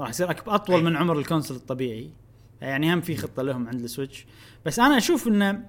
[0.00, 0.82] راح يصير أطول أي.
[0.82, 2.10] من عمر ال console الطبيعي.
[2.60, 4.26] يعني هم في خطة لهم عند السويتش.
[4.66, 5.64] بس أنا أشوف إن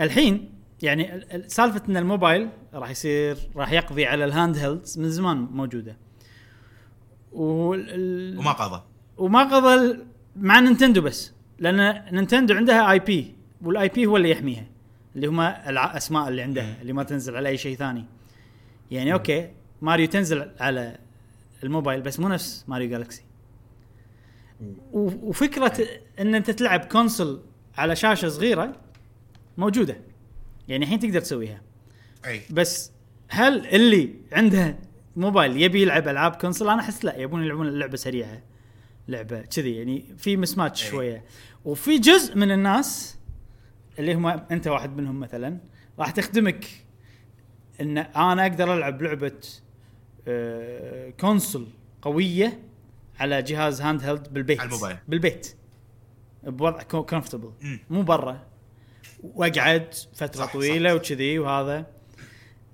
[0.00, 0.52] الحين
[0.82, 5.36] يعني ال- ال- سالفة إن الموبايل راح يصير راح يقضي على ال handhelds من زمان
[5.36, 5.96] موجودة.
[7.32, 8.38] وال...
[8.38, 8.82] وما قضى.
[9.16, 9.98] وما قضى
[10.36, 11.32] مع نينتندو بس.
[11.62, 14.66] لأن نينتندو عندها IP وال IP هو اللي يحميها
[15.16, 18.04] اللي هم الأسماء اللي عندها اللي ما تنزل على أي شيء ثاني.
[18.90, 19.50] يعني أوكي
[19.82, 20.98] ماريو تنزل على
[21.64, 23.22] الموبايل بس مو نفس ماريو جالكسي.
[24.92, 25.88] وفكرة
[26.20, 27.40] إن أنت تلعب console
[27.76, 28.76] على شاشة صغيرة
[29.58, 29.96] موجودة.
[30.68, 31.60] يعني الحين تقدر تسويها.
[32.26, 32.40] أي.
[32.50, 32.92] بس
[33.28, 34.78] هل اللي عنده
[35.16, 38.42] موبايل يبي يلعب ألعاب console؟ أنا أحس لا يبون يلعبون اللعبه سريعة
[39.08, 40.90] لعبة كذي يعني في مسماتش أي.
[40.90, 41.24] شوية.
[41.64, 43.18] وفي جزء من الناس
[43.98, 45.58] اللي هم أنت واحد منهم مثلا
[45.98, 46.66] راح تخدمك
[47.80, 49.40] إن أنا أقدر ألعب لعبة
[50.28, 51.66] آه، console
[52.02, 52.62] قوية
[53.20, 54.60] على جهاز handheld بالبيت.
[54.60, 54.96] على الموبايل.
[55.08, 55.56] بالبيت.
[56.42, 57.80] بوضع comfortable مم.
[57.90, 58.46] مو برا.
[59.22, 60.96] وأقعد فترة صح، صح، طويلة صح.
[60.96, 61.86] وكذي وهذا.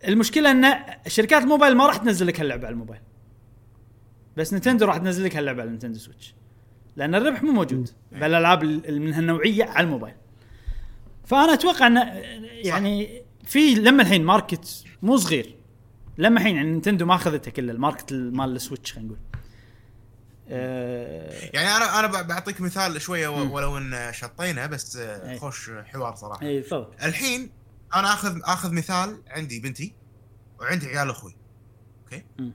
[0.09, 0.75] المشكلة إن
[1.07, 3.01] شركات الموبايل ما راح تنزل لك هاللعبة على الموبايل.
[4.37, 6.35] بس نينتندو راح تنزل لك هاللعبة على نينتندو سويتش.
[6.99, 7.91] لأن الربح مو موجود.
[8.13, 10.15] بالالعاب ال- من هالنوعية على الموبايل.
[11.27, 11.97] فأنا أتوقع إن
[12.65, 15.55] يعني في لما الحين market مو صغير.
[16.19, 19.19] لما الحين يعني نينتندو ما أخذته كله ال market مال السويتش خلينا نقول.
[20.51, 25.39] آه، يعني أنا أنا بعطيك مثال شوية ولو إن شطينا بس آه، أي.
[25.39, 26.47] خوش حوار صراحة.
[26.47, 26.87] اي تفضل.
[27.03, 27.51] الحين
[27.95, 29.95] أنا اخذ آخذ مثال عندي بنتي
[30.61, 31.35] وعندي عيال أخوي.
[32.39, 32.53] مم.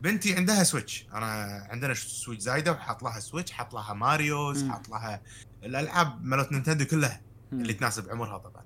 [0.00, 1.26] بنتي عندها سويتش أنا
[1.70, 4.68] عندنا سويتش زايدة وحاط لها سويتش حاط لها ماريوز.
[4.68, 5.22] حاط لها
[5.64, 7.20] الألعاب مالت نينتندو كلها.
[7.52, 8.64] اللي تناسب عمرها طبعا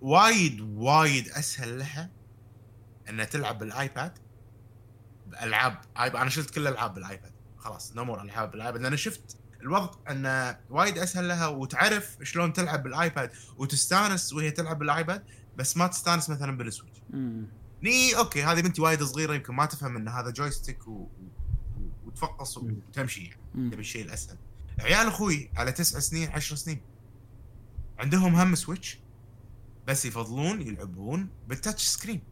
[0.00, 2.10] وايد وايد أسهل لها
[3.08, 4.18] إنها تلعب بالآيباد
[5.26, 6.16] بألعاب آيب...
[6.16, 10.98] أنا شلت كل الالعاب بالآيباد خلاص no more ألعاب بالآيباد لأن شفت الوضع إنه وايد
[10.98, 15.24] أسهل لها وتعرف شلون تلعب بالآيباد وتستانس وهي تلعب بالآيباد
[15.56, 16.98] بس ما تستانس مثلا بالسويتش.
[17.82, 21.08] ني أوكي هذه بنتي وايد صغيرة يمكن ما تفهم إن هذا joystick و...
[22.04, 23.70] وتفقص وتمشي يعني.
[23.70, 24.36] تبي الشيء الاسهل
[24.80, 26.80] عيال أخوي على تسع سنين عشر سنين.
[27.98, 28.98] عندهم هم سويتش
[29.86, 32.22] بس يفضلون يلعبون بال touch screen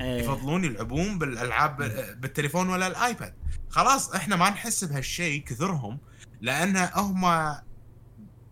[0.00, 0.20] إيه.
[0.22, 1.76] يفضلون يلعبون بالألعاب
[2.20, 3.34] بالتليفون ولا الآيباد.
[3.68, 5.98] خلاص إحنا ما نحس بهالشيء كثرهم
[6.40, 7.24] لأن هم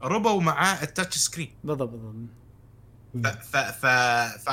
[0.02, 2.41] ربوا مع ال touch screen بالضبط بالضبط.
[3.12, 3.86] ف ف ف
[4.48, 4.50] ف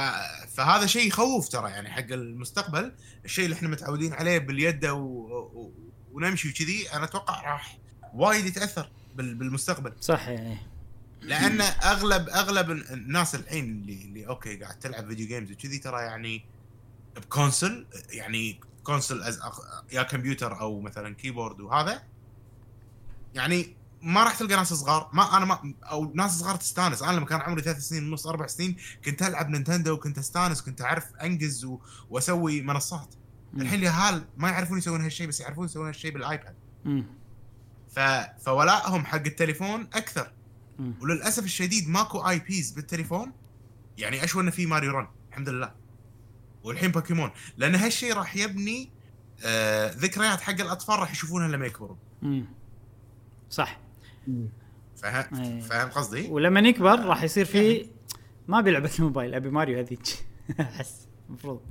[0.55, 2.91] فهذا شيء يخوف ترى يعني حق المستقبل
[3.25, 4.97] الشيء اللي إحنا متعودين عليه باليد و...
[4.97, 5.73] و...
[6.13, 7.77] ونمشي وكذي أنا أتوقع راح
[8.13, 9.35] وايد يتأثر بال...
[9.35, 9.93] بالمستقبل.
[9.99, 10.57] صح يعني
[11.21, 16.45] لأن اغلب أغلب الناس الحين اللي, اللي أوكي قاعد تلعب video games وكذي ترى يعني
[17.15, 19.39] ب console يعني console as...
[19.91, 22.03] يا كمبيوتر أو مثلا keyboard وهذا
[23.35, 25.09] يعني ما راح تلقى ناس صغار.
[25.13, 27.03] ما أنا ما أو ناس صغار تستانس.
[27.03, 30.81] أنا لما كان عمري ثلاث سنين ونص أربع سنين كنت ألعب نينتندو وكنت أستانس كنت
[30.81, 31.79] أعرف أنجز و...
[32.09, 33.15] وأسوي منصات.
[33.53, 33.61] مم.
[33.61, 36.55] الحين اليهال ما يعرفون يسوون هالشيء بس يعرفون يسوون هالشيء بالآيباد.
[37.95, 37.99] ف...
[38.45, 40.31] فولائهم حق التليفون أكثر.
[40.79, 40.93] مم.
[41.01, 43.31] وللأسف الشديد ماكو IPs بالتليفون.
[43.97, 45.71] يعني اشوى إنه في ماريو رن؟ الحمد لله.
[46.63, 47.31] والحين بوكيمون.
[47.57, 48.91] لأن هالشيء راح يبني
[49.43, 51.97] آه ذكريات حق الأطفال راح يشوفونها لما يكبرون.
[53.49, 53.79] صح.
[55.01, 55.61] فاهم؟ أي.
[55.61, 57.85] فاهم قصدي؟ ولما يكبر راح يصير في
[58.47, 60.01] ما أبي لعبة الموبايل أبي ماريو هذيك.
[60.59, 61.61] أحس المفروض.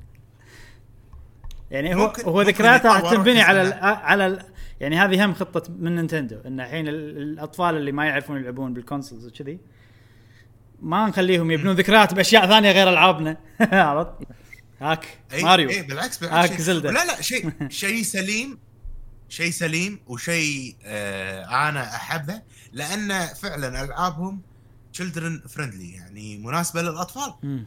[1.70, 4.42] يعني هو ممكن- هو ذكرياته راح تنبني على ال ويصير- على ال
[4.80, 8.85] يعني هذه هم خطة من نينتندو إن الحين ال- الأطفال اللي ما يعرفون يلعبون بال
[8.85, 9.58] consoles وكذي
[10.82, 13.36] ما نخليهم يبنون ذكريات بأشياء ثانية غير ألعابنا.
[13.60, 14.10] عرفت؟
[14.80, 15.70] هاك اي ماريو.
[15.70, 16.50] اي بالعكس بالعكس.
[16.50, 16.90] هاك زلدة.
[16.90, 18.58] لا لا شيء شيء سليم
[19.28, 22.42] شيء سليم وشيء آه أنا أحبه
[22.72, 24.42] لأن فعلا ألعابهم
[24.92, 27.66] children friendly يعني مناسبة للأطفال مم.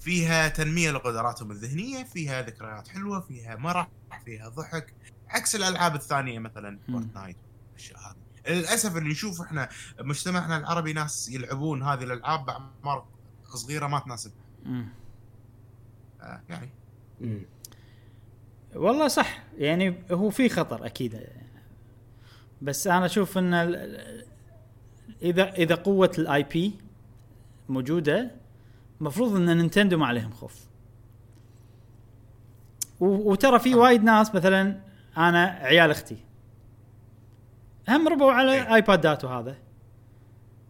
[0.00, 3.88] فيها تنمية لقدراتهم الذهنية فيها ذكريات حلوة فيها مرح
[4.24, 4.94] فيها ضحك
[5.28, 6.78] عكس الألعاب الثانية مثلا.
[6.86, 7.36] فورتنايت
[7.72, 8.16] الاشياء هذه
[8.56, 9.68] للأسف اللي نشوف إحنا
[10.00, 13.06] مجتمعنا العربي ناس يلعبون هذه الألعاب بأعمار
[13.54, 14.32] صغيرة ما تناسب.
[16.20, 16.70] آه يعني
[17.20, 17.42] مم.
[18.74, 19.42] والله صح.
[19.58, 21.20] يعني هو في خطر أكيد.
[22.62, 23.54] بس أنا أشوف إن
[25.22, 26.72] إذا إذا قوة ال IP
[27.68, 28.30] موجودة
[29.00, 30.66] المفروض إن نينتندو ما عليهم خوف.
[33.00, 34.80] وترى في وايد ناس مثلا
[35.16, 36.16] أنا عيال أختي
[37.88, 38.74] هم ربوا على إيه.
[38.74, 39.56] ايبادات وهذا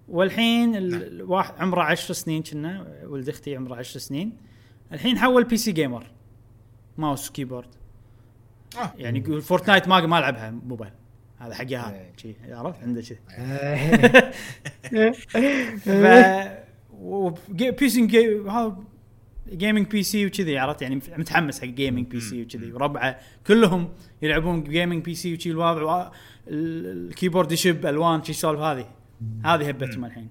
[0.09, 1.01] والحين ال- نعم.
[1.03, 4.37] الواحد عمره عشر سنين كنا ولد أختي عمره عشر سنين.
[4.93, 6.07] الحين حول PC gamer
[6.99, 7.69] mouse keyboard.
[8.79, 8.93] آه.
[8.99, 10.93] يعني يقول فورتنايت ما ما العبها موبايل.
[11.39, 12.13] هذا حق هذا إيه.
[12.17, 13.19] شي عرفت؟ عنده كذي.
[15.85, 15.89] ف
[17.81, 18.77] PC g- هذا
[19.53, 22.73] gaming PC وكذي عرفت؟ يعني متحمس حق gaming PC وكذي.
[22.73, 23.89] وربعه كلهم
[24.23, 26.11] يلعبون gaming PC وشي الوضع
[26.49, 28.87] ال keyboard يشب الوان شي السوالف هذه.
[29.45, 30.29] هذه هبتهم الحين.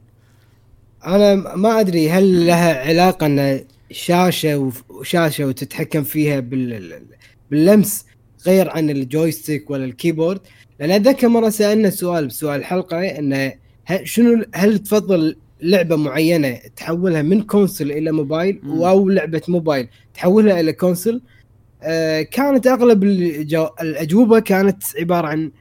[1.05, 7.05] أنا ما أدري هل لها علاقة إن شاشة وشاشه وتتحكم فيها بال
[7.51, 8.05] باللمس.
[8.47, 10.39] غير عن ال joystick ولا ال keyboard
[10.80, 13.53] لأن أتذكر مرة سألنا سؤال بسؤال الحلقة إنه
[14.03, 18.61] شنو هل تفضل لعبة معينة تحولها من console إلى موبايل.
[18.65, 21.21] أو لعبة موبايل تحولها إلى console
[21.84, 23.68] آه كانت أغلب الجو...
[23.81, 25.51] الأجوبة كانت عبارة عن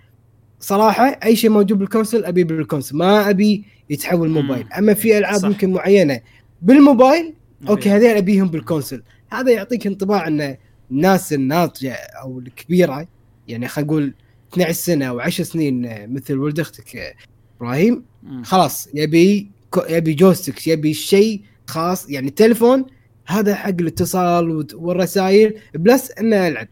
[0.61, 4.29] صراحة أي شيء موجود بال console أبي بال console ما أبي يتحول.
[4.29, 5.45] موبايل أما في ألعاب.
[5.45, 6.21] يمكن معينة
[6.63, 7.35] بال mobile
[7.69, 9.03] okay هذول أبيهم بال console
[9.33, 10.57] هذا يعطيك انطباع ان
[10.91, 13.07] الناس الناضجه أو الكبيرة
[13.49, 14.15] يعني خلينا نقول
[14.53, 17.15] 12 سنة أو 10 سنين آه، مثل ولد أختك آه،
[17.57, 18.05] إبراهيم.
[18.43, 19.51] خلاص يبي
[19.89, 22.87] يبي joysticks يبي شيء خاص يعني التليفون
[23.27, 26.69] هذا حق الاتصال والرسائل plus إنه يلعب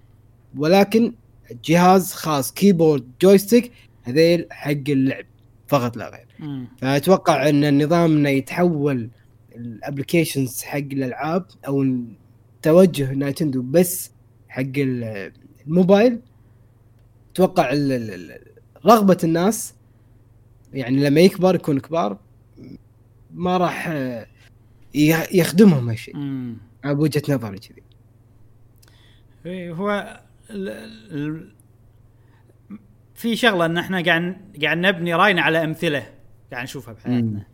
[0.57, 1.13] ولكن
[1.65, 3.73] جهاز خاص keyboard joystick
[4.03, 5.25] هذيل حق اللعب
[5.67, 6.69] فقط لا غير مم.
[6.79, 9.11] فأتوقع إن النظام انه يتحول
[9.57, 11.83] ال applications حق الألعاب أو
[12.73, 14.11] توجه نايتندو بس
[14.49, 15.33] حق ال-
[15.67, 16.21] الموبايل
[17.33, 17.71] أتوقع
[18.87, 19.75] رغبة الناس
[20.73, 22.19] يعني لما يكبر يكون كبار
[23.35, 24.27] ما راح آه،
[25.33, 26.15] يخدمهم هالشيء.
[26.85, 27.83] بوجهه نظري كذي.
[29.47, 30.21] إيه، هو
[30.51, 30.69] ال
[31.13, 31.53] ال
[33.15, 36.07] في شغلة إن إحنا قاعد قاعد نبني راينا على أمثلة
[36.53, 37.47] قاعد نشوفها بحياتنا.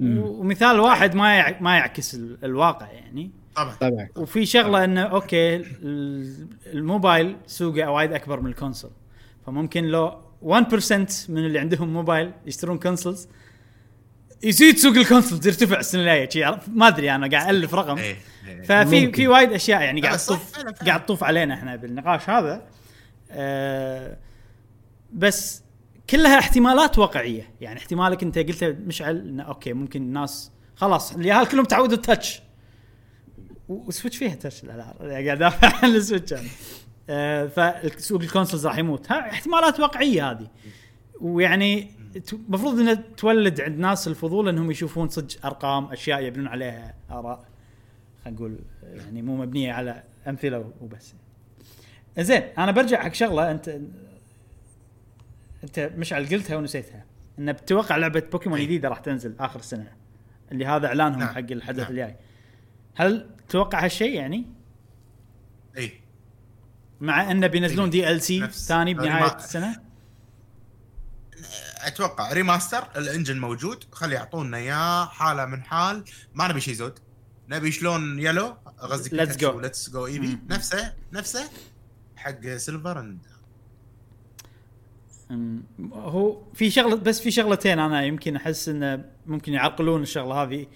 [0.00, 3.30] ومثال واحد ما ما يعكس ال- الواقع يعني.
[3.56, 3.74] طبعا.
[3.74, 4.08] طبعا.
[4.16, 8.90] وفي شغلة إنه okay ال- الموبايل سوقه وايد أكبر من ال console.
[9.46, 13.28] فممكن لو 1% من اللي عندهم موبايل يشترون consoles
[14.42, 16.58] يزيد سوق ال consoles يرتفع السنة الجاية.
[16.74, 17.98] ما أدري أنا قاعد الف رقم.
[17.98, 18.16] إيه،
[18.48, 18.62] إيه.
[18.62, 19.12] ففي ممكن.
[19.16, 20.58] في وايد أشياء يعني قاعد تطوف.
[20.86, 22.62] قاعد تطوف علينا إحنا بالنقاش هذا.
[23.30, 24.16] آه
[25.12, 25.62] بس
[26.10, 27.50] كلها احتمالات واقعية.
[27.60, 32.42] يعني احتمالك أنت قلت مشعل إنه okay ممكن الناس خلاص الياهال كلهم تعودوا ال touch
[33.86, 36.48] و Switch فيها touch الالعاب قاعد أدافع عن ال Switch أنا.
[37.10, 39.12] آه فسوق ال consoles راح يموت.
[39.12, 40.48] ها احتمالات واقعية هذه.
[41.20, 41.90] ويعني
[42.32, 47.44] المفروض إنها تولد عند ناس الفضول إنهم يشوفون صدق أرقام أشياء يبنون عليها آراء.
[48.24, 51.14] خلينا نقول يعني مو مبنية على أمثلة وبس.
[52.18, 53.50] زين أنا برجع حق شغلة.
[53.50, 53.80] أنت
[55.64, 57.04] أنت مشعل قلتها ونسيتها.
[57.38, 58.60] إن بتوقع لعبة بوكيمون.
[58.60, 59.92] جديده راح تنزل آخر السنة
[60.52, 61.28] اللي هذا إعلانهم نعم.
[61.28, 61.90] حق الحدث نعم.
[61.90, 62.16] الجاي.
[62.94, 64.46] هل تتوقع هالشيء يعني؟
[65.76, 66.00] اي
[67.00, 67.90] مع انه بينزلون.
[67.90, 69.80] DLC ثاني بنهاية السنة؟
[71.78, 73.84] أتوقع remaster ال engine موجود.
[73.92, 75.06] خلي يعطونا إياه.
[75.06, 76.04] حالة من حال.
[76.34, 76.98] ما نبي شيء زود.
[77.48, 79.44] نبي شلون Yellow؟ قصدي Let's go.
[79.44, 80.38] Let's Go Eevee.
[80.48, 81.50] نفسه نفسه
[82.16, 83.26] حق Silver and
[85.92, 90.66] هو في شغله بس في شغلتين أنا يمكن أحس إنه ممكن يعقلون الشغلة هذه.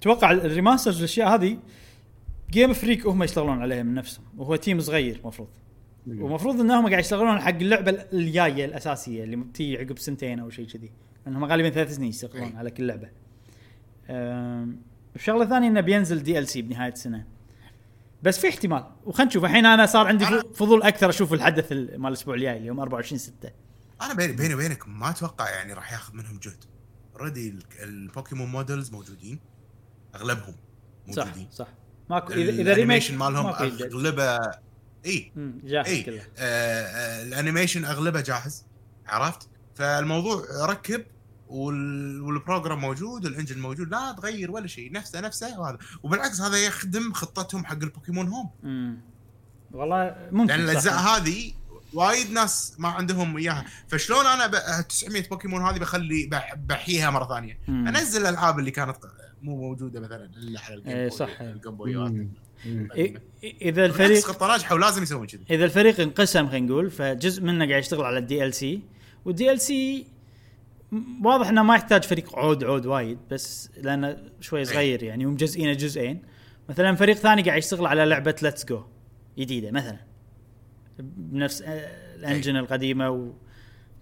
[0.00, 1.58] أتوقع ال remasters الاشياء هذه
[2.50, 4.24] Game Freak هم يشتغلون عليها من نفسهم.
[4.36, 5.48] وهو team صغير المفروض
[6.06, 10.92] ومفروض انهم قاعد يشتغلون حق اللعبة الجاية الأساسية اللي تجي عقب سنتين أو شيء كذي.
[11.26, 12.56] لانهم غالبا ثلاث سنين يشتغلون.
[12.56, 13.08] على كل لعبة.
[15.16, 17.26] الشغله الثانية إنه بينزل DLC بنهاية السنة.
[18.22, 18.84] بس في احتمال.
[19.04, 19.44] وخلنا نشوف.
[19.44, 20.24] الحين أنا صار عندي
[20.54, 23.50] فضول أكثر أشوف الحدث ال- مال الأسبوع الجاي اللي يوم 24 6
[24.02, 26.64] أنا بيني بيني وبينك ما أتوقع يعني راح ياخذ منهم جهد.
[27.16, 29.38] already ال Pokémon models موجودين.
[30.14, 30.54] أغلبهم
[31.10, 31.48] صح موجودين.
[31.50, 31.68] صح.
[32.10, 33.46] ماكو اذا إذا remake ال animation مالهم.
[33.46, 34.38] اغلبه
[35.06, 35.32] إي
[35.64, 38.64] جاهز إي كله آه آه ال animation أغلبه جاهز
[39.06, 41.04] عرفت فالموضوع ركب
[41.48, 42.22] وال...
[42.22, 46.58] وال program موجود وال engine موجود لا تغير ولا شيء نفسه نفسه وهذا وبالعكس هذا
[46.58, 49.00] يخدم خطتهم حق ال Pokémon Home أمم.
[49.72, 50.60] والله ممكن لأن.
[50.60, 51.52] الأجزاء هذه
[51.92, 54.86] وايد ناس ما عندهم إياها فشلون أنا ب...
[54.88, 56.54] 900 بوكيمون هذه بخلي بح...
[56.54, 57.88] بحيها مرة ثانية أمم.
[57.88, 58.96] أنزل الألعاب اللي كانت
[59.42, 61.40] مو موجودة مثلا إلا على ال Game إيه، Boy- صح.
[61.40, 62.28] ال Game Boyات مم.
[62.66, 62.88] مم.
[62.92, 63.18] إي-
[63.62, 65.40] إذا الفريق خطه ناجحه ولازم يسوون كذي.
[65.50, 68.80] إذا الفريق انقسم خلينا نقول فجزء منه قاعد يشتغل على ال DLC
[69.24, 70.06] وال DLC
[71.24, 76.22] واضح إنه ما يحتاج فريق عود عود وايد بس لأنه شوي صغير يعني ومجزئينه جزئين
[76.68, 78.82] مثلا فريق ثاني قاعد يشتغل على لعبة Let's Go
[79.38, 79.98] جديدة مثلا.
[80.98, 83.32] بنفس آه، ال engine القديمة و...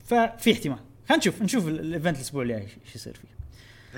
[0.04, 0.78] ففي احتمال.
[1.08, 3.37] خلينا نشوف نشوف ال- event الأسبوع الجاي إيش يصير فيه.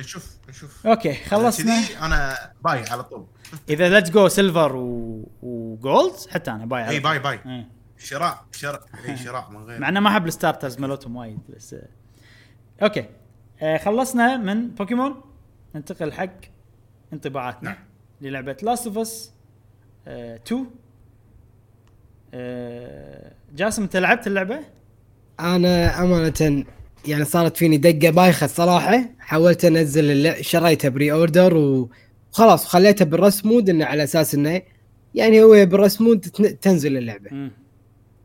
[0.01, 3.27] نشوف نشوف okay خلصنا كذي أنا bye على طول
[3.69, 5.29] إذا Let's Go Silver و...
[5.43, 7.01] و Gold حتى أنا bye إي.
[7.01, 7.69] bye bye إيه.
[7.99, 11.89] شراء شراء إي شراء من غير مع إنه ما أحب starters مالتهم وايد بس آه.
[12.83, 13.05] أوكي
[13.61, 15.23] آه خلصنا من بوكيمون
[15.75, 16.31] ننتقل حق
[17.13, 17.79] انطباعاتنا نعم.
[18.21, 19.33] للعبة Last of Us
[20.07, 20.67] 2
[22.35, 24.61] آه جاسم أنت لعبت اللعبة؟
[25.41, 26.65] أنا أمانة
[27.09, 30.41] يعني صارت فيني دقة بايخة الصراحة حاولت أنزل اللع...
[30.41, 31.57] شريتها pre-order
[32.33, 34.63] وخلاص خليتها بال rest mode إنه على أساس إنه
[35.15, 37.51] يعني هو بال rest mode تن- تنزل اللعبة.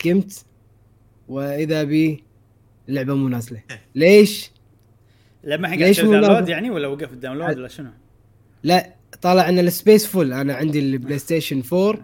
[0.06, 0.46] قمت
[1.28, 2.24] وإذا بي
[2.90, 3.62] اللعبة مو نازلة
[3.96, 4.52] ليش؟
[5.44, 7.90] لما قاعد ليش download؟ يعني ولا وقف ال download ولا شنو؟
[8.64, 8.90] لا
[9.22, 12.00] طالع إن ال space full أنا عندي البلاي ستيشن 4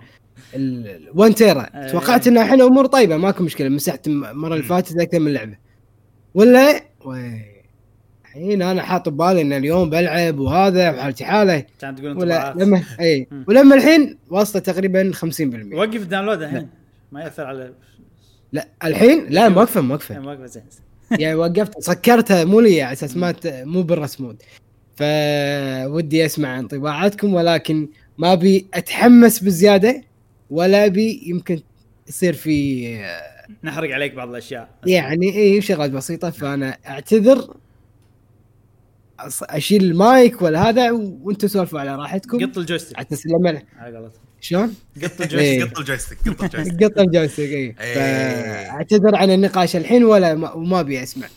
[0.56, 1.92] ال 1 tera أي.
[1.92, 5.58] توقعت انه الحين أمور طيبة ماكو مشكلة مسحت المرة اللي فاتت أكثر من لعبه
[6.34, 6.82] ولا.
[8.26, 12.84] الحين أنا حاط ببالي إن اليوم بلعب وهذا وحالتي حاله كانت تقول ولا انطباعات لما
[13.00, 13.28] اي.
[13.48, 15.22] ولما الحين واصله تقريبا 50%
[15.74, 16.70] وقف ال download الحين.
[17.12, 17.74] ما يأثر على
[18.52, 20.64] لا الحين؟ لا موقفه موقفه ما وقف زين.
[21.20, 23.36] يعني وقفت سكرتها مو لي على أساس ما.
[23.46, 24.42] مو بال rest mode.
[24.96, 27.88] فودي أسمع انطباعاتكم ولكن
[28.18, 30.04] ما أبي أتحمس بزيادة
[30.50, 31.60] ولا أبي يمكن
[32.08, 32.86] يصير في
[33.64, 34.70] نحرق عليك بعض الأشياء.
[34.86, 37.54] يعني اي شغلات بسيطة فأنا أعتذر
[39.44, 42.46] أشيل المايك ولا هذا وأنتم سولفوا على راحتكم.
[42.46, 43.12] قط ال joystick.
[43.12, 44.22] نسلم عليه على قولتهم.
[44.42, 45.64] شلون؟ قط إيه.
[45.64, 46.84] الجويستيك قط الجويستيك قط الجويستيك.
[46.84, 47.94] قط الجويستيك اي إيه.
[48.66, 51.28] فأعتذر عن النقاش الحين ولا ما, وما أبي أسمع.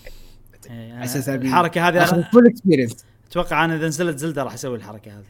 [0.70, 4.76] إيه، على أساس الحركة هذه أخذ full experience أتوقع أنا إذا نزلت Zelda راح أسوي
[4.76, 5.24] الحركة هذه.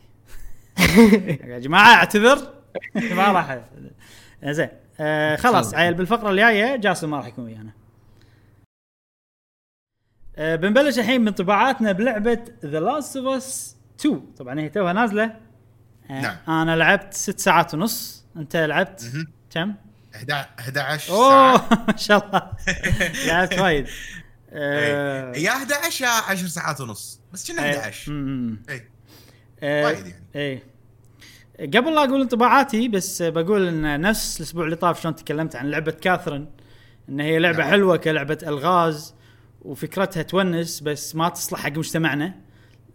[1.53, 2.39] يا جماعة أعتذر.
[3.17, 3.61] ما راح.
[4.45, 4.69] زين.
[5.01, 5.75] آه خلاص.
[5.75, 7.73] عيل بالفقرة الجاية جاسم ما راح يكون ويانا.
[10.37, 15.25] آه بنبلش الحين بانطباعاتنا بلعبة The Last of Us 2 طبعا هي توها نازلة.
[16.11, 16.37] آه نعم.
[16.49, 18.25] أنا لعبت ست ساعات ونص.
[18.37, 19.13] أنت لعبت.
[19.51, 19.75] كم؟
[20.15, 21.69] 11 11 أوه ساعة.
[21.89, 22.51] ما شاء الله.
[23.27, 23.87] لعبت وايد.
[24.57, 27.21] آه، يا 11 يا 10 ساعات ونص.
[27.33, 27.79] بس كنا إيه.
[27.79, 28.63] 11 أمم.
[28.69, 28.89] اي
[29.63, 30.15] آه، وايد يعني.
[30.35, 30.63] إيه.
[31.61, 35.93] قبل لا أقول انطباعاتي بس بقول إن نفس الأسبوع اللي طاف شلون تكلمت عن لعبة
[35.93, 36.47] كاثرين
[37.09, 37.71] إن هي لعبة نعم.
[37.71, 39.15] حلوة كلعبة ألغاز
[39.63, 42.35] وفكرتها تونس بس ما تصلح حق مجتمعنا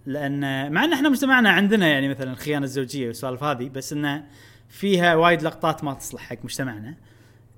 [0.05, 4.25] لأن مع إن إحنا مجتمعنا عندنا يعني مثلا الخيانة الزوجية والسوالف هذه بس انه
[4.69, 6.97] فيها وايد لقطات ما تصلح حق مجتمعنا.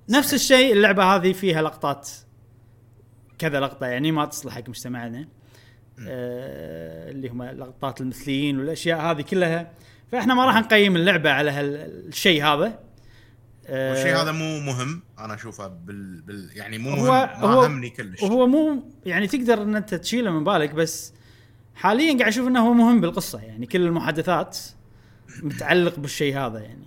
[0.10, 2.10] نفس الشيء اللعبة هذه فيها لقطات
[3.38, 5.28] كذا لقطة يعني ما تصلح حق مجتمعنا.
[6.07, 9.72] آه اللي هم لقطات المثليين والأشياء هذه كلها
[10.11, 12.79] فاحنا ما راح نقيم اللعبة على هالشيء هذا.
[13.67, 17.63] آه، والشيء هذا مو مهم أنا أشوفه بال, بال يعني مو هو- مهم ما هو-
[17.65, 18.23] همني كلش.
[18.23, 21.13] وهو مو يعني تقدر إن أنت تشيله من بالك بس
[21.75, 24.57] حاليا قاعد أشوف إنه هو مهم بالقصة يعني كل المحادثات
[25.43, 26.85] متعلق بالشيء هذا يعني.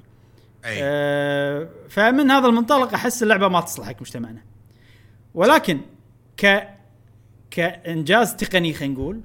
[0.64, 0.78] أي.
[0.82, 4.42] آه فمن هذا المنطلق أحس اللعبة ما تصلح حق مجتمعنا.
[5.34, 5.80] ولكن
[6.36, 6.68] ك
[7.51, 9.20] كإنجاز تقني خلينا نقول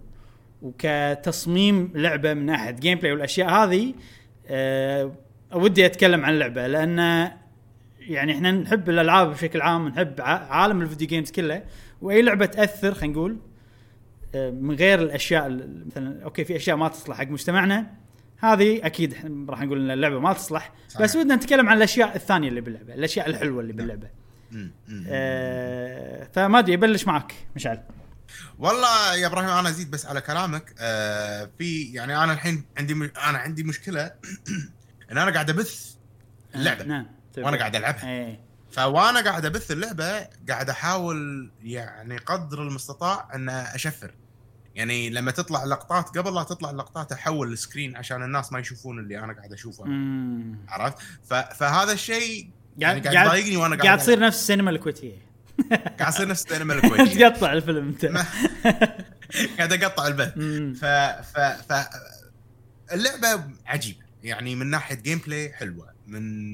[0.61, 3.94] وكتصميم لعبة من ناحيه gameplay والأشياء هذه
[4.48, 5.11] آه
[5.53, 7.30] ودي أتكلم عن اللعبة لأن
[7.99, 11.64] يعني إحنا نحب الألعاب بشكل عام نحب عالم ال video games كله
[12.02, 13.38] وأي لعبة تأثر خلينا نقول
[14.36, 17.91] آه، من غير الأشياء ال- مثلا أوكي في أشياء ما تصلح حق مجتمعنا
[18.40, 19.14] هذه أكيد
[19.49, 21.02] راح نقول إن اللعبة ما تصلح صحيح.
[21.03, 24.07] بس ودنا نتكلم عن الأشياء الثانية اللي باللعبة الأشياء الحلوة اللي باللعبة.
[24.52, 25.03] مم، مم.
[25.10, 27.80] آه فما أدري أبلش معك مشعل.
[28.60, 30.73] والله يا إبراهيم أنا أزيد بس على كلامك.
[30.80, 33.03] آه في يعني أنا الحين عندي م...
[33.03, 34.11] أنا عندي مشكلة
[35.11, 35.93] إن أنا قاعد أبث
[36.56, 37.07] اللعبه نعم
[37.38, 38.10] وأنا قاعد ألعبها.
[38.10, 38.39] إيه.
[38.72, 44.11] فوأنا قاعد أبث اللعبة قاعد أحاول يعني قدر المستطاع أن أشفر.
[44.76, 49.19] يعني لما تطلع لقطات قبل لا تطلع اللقطات أحول السكرين عشان الناس ما يشوفون اللي
[49.19, 49.85] أنا قاعد أشوفه.
[50.68, 50.97] عرفت.
[51.56, 54.19] فهذا الشيء يعني قاعد يضايقني وأنا قاعد قاعد تصير.
[54.19, 55.28] نفس السينما الكويتية.
[55.99, 57.27] قاعد يصير نفس السينما الكويتية.
[57.27, 58.06] تقطع الفيلم انت.
[59.57, 60.34] قاعد أقطع البث.
[60.80, 60.86] ف
[61.36, 61.88] ف ف
[62.91, 63.99] اللعبة عجيبة.
[64.23, 65.90] يعني من ناحية gameplay حلوة.
[66.07, 66.53] من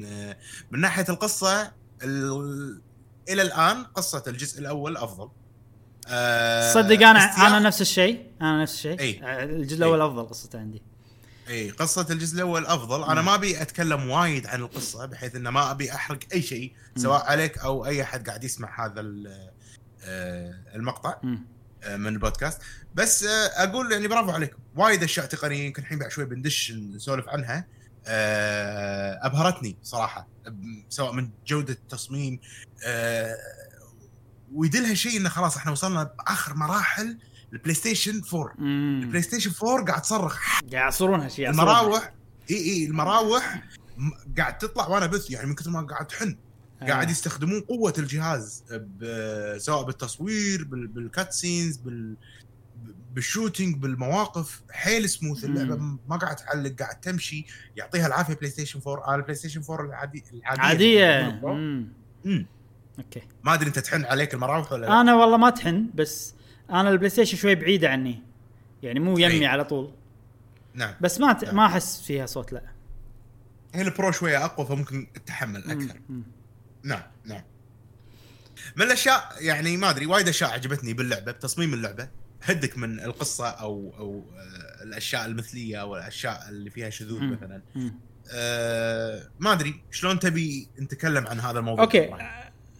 [0.72, 1.72] من ناحية القصة
[2.03, 2.82] ال...
[3.30, 5.30] إلى الآن قصة الجزء الأول أفضل.
[6.07, 8.26] أه صدق أنا أنا نفس الشيء.
[8.41, 9.23] أنا نفس الشيء.
[9.23, 10.82] آه، الجزء الأول أفضل قصته عندي.
[11.49, 13.03] إي قصة الجزء الأول أفضل.
[13.03, 17.26] أنا ما أبي أتكلم وايد عن القصة بحيث إنه ما أبي أحرق أي شيء سواء
[17.26, 19.01] عليك أو أي أحد قاعد يسمع هذا
[20.03, 21.17] آه، المقطع.
[21.84, 22.61] آه، من البودكاست.
[22.95, 24.57] بس آه، أقول يعني برافو عليكم.
[24.76, 27.67] وايد أشياء تقنية يمكن الحين بعد شوي بندش نسولف عنها.
[29.26, 30.27] أبهرتني صراحة
[30.89, 32.39] سواء من جودة التصميم
[34.53, 37.17] ويدل هالشيء إنه خلاص إحنا وصلنا بآخر مراحل
[37.53, 38.99] البلاي ستيشن 4 مم.
[39.03, 41.30] البلاي ستيشن 4 قاعد تصرخ قاعد يعصرونها.
[41.39, 42.13] المراوح
[42.51, 43.63] إي إي المراوح
[44.38, 46.35] قاعد تطلع وأنا بث يعني من كثر ما قاعد تحن
[46.88, 47.11] قاعد آه.
[47.11, 52.15] يستخدمون قوة الجهاز ب- سواء بالتصوير بال- بال
[53.14, 55.76] cut scenes بال بال shooting بالمواقف حيل سموث اللعبة.
[56.09, 57.45] ما قاعد تعلق قاعد تمشي
[57.76, 61.51] يعطيها العافية بلاي ستيشن 4 أنا البلاي ستيشن 4 العادي العادية عادية مم.
[61.51, 61.88] مم.
[62.26, 62.45] مم.
[62.99, 66.34] أوكي ما أدري أنت تحن عليك المراوح ولا لا أنا والله ما تحن بس
[66.69, 68.23] أنا البلاي ستيشن شوي بعيدة عني
[68.83, 69.45] يعني مو يمي أي.
[69.45, 69.93] على طول
[70.73, 71.45] نعم بس ما ت...
[71.45, 71.55] نعم.
[71.55, 72.61] ما أحس فيها صوت لا
[73.73, 76.23] هي ال Pro شوية أقوى فممكن تتحمل أكثر مم.
[76.83, 77.43] نعم نعم
[78.75, 82.09] من الأشياء يعني ما أدري وايد أشياء عجبتني باللعبة بتصميم اللعبة
[82.43, 87.23] هدك من القصة أو أو آه، الأشياء المثلية أو الأشياء اللي فيها شذوذ.
[87.23, 87.61] مثلا.
[88.31, 92.09] أه ما أدري شلون تبي نتكلم عن هذا الموضوع أوكي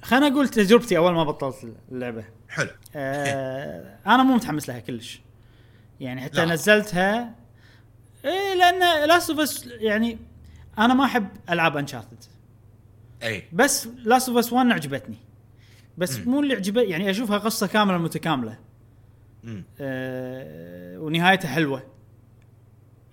[0.06, 2.26] خليني أقول تجربتي أول ما بطلت اللعبة.
[2.50, 2.70] حلو.
[2.96, 5.22] آه أنا مو متحمس لها كلش.
[6.00, 6.54] يعني حتى لا.
[6.54, 7.36] نزلتها
[8.26, 10.18] إيه لأن Last of يعني
[10.80, 12.24] أنا ما أحب ألعاب Uncharted
[13.24, 13.44] أي.
[13.54, 15.18] بس Last of Us 1 عجبتني.
[15.98, 16.32] بس مم.
[16.32, 18.58] مو اللي عجبت يعني أشوفها قصة كاملة متكاملة.
[19.44, 19.64] مم.
[19.80, 21.84] آه ونهايتها حلوة.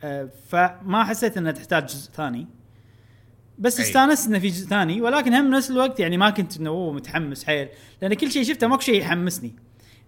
[0.03, 2.47] آه فما حسيت إنها تحتاج جزء ثاني.
[3.59, 3.87] بس أي.
[3.87, 7.45] استانست إنه في جزء ثاني ولكن هم نفس الوقت يعني ما كنت إنه أوه متحمس
[7.45, 7.69] حيل
[8.03, 9.55] لأن كل شيء شفته ماكو شيء يحمسني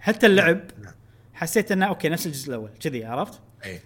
[0.01, 0.95] حتى اللعب نعم
[1.35, 3.81] حسيت إنه أوكي نفس الجزء الأول كذي عرفت؟ أي أي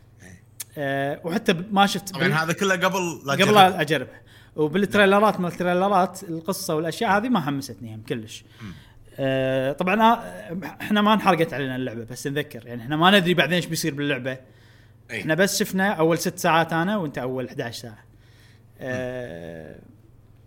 [0.79, 3.55] آه وحتى ما شفت طبعا هذا كله قبل لا قبل.
[3.55, 4.21] لا اجربها
[4.57, 8.45] وبال trailerات مال ال trailerات القصة والأشياء هذه ما حمستني هم كلش.
[9.19, 13.55] آه طبعا آه إحنا ما انحرقت علينا اللعبة بس نذكر يعني إحنا ما ندري بعدين
[13.55, 14.39] إيش بيصير باللعبة
[15.11, 15.21] أي.
[15.21, 18.08] إحنا بس شفنا أول ست ساعات أنا وأنت أول 11 ساعة
[18.81, 19.81] آه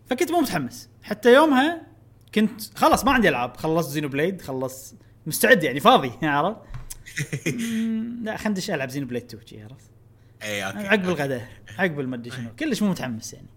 [0.05, 0.89] فكنت مو متحمس.
[1.03, 1.87] حتى يومها
[2.35, 3.57] كنت خلاص ما عندي ألعاب.
[3.57, 4.95] خلصت Xenoblade خلص
[5.25, 6.57] مستعد يعني فاضي عرفت؟
[8.21, 9.89] لا خلينا ندش ألعب Xenoblade 2 شي، عرفت؟
[10.43, 11.47] إي أوكي عقب الغداء
[11.79, 12.49] عقب المدري شنو.
[12.59, 13.47] كلش مو متحمس يعني.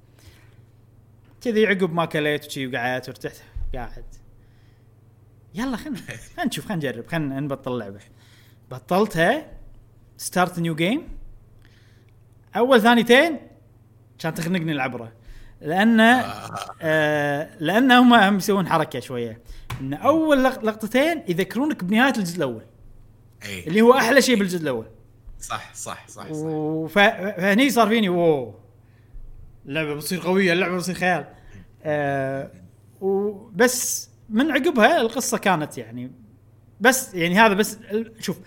[1.41, 3.37] كذي عقب ما كليت وشي وقعدت ورتحت
[3.75, 4.05] قاعد.
[5.55, 5.97] يلا خلنا
[6.37, 8.01] خلنا نشوف خلنا نجرب خلنا نبطل اللعبه
[8.71, 9.47] بطلتها
[10.17, 11.09] start new game
[12.57, 13.39] أول ثانيتين
[14.25, 15.13] كان تخنقني العبرة.
[15.61, 16.01] لأن
[16.83, 19.41] آه لأن هم هم يسوون حركة شوية.
[19.81, 22.63] إن أول لق- لقطتين يذكرونك بنهاية الجزء الأول.
[23.45, 24.87] اي اللي هو أحلى شيء بالجزء الأول.
[25.41, 26.93] صح صح صح, صح.
[26.95, 28.55] فهني صار فيني واو.
[29.67, 31.25] اللعبة بتصير قوية اللعبة بتصير خيال.
[31.83, 32.51] آه
[33.01, 36.11] وبس من عقبها القصة كانت يعني
[36.81, 37.79] بس يعني هذا بس
[38.21, 38.39] شوف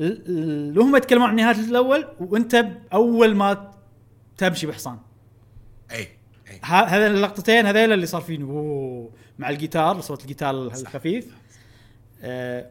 [0.00, 3.70] هم يتكلمون عن نهاية الأول وأنت اول ما
[4.38, 4.98] تمشي بحصان
[5.90, 6.08] اي
[6.50, 8.44] اي ه- هذا اللقطتين هذيل اللي صار فيني.
[8.44, 11.26] اوه مع الجيتار صوت الجيتار الخفيف.
[12.22, 12.70] آه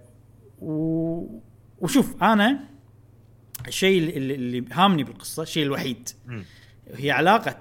[0.61, 1.40] و...
[1.80, 2.60] وشوف أنا
[3.68, 6.10] الشيء اللي, اللي هامني بالقصة الشيء الوحيد.
[6.26, 6.45] مم.
[6.94, 7.60] هي علاقة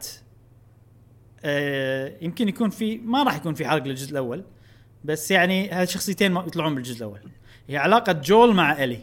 [1.44, 4.44] آه يمكن يكون في ما راح يكون في حرق للجزء الأول
[5.04, 7.20] بس يعني هالشخصيتين ما يطلعون بالجزء الأول.
[7.68, 8.98] هي علاقة جول مع إلي.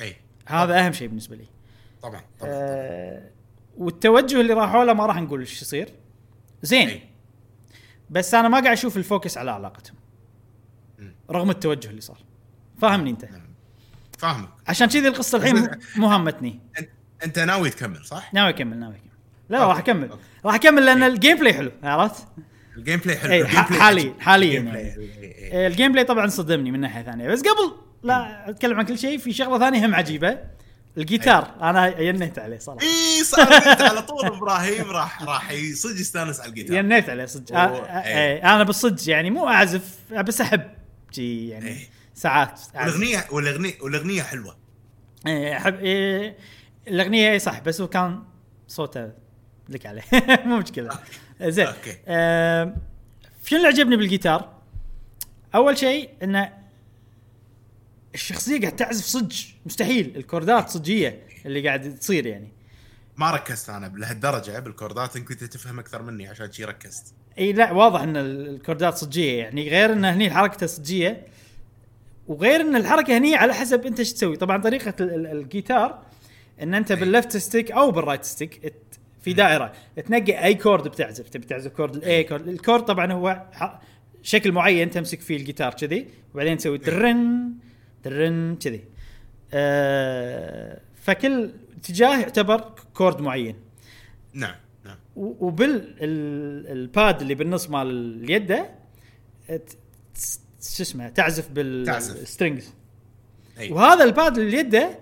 [0.00, 1.44] اي هذا أهم شيء بالنسبة لي.
[2.02, 2.52] طبعا طبعا.
[2.52, 3.30] آه
[3.78, 5.88] والتوجه اللي راحوا له ما راح نقول إيش يصير
[6.62, 7.00] زين.
[8.10, 9.96] بس أنا ما قاعد أشوف الفوكس على علاقتهم.
[11.30, 12.18] رغم التوجه اللي صار
[12.80, 13.28] فاهمني أنت
[14.18, 16.60] فاهمك عشان كذي القصة الحين مو همتني
[17.24, 19.10] انت ناوي تكمل صح؟ ناوي أكمل ناوي أكمل
[19.48, 19.66] لا.
[19.66, 20.10] راح أكمل.
[20.44, 22.26] راح أكمل لأن ال gameplay حلو عرفت؟
[22.76, 24.20] ال gameplay حلو إيه، حاليا-.
[24.20, 25.66] حاليا ال game يعني.
[25.66, 29.32] ال gameplay طبعا صدمني من ناحية ثانية بس قبل لا أتكلم عن كل شيء في
[29.32, 30.38] شغلة ثانية هم عجيبة
[30.96, 33.48] الجيتار أنا ينيت عليه صراحة إي صار
[33.88, 37.66] على طول إبراهيم راح راح صدق يستانس على الجيتار ينيت عليه صدق إيه.
[37.66, 40.70] آه، أنا بالصدق يعني مو أعزف بس أحب
[41.12, 41.88] جي يعني إيه.
[42.14, 42.60] ساعات.
[42.74, 44.56] والاغنيه والاغنيه والأغنية حلوة
[45.26, 46.36] إيه، احب إيه،
[46.88, 48.22] الأغنية إيه صح بس هو كان
[48.68, 49.10] صوته
[49.68, 50.02] لك عليه
[50.46, 50.90] مو مشكلة
[51.42, 51.98] زين أوكي.
[52.06, 52.76] آه،
[53.44, 54.52] شنو اللي عجبني بالجيتار؟
[55.54, 56.61] أول شيء إنه
[58.14, 59.34] الشخصية قاعد تعزف صدق
[59.66, 60.12] مستحيل.
[60.16, 62.48] ال chord ات صجية اللي قاعد تصير يعني.
[63.16, 67.14] ما ركزت أنا لهالدرجة بال chord ات انك كنت تفهم أكثر مني عشان شي ركزت.
[67.38, 69.68] إي لا واضح إن ال- ال chord ات صجية يعني.
[69.68, 71.26] غير إن هني حركته صجية
[72.28, 74.36] وغير إن الحركة هني على حسب أنت إيش تسوي.
[74.36, 76.02] طبعا طريقة ال- ال- الجيتار
[76.62, 78.72] إن أنت بال left stick أو بال right stick
[79.22, 79.72] في دائرة
[80.06, 81.28] تنقي أي chord بتعزف.
[81.28, 83.42] تبي تعزف chord ال A chord ال chord طبعا هو
[84.22, 87.52] شكل معين تمسك فيه الجيتار كذي وبعدين تسوي درن
[88.04, 88.84] درن كذي.
[89.52, 93.56] آه فكل اتجاه يعتبر chord معين.
[94.34, 94.54] نعم
[94.84, 94.96] نعم.
[95.16, 98.70] وبال pad اللي بالنص مال اليدة
[100.76, 101.50] شو اسمه تعزف.
[101.50, 102.74] بال strings
[103.58, 103.72] أي.
[103.72, 104.98] وهذا ال pad اللي اليده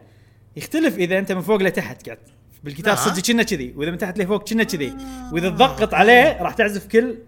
[0.57, 2.19] يختلف إذا أنت من فوق لتحت قاعد.
[2.65, 2.97] بالجيتار.
[2.97, 3.75] صدق كنا كذي.
[3.77, 4.97] وإذا من تحت لفوق كنا كذي.
[5.33, 7.19] وإذا تضغط عليه راح تعزف كل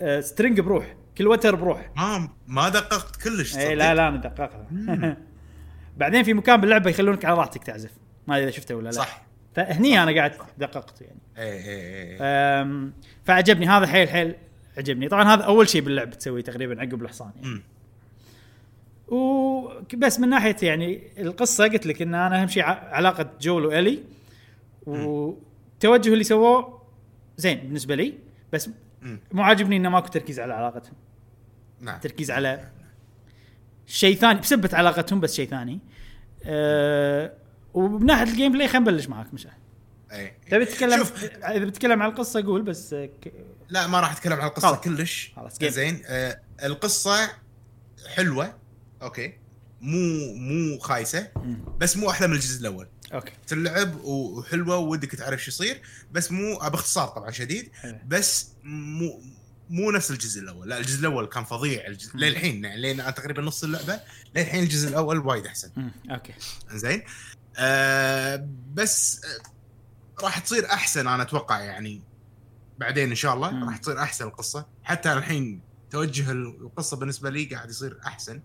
[0.00, 0.96] آه، string بروح.
[1.18, 3.74] كل وتر بروح ما ما دققت كلش اي.
[3.74, 4.66] لا لا أنا دققها.
[5.96, 7.90] بعدين في مكان باللعبة يخلونك على راحتك تعزف.
[8.26, 8.90] ما أدري إذا شفته ولا لا.
[8.90, 9.24] صح.
[9.54, 11.18] فهني أنا قاعد دققت يعني.
[11.38, 12.92] اي اي اي أم،
[13.24, 13.66] فعجبني.
[13.66, 14.34] هذا حيل حيل
[14.78, 15.08] عجبني.
[15.08, 17.62] طبعا هذا أول شيء باللعبه تسويه تقريبا عقب الحصان يعني.
[19.08, 23.98] وبس من ناحية يعني القصة قلت لك إن أنا أهم شيء علاقة جول وإلي.
[24.86, 26.82] والتوجه اللي سووه
[27.36, 28.14] زين بالنسبة لي.
[28.52, 28.70] بس.
[29.32, 30.94] مو عاجبني إنه ماكو تركيز على علاقتهم.
[31.80, 32.00] نعم.
[32.00, 32.70] تركيز على
[33.86, 35.80] شيء ثاني بسبة علاقتهم بس شيء ثاني.
[36.44, 37.32] أه
[37.74, 39.52] وبناحيه ال gameplay خلينا نبلش معاك مشعل.
[40.12, 43.32] اي تبي تتكلم؟ شوف إذا بتتكلم عن القصة قول بس آه، ك-
[43.68, 44.80] لا ما راح أتكلم عن القصة خلاص.
[44.84, 45.32] كلش.
[45.60, 45.70] game.
[45.70, 47.30] زين آه القصة
[48.16, 48.54] حلوة
[49.02, 49.32] أوكي.
[49.80, 51.28] مو مو خايسة.
[51.78, 52.88] بس مو أحلى من الجزء الأول.
[53.14, 53.32] أوكي.
[53.46, 55.82] تلعب وحلوة ودك تعرف شو يصير.
[56.12, 57.70] بس مو باختصار طبعا شديد.
[58.06, 59.22] بس مو
[59.70, 60.68] مو نفس الجزء الأول.
[60.68, 61.86] لا الجزء الأول كان فظيع.
[61.86, 62.16] الجزء...
[62.16, 64.00] للحين يعني لين تقريبا نص اللعبة.
[64.36, 65.90] للحين الجزء الأول وايد أحسن.
[66.10, 66.34] أوكي.
[66.70, 67.02] زين
[67.56, 72.02] آه بس آه راح تصير أحسن أنا أتوقع يعني.
[72.78, 73.64] بعدين إن شاء الله.
[73.64, 74.66] راح تصير أحسن القصة.
[74.82, 75.60] حتى الحين
[75.90, 78.42] توجه القصة بالنسبة لي قاعد يصير أحسن.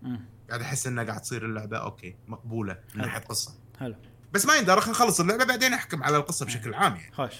[0.49, 3.01] قاعد أحس انه قاعد تصير اللعبة أوكي مقبولة من.
[3.01, 3.55] ناحية قصة.
[3.79, 3.95] حلو.
[4.33, 7.33] بس ما يندر خلينا نخلص اللعبة بعدين احكم على القصة بشكل عام يعني خوش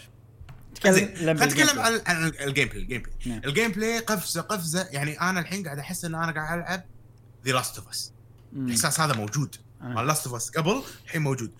[0.84, 1.80] خلينا نتكلم.
[1.80, 3.42] عن عن ال gameplay ال gameplay نعم.
[3.46, 6.84] ال gameplay قفزه قفزة يعني أنا الحين قاعد أحس ان أنا قاعد ألعب
[7.46, 8.12] The Last of Us.
[8.54, 9.56] الإحساس هذا موجود.
[9.82, 11.52] مال Last of Us قبل الحين موجود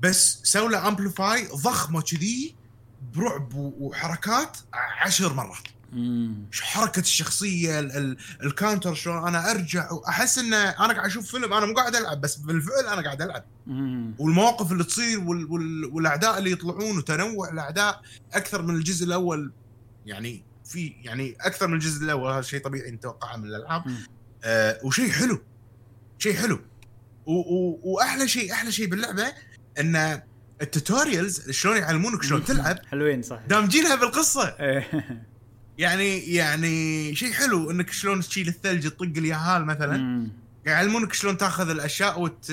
[0.00, 2.54] بس سووا له amplify ضخمة كذي
[3.14, 4.56] برعب وحركات
[5.00, 5.58] عشر مرات
[6.60, 11.52] حركة الشخصية ال- ال- ال counter شلون أنا أرجع وأحس ان أنا قاعد أشوف فيلم
[11.52, 13.44] أنا مو قاعد ألعب بس بالفعل أنا قاعد ألعب.
[14.18, 15.52] والمواقف اللي تصير وال...
[15.52, 15.84] وال...
[15.84, 19.52] والأعداء اللي يطلعون وتنوع الأعداء أكثر من الجزء الأول.
[20.06, 23.84] يعني في يعني أكثر من الجزء الأول هذا شيء طبيعي نتوقعه من الألعاب.
[24.44, 25.42] آه وشيء حلو
[26.18, 26.60] شيء حلو.
[27.26, 29.32] و و وأحلى شيء أحلى شيء باللعبة
[29.80, 30.22] إن
[30.62, 33.40] التوتوريالز شلون يعلمونك شلون تلعب حلوين صح.
[33.48, 34.48] دامجينها بالقصة.
[34.60, 34.88] إيه.
[35.78, 40.28] يعني يعني شيء حلو إنك شلون تشيل الثلج تطق اليهال مثلا.
[40.66, 42.52] يعلمونك شلون تأخذ الأشياء وت...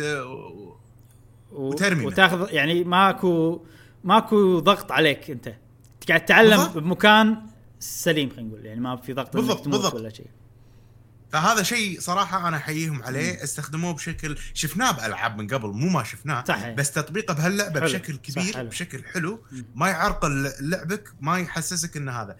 [1.55, 3.65] و- وترمي وتاخذ يعني ماكو
[4.03, 5.53] ماكو ضغط عليك انت
[6.09, 6.77] قاعد تتعلم بالضبط.
[6.77, 7.37] بمكان
[7.79, 9.93] سليم خلينا نقول يعني ما في ضغط بالضبط، بالضبط.
[9.93, 10.27] ولا شيء
[11.31, 16.43] فهذا شيء صراحة أنا أحييهم عليه استخدموه بشكل شفناه بألعاب من قبل مو ما شفناه
[16.47, 16.69] صحيح.
[16.69, 17.79] بس تطبيقه بهاللعبة.
[17.79, 18.69] بشكل صح، كبير حلو.
[18.69, 19.65] بشكل حلو مم.
[19.75, 22.37] ما يعرقل لعبك ما يحسسك إن هذا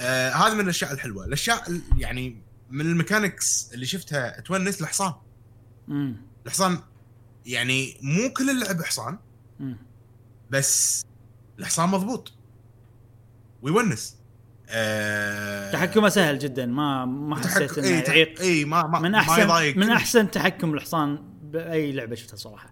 [0.00, 2.36] آه هذا من الأشياء الحلوة الأشياء ال- يعني
[2.70, 5.12] من الميكانكس اللي شفتها تونس الحصان
[5.88, 6.16] مم.
[6.46, 6.78] الحصان
[7.46, 9.18] يعني مو كل اللعب حصان.
[10.50, 11.04] بس
[11.58, 12.32] الحصان مضبوط.
[13.62, 14.16] ويونس.
[14.68, 18.40] آه تحكمه سهل جدا ما ما حسيت إنه يعيق.
[18.40, 19.90] إي ما ما من ما احسن يضايق من.
[19.90, 22.70] أحسن تحكم الحصان بأي لعبة شفتها صراحة.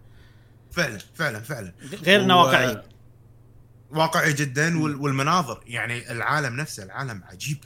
[0.70, 1.72] فعلا فعلا فعلا.
[2.02, 2.82] غير إنه واقعي.
[3.90, 7.58] واقعي جدا وال- والمناظر يعني العالم نفسه العالم عجيب.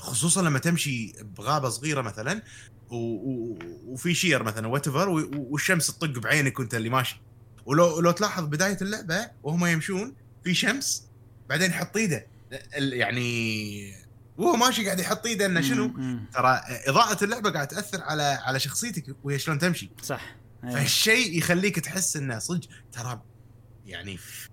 [0.00, 2.42] خصوصا لما تمشي بغابة صغيرة مثلا.
[2.90, 7.20] وفي شير مثلا وات والشمس تطق بعينك وأنت اللي ماشي
[7.66, 10.14] ولو لو تلاحظ بداية اللعبة وهم يمشون
[10.44, 11.04] في شمس
[11.48, 12.26] بعدين يحط إيده
[12.72, 13.94] يعني
[14.36, 15.88] وهو ماشي قاعد يحط إيده إنه شنو.
[16.34, 20.70] ترى إضاءة اللعبة قاعد تأثر على على شخصيتك وهي شلون تمشي صح إيه.
[20.70, 23.22] فالشيء يخليك تحس إنه صدق ترى
[23.86, 24.48] يعني في-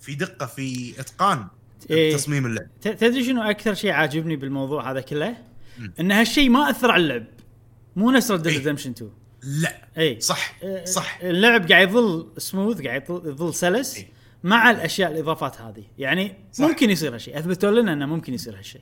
[0.00, 1.46] في دقة في إتقان
[1.90, 2.16] إيه.
[2.16, 2.80] تصميم اللعب.
[2.80, 5.36] تدري شنو أكثر شيء عاجبني بالموضوع هذا كله؟
[6.00, 7.24] إن هالشيء ما أثر على اللعب.
[7.96, 8.58] مو نفس Red إيه.
[8.58, 9.10] Redemption 2
[9.42, 9.88] لا.
[9.98, 10.56] اي صح.
[10.64, 11.18] آه، صح.
[11.22, 14.08] اللعب قاعد يظل سموث قاعد يظل سلس إيه.
[14.44, 15.84] مع الأشياء الإضافات هذه.
[15.98, 16.64] يعني صح.
[16.64, 17.38] ممكن يصير هالشيء.
[17.38, 18.80] أثبتوا لنا إنه ممكن يصير هالشيء.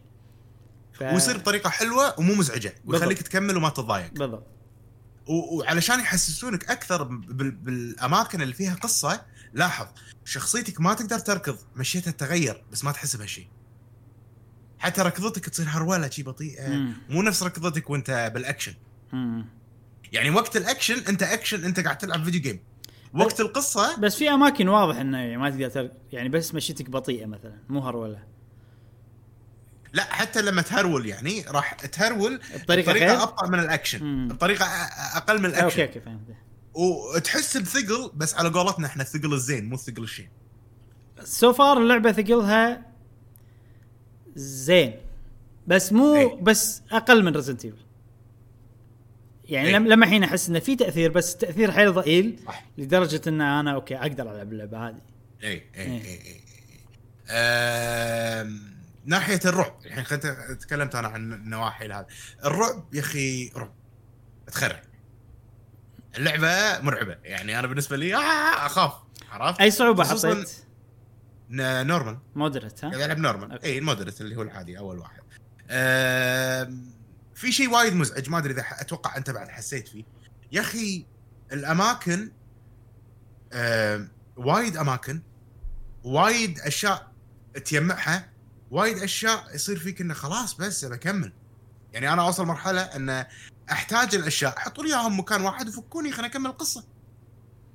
[0.93, 1.03] ف...
[1.03, 2.75] ويصير بطريقة حلوة ومو مزعجة.
[2.85, 3.23] ويخليك.
[3.23, 4.47] تكمل وما تتضايق بالضبط.
[5.27, 9.21] وعلشان يحسسونك أكثر بال- بالأماكن اللي فيها قصة
[9.55, 9.87] لاحظ
[10.25, 13.47] شخصيتك ما تقدر تركض مشيتها تغير بس ما تحس بهالشيء
[14.79, 16.93] حتى ركضتك تصير هرولة شي بطيئه مم.
[17.09, 18.75] مو نفس ركضتك وأنت بالأكشن.
[19.13, 19.47] مم.
[20.13, 22.61] يعني وقت الأكشن أنت أكشن أنت قاعد تلعب video game.
[23.15, 25.91] وقت القصة بس في أماكن واضح إنه ما تقدر تر...
[26.13, 28.23] يعني بس مشيتك بطيئة مثلا مو هرولة.
[29.93, 34.05] لا حتى لما تهرول يعني راح تهرول بطريقة غير؟ بطريقه أبطأ من الأكشن.
[34.05, 34.29] مم.
[34.29, 34.65] بطريقة
[35.17, 36.37] أقل من okay ال action okay فهمت.
[36.75, 40.29] وتحس بثقل بس على قولتنا إحنا الثقل الزين مو الثقل الشين.
[41.25, 42.87] so far اللعبة ثقلها
[44.37, 44.95] زين.
[45.67, 46.35] بس مو إيه.
[46.35, 47.77] بس أقل من Resident Evil
[49.45, 49.75] يعني إيه.
[49.77, 52.65] لم لما الحين أحس إنه في تأثير بس التاثير حيل ضئيل صح.
[52.79, 55.01] لدرجة إن أنا okay أقدر ألعب اللعبة هذه.
[55.43, 56.03] اي اي إيه.
[56.05, 56.41] اي اي
[57.31, 58.75] آم،
[59.05, 60.21] ناحية الرعب الحين
[60.59, 62.07] تكلمت أنا عن النواحي هذه.
[62.45, 63.73] الرعب يا أخي رعب.
[64.47, 64.83] تخرع
[66.16, 67.19] اللعبة مرعبة.
[67.24, 68.19] يعني أنا بالنسبة لي آه
[68.66, 68.93] أخاف.
[69.31, 70.51] عرفت؟ أي صعوبة حطيت؟
[71.51, 72.19] normal.
[72.35, 73.62] moderate قاعد ها ألعب normal.
[73.62, 75.20] اي ال moderate اللي هو العادي أول واحد.
[75.70, 76.91] آم،
[77.35, 80.05] في شيء وايد مزعج ما أدري إذا أتوقع أنت بعد حسيت فيه.
[80.53, 81.07] يا أخي
[81.53, 82.31] الأماكن
[83.53, 85.23] آم، وايد أماكن
[86.05, 87.12] وايد أشياء
[87.65, 88.31] تجمعها
[88.70, 91.32] وايد أشياء يصير فيك إنه خلاص بس بكمل
[91.95, 93.25] يعني أنا أوصل مرحلة إن
[93.73, 96.85] أحتاج الأشياء حطوا لي إياهم مكان واحد وفكوني خليني أكمل القصة.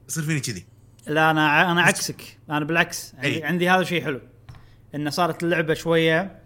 [0.10, 0.66] يصير فيني كذي.
[1.08, 2.38] لا أنا أنا عكسك.
[2.50, 3.14] أنا بالعكس.
[3.16, 3.44] عندي, أي.
[3.44, 4.22] عندي هذا شيء حلو.
[4.96, 6.40] انه صارت اللعبة شوية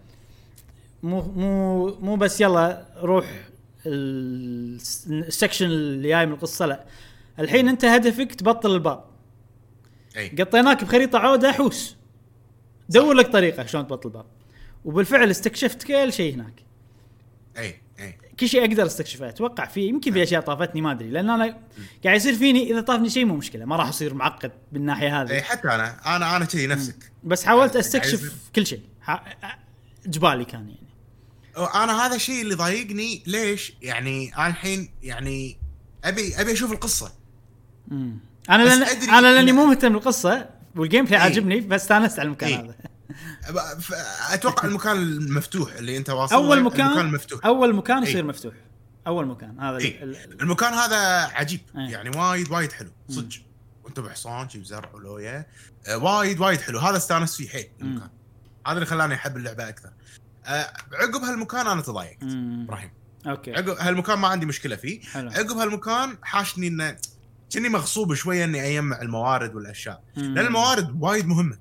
[1.02, 3.26] مو مو مو بس يلا روح
[3.86, 6.84] ال- ال section اللي جاي من القصة لا.
[7.38, 9.04] الحين أنت هدفك تبطل الباب.
[10.16, 11.96] اي قطيناك بخريطة عودة حوس.
[12.88, 14.26] دور لك طريقة شلون تبطل الباب.
[14.84, 16.63] وبالفعل استكشفت كل شيء هناك.
[17.58, 19.28] اي اي كل شيء أقدر أستكشفه.
[19.28, 21.10] أتوقع في يمكن في أشياء طافتني ما أدري.
[21.10, 21.56] لأن أنا
[22.04, 25.40] قاعد يصير فيني إذا طافني شيء مو مشكلة ما راح أصير معقد بالناحية اي هذه
[25.42, 27.12] حتى أنا أنا أنا كذي نفسك.
[27.24, 28.80] بس حاولت يعني أستكشف كل شيء.
[29.02, 29.36] ح-
[30.06, 31.74] جبالي كان يعني.
[31.84, 33.22] أنا هذا الشيء اللي ضايقني.
[33.26, 35.56] ليش؟ يعني أنا الحين يعني
[36.04, 37.12] ابي أبي أشوف القصة.
[37.88, 38.18] مم.
[38.50, 41.22] أنا لأن أنا لأني مو مهتم بالقصة وال gameplay إيه.
[41.22, 42.60] عاجبني فاستانست على المكان إيه.
[42.60, 42.74] هذا.
[44.30, 47.46] أتوقع المكان المفتوح اللي أنت واصل أول مكان المكان المفتوح.
[47.46, 48.10] أول مكان إيه.
[48.10, 48.54] يصير مفتوح.
[49.06, 49.60] أول مكان.
[49.60, 50.02] هذا إيه.
[50.02, 51.60] ال- ال- المكان هذا عجيب.
[51.76, 51.92] إيه.
[51.92, 52.90] يعني وايد وايد حلو.
[53.08, 53.28] صدق.
[53.84, 55.46] وأنت بحصان شي بزرع ولويا
[55.86, 56.78] آه، وايد وايد حلو.
[56.78, 58.10] هذا استانست فيه حيل المكان.
[58.66, 59.90] هذا اللي خلاني أحب اللعبة أكثر.
[60.46, 62.22] آه، عقب هالمكان أنا تضايقت.
[62.22, 62.90] إبراهيم.
[63.26, 63.52] okay.
[63.52, 65.00] عقب هالمكان ما عندي مشكلة فيه.
[65.02, 65.30] حلو.
[65.30, 66.96] عقب هالمكان حاشني إنه
[67.52, 70.02] كني مغصوب شوية إني اجمع الموارد والأشياء.
[70.16, 70.34] مم.
[70.34, 71.58] لأن الموارد وايد مهمة.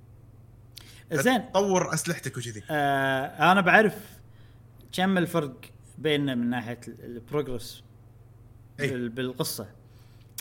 [1.11, 1.51] زين.
[1.51, 2.63] تطور أسلحتك وكذي.
[2.71, 3.95] آه أنا بعرف
[4.91, 5.53] كم الفرق
[5.97, 7.83] بيننا من ناحية البروجرس.
[8.79, 9.67] بالقصة.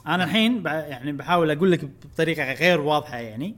[0.06, 3.56] أنا الحين يعني بحاول أقول لك بطريقة غير واضحة يعني.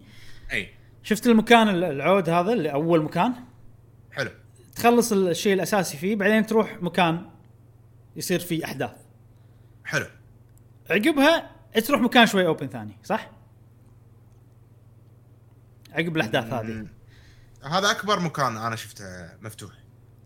[0.52, 0.68] إي.
[1.02, 3.32] شفت المكان ال- العود هذا اللي أول مكان؟
[4.12, 4.30] حلو.
[4.76, 7.26] تخلص الشيء الأساسي فيه بعدين تروح مكان
[8.16, 8.90] يصير فيه أحداث.
[9.84, 10.06] حلو.
[10.90, 11.50] عقبها
[11.86, 13.30] تروح مكان شوي open ثاني صح؟
[15.94, 16.86] عقب الأحداث هذه.
[17.62, 19.04] هذا أكبر مكان أنا شفته
[19.42, 19.72] مفتوح.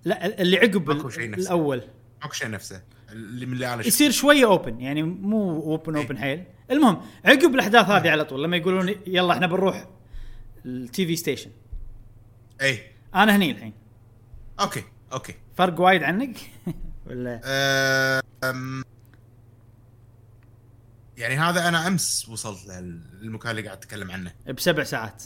[0.04, 0.90] لا اللي عقب.
[0.90, 1.82] الأول.
[2.22, 2.82] ماكو شيء نفسه.
[3.12, 3.88] اللي من اللي أنا شفته.
[3.88, 6.02] يصير شوية open يعني مو open إيه.
[6.02, 6.44] open حيل.
[6.70, 9.88] المهم عقب الأحداث هذه على طول لما يقولون يلا إحنا بنروح
[10.64, 11.50] ال TV station
[12.60, 12.80] اي
[13.14, 13.72] أنا هني الحين.
[14.60, 15.34] okay okay.
[15.56, 16.36] فرق وايد عنك؟
[17.06, 18.84] ولا؟ أه، أم،
[21.16, 22.66] يعني هذا أنا أمس وصلت
[23.20, 24.32] للمكان اللي قاعد أتكلم عنه.
[24.56, 25.22] بسبع ساعات.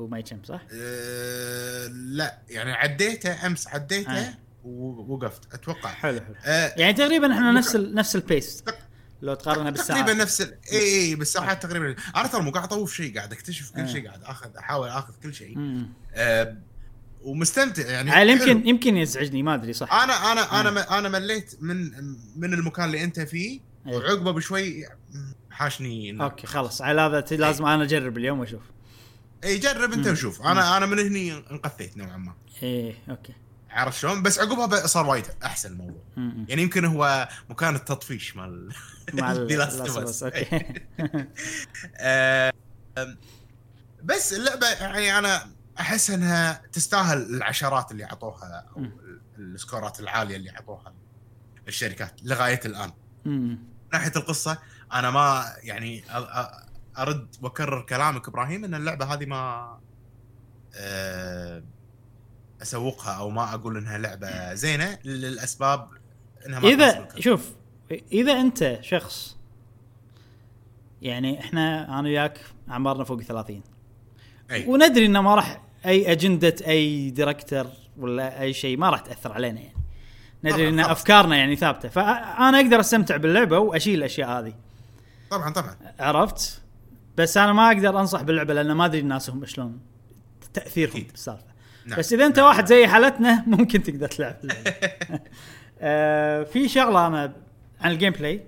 [0.00, 4.34] وما يتم صح؟ أه، لا يعني عديته أمس عديته آه.
[4.64, 8.64] ووقفت أتوقع حلو حلو أه، يعني تقريبا إحنا نفس ال نفس ال pace
[9.22, 10.40] لو تقارنها بالساعات تقريبا نفس.
[10.40, 13.86] اي اي بالساعات تقريبا أنا ترى مو قاعد أطوف شيء قاعد أكتشف كل آه.
[13.86, 15.58] شيء قاعد اخذ أحاول آخذ كل شيء.
[16.14, 16.56] أه
[17.22, 18.32] ومستمتع يعني.
[18.32, 20.72] يمكن يمكن يزعجني ما أدري صح أنا أنا أنا آه.
[20.72, 21.90] م- أنا مليت من
[22.36, 23.96] من المكان اللي أنت فيه أي.
[23.96, 24.86] وعقبه بشوي
[25.50, 28.62] حاشني okay خلاص على هذا ت- لازم أنا أجرب اليوم وأشوف
[29.44, 30.06] إي جرب أنت.
[30.06, 33.32] وشوف أنا أنا من هني انقثيت نوعا ما إيه okay
[33.70, 36.02] عرفت شلون بس عقبها صار وايد أحسن الموضوع.
[36.48, 38.72] يعني يمكن هو مكان التطفيش مال
[39.14, 40.20] مع ال- The Last of Last of Us.
[40.20, 40.74] Us، okay
[44.04, 45.50] بس اللعبة يعني أنا
[45.80, 48.86] أحس أنها تستاهل العشرات اللي اعطوها أو.
[49.38, 50.94] السكورات العالية اللي اعطوها
[51.68, 52.92] الشركات لغاية الآن.
[53.24, 53.58] من
[53.92, 54.58] ناحية القصة
[54.92, 56.04] أنا ما يعني
[56.98, 59.78] أرد وأكرر كلامك إبراهيم إن اللعبة هذه ما
[60.74, 61.62] آه،
[62.62, 65.88] أسوقها أو ما أقول إنها لعبة زينة للأسباب
[66.46, 67.08] إنها ما إذا.
[67.18, 67.52] شوف
[68.12, 69.36] إذا أنت شخص
[71.02, 72.40] يعني إحنا أنا وياك
[72.70, 73.62] اعمارنا فوق 30
[74.50, 74.66] أي.
[74.66, 77.66] وندري إنه ما راح أي أجندة أي ديركتر
[77.98, 79.80] ولا أي شيء ما راح تأثر علينا يعني
[80.44, 80.80] ندري إن.
[80.80, 84.54] أفكارنا يعني ثابتة فانا أقدر أستمتع باللعبة وأشيل الأشياء هذه
[85.30, 86.59] طبعا طبعا عرفت
[87.16, 89.80] بس أنا ما أقدر أنصح باللعبة لأن ما أدري الناس هم شلون
[90.54, 91.02] تأثيرهم.
[91.10, 91.44] بالسالفة
[91.86, 91.98] نعم.
[91.98, 92.48] بس إذا أنت نعم.
[92.48, 94.36] واحد زي حالتنا ممكن تقدر تلعب.
[95.80, 97.32] آه في شغلة أنا
[97.80, 98.44] عن ال gameplay.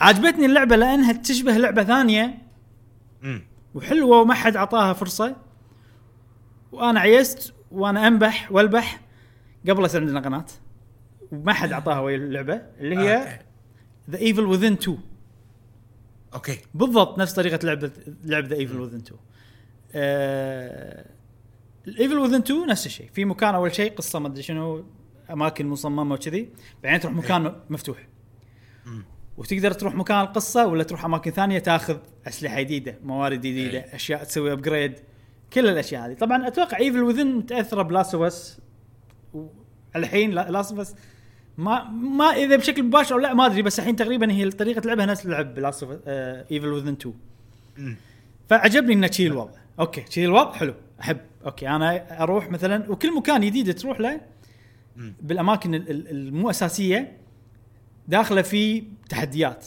[0.00, 2.38] عجبتني اللعبة لأنها تشبه لعبة ثانية
[3.22, 3.42] مم.
[3.74, 5.36] وحلوة وما حد أعطاها فرصة
[6.72, 9.00] وأنا عيست وأنا أنبح وألبح
[9.68, 10.44] قبل يصير عندنا قناة
[11.32, 13.40] وما حد أعطاها ويا اللعبة اللي هي.
[14.10, 14.98] The Evil Within 2
[16.34, 16.58] okay.
[16.74, 17.90] بالضبط نفس طريقة لعبة
[18.24, 19.20] لعب The Evil Within 2
[21.88, 23.10] ال Evil Within 2 نفس الشيء.
[23.12, 24.84] في مكان أول شيء قصة ما أدري شنو
[25.30, 26.48] أماكن مصممة وكذي.
[26.82, 28.08] بعدين تروح مكان مفتوح.
[29.36, 31.96] وتقدر تروح مكان القصة ولا تروح أماكن ثانية تاخذ
[32.26, 33.78] أسلحة جديدة موارد جديدة.
[33.78, 34.94] أشياء تسوي upgrade
[35.52, 36.14] كل الأشياء هذه.
[36.14, 38.60] طبعا أتوقع Evil Within متاثره ب Last of Us
[39.96, 40.94] الحين Last of Us
[41.58, 45.06] ما ما إذا بشكل مباشر أو لا ما أدري بس الحين تقريبا هي طريقة لعبها
[45.06, 47.14] نفس لعب Last of Evil Within 2
[47.78, 47.96] مم.
[48.48, 49.50] فعجبني إنه شي الوضع
[49.80, 54.20] okay شي الوضع حلو أحب okay أنا أروح مثلا وكل مكان جديد تروح له.
[54.96, 57.16] بالأماكن ال- ال- المو أساسية
[58.08, 59.66] داخلة في تحديات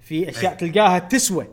[0.00, 0.54] في أشياء.
[0.54, 1.48] تلقاها تسوى.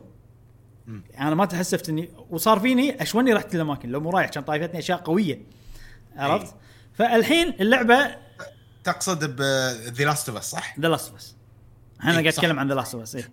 [0.88, 4.78] يعني أنا ما تحسفت إني وصار فيني أشوني رحت الاماكن لو مو رايح كان طايفتني
[4.78, 5.40] أشياء قوية
[6.16, 6.54] عرفت؟
[6.92, 8.16] فالحين اللعبة
[8.84, 11.34] تقصد ب The Last of صح؟ The Last of Us
[12.04, 12.26] أنا قاعد.
[12.26, 13.28] اتكلم عن The Last of Us ال-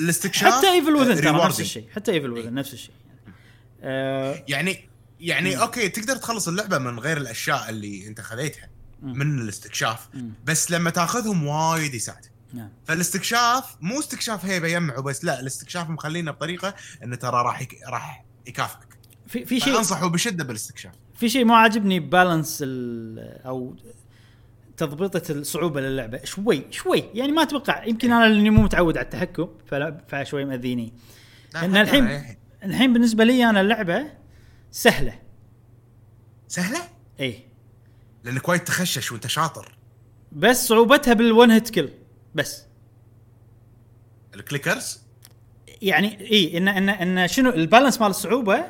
[0.00, 1.44] الاستكشاف حتى Evil Within ترى.
[1.46, 2.94] نفس الشيء حتى Evil Within نفس الشيء
[3.82, 4.88] آه، يعني
[5.20, 5.60] يعني مم.
[5.60, 8.68] okay تقدر تخلص اللعبة من غير الأشياء اللي أنت خذيتها
[9.02, 9.18] مم.
[9.18, 10.30] من الاستكشاف مم.
[10.44, 16.30] بس لما تاخذهم وايد يساعد نعم فالاستكشاف مو استكشاف هيبة يمع وبس لا الاستكشاف مخلينا
[16.30, 16.74] بطريقة
[17.04, 17.78] انه ترى راح يك...
[17.88, 18.98] راح يكافئك
[19.28, 23.76] في في شيء انصحه بشدة بالاستكشاف في شيء ما عاجبني بالانس أو
[24.76, 26.24] تضبيطة الصعوبة للعبة.
[26.24, 27.04] شوي شوي.
[27.14, 30.92] يعني ما أتوقع يمكن أنا لأني مو متعود على التحكم فلا فشوي مأذيني.
[31.54, 32.36] لا، إن حتى الحين- الحين.
[32.64, 34.06] الحين بالنسبة لي أنا اللعبة
[34.70, 35.18] سهلة.
[36.48, 36.78] سهلة؟
[37.20, 37.40] إي.
[38.24, 39.78] لأنك وايد تخشش وأنت شاطر.
[40.32, 41.88] بس صعوبتها بال one hit كل
[42.34, 42.62] بس.
[44.34, 45.00] ال clickers؟
[45.82, 48.64] يعني إي إن إن إن شنو ال balance مال الصعوبة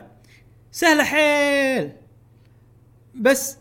[0.72, 1.92] سهلة حيل.
[3.14, 3.56] بس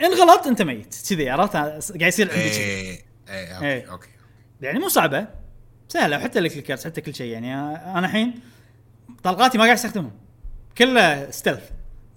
[0.00, 3.90] ان غلط انت ميت كذي عرفت قاعد يصير عندي إيه إيه okay إيه.
[3.90, 4.08] okay
[4.60, 5.28] يعني مو صعبة
[5.88, 8.40] سهلة وحتى ال clickers حتى كل شيء يعني أنا الحين
[9.22, 10.12] طلقاتي ما قاعد استخدمهم
[10.78, 11.62] كله stealth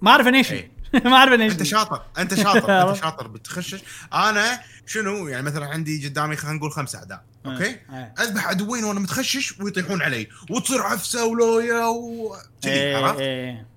[0.02, 0.72] ما أعرف انيشن إيه.
[1.06, 1.64] ما أعرف أنا إيش أنت.
[1.64, 3.84] شاطر أنت شاطر أنت شاطر بتخشش
[4.14, 8.14] أنا شنو يعني مثلا عندي قدامي خلينا نقول خمسة أعداء okay آه.
[8.20, 13.68] أذبح عدوين وأنا متخشش ويطيحون علي وتصير عفسة ولويا وكذي إيه، عرفت؟ إيه.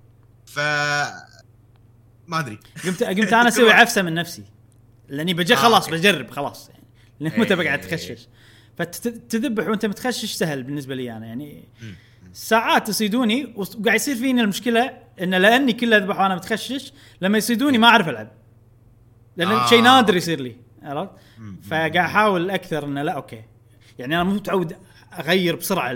[0.45, 0.59] ف
[2.27, 4.43] ما أدري قمت قمت أنا أسوي عفسة من نفسي
[5.09, 5.89] لأني بجي آه، خلاص.
[5.89, 6.83] بجرب خلاص يعني
[7.19, 8.27] لأن إيه، متى بقعد تخشش
[8.77, 11.63] فتذبح وأنت متخشش سهل بالنسبة لي أنا يعني.
[12.33, 17.87] ساعات يصيدوني وقاعد يصير فيني المشكلة إن لأني كل أذبح وأنا متخشش لما يصيدوني ما
[17.87, 18.31] أعرف ألعب
[19.37, 19.67] لأن آه.
[19.67, 21.11] شيء نادر يصير لي عرفت؟
[21.69, 23.43] فقاعد أحاول أكثر إنه لا أوكي
[23.99, 24.75] يعني أنا مو متعود
[25.19, 25.93] أغير بسرعة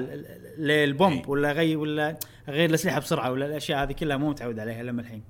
[0.57, 1.29] للبومب إيه.
[1.29, 2.19] ولا اغير ولا
[2.49, 5.23] أغير الأسلحة بسرعة ولا الأشياء هذه كلها مو متعود عليها لما الحين.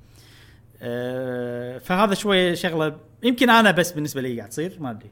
[0.81, 5.11] أه فهذا شوي شغلة يمكن أنا بس بالنسبة لي قاعد تصير ما أدري.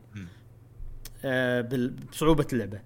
[1.26, 2.80] أه بال- بصعوبة اللعبة.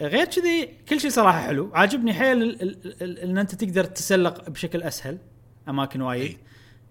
[0.00, 2.60] غير كذي كل شيء صراحة حلو، عاجبني حيل
[3.02, 5.18] إن أنت تقدر تتسلق بشكل أسهل
[5.68, 6.38] أماكن وايد.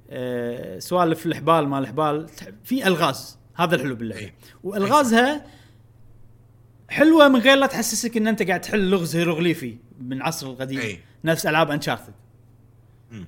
[0.09, 2.27] أه سوالف الحبال ما الحبال
[2.63, 4.31] في ألغاز هذا الحلو باللعبة.
[4.63, 5.45] وألغازها
[6.89, 10.99] حلوة من غير لا تحسسك إن أنت قاعد تحل لغز هيروغليفي من العصر القديم.
[11.23, 12.13] نفس ألعاب Uncharted.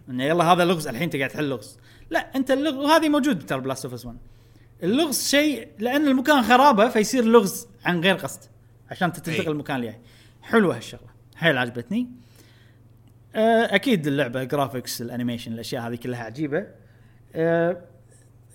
[0.09, 1.77] انه يلا هذا لغز الحين انت قاعد تحل لغز.
[2.09, 4.17] لا أنت اللغز وهذه موجود ترى ب Last of Us 1
[4.83, 8.39] اللغز شيء لأن المكان خرابة فيصير لغز عن غير قصد
[8.89, 9.47] عشان تنتقل أي.
[9.47, 9.99] المكان اللي جاي
[10.41, 11.09] حلوة هالشغلة.
[11.35, 12.09] حيل عجبتني.
[13.35, 16.67] آه، أكيد اللعبة graphics ال animation الأشياء هذه كلها عجيبة.
[17.35, 17.81] آه،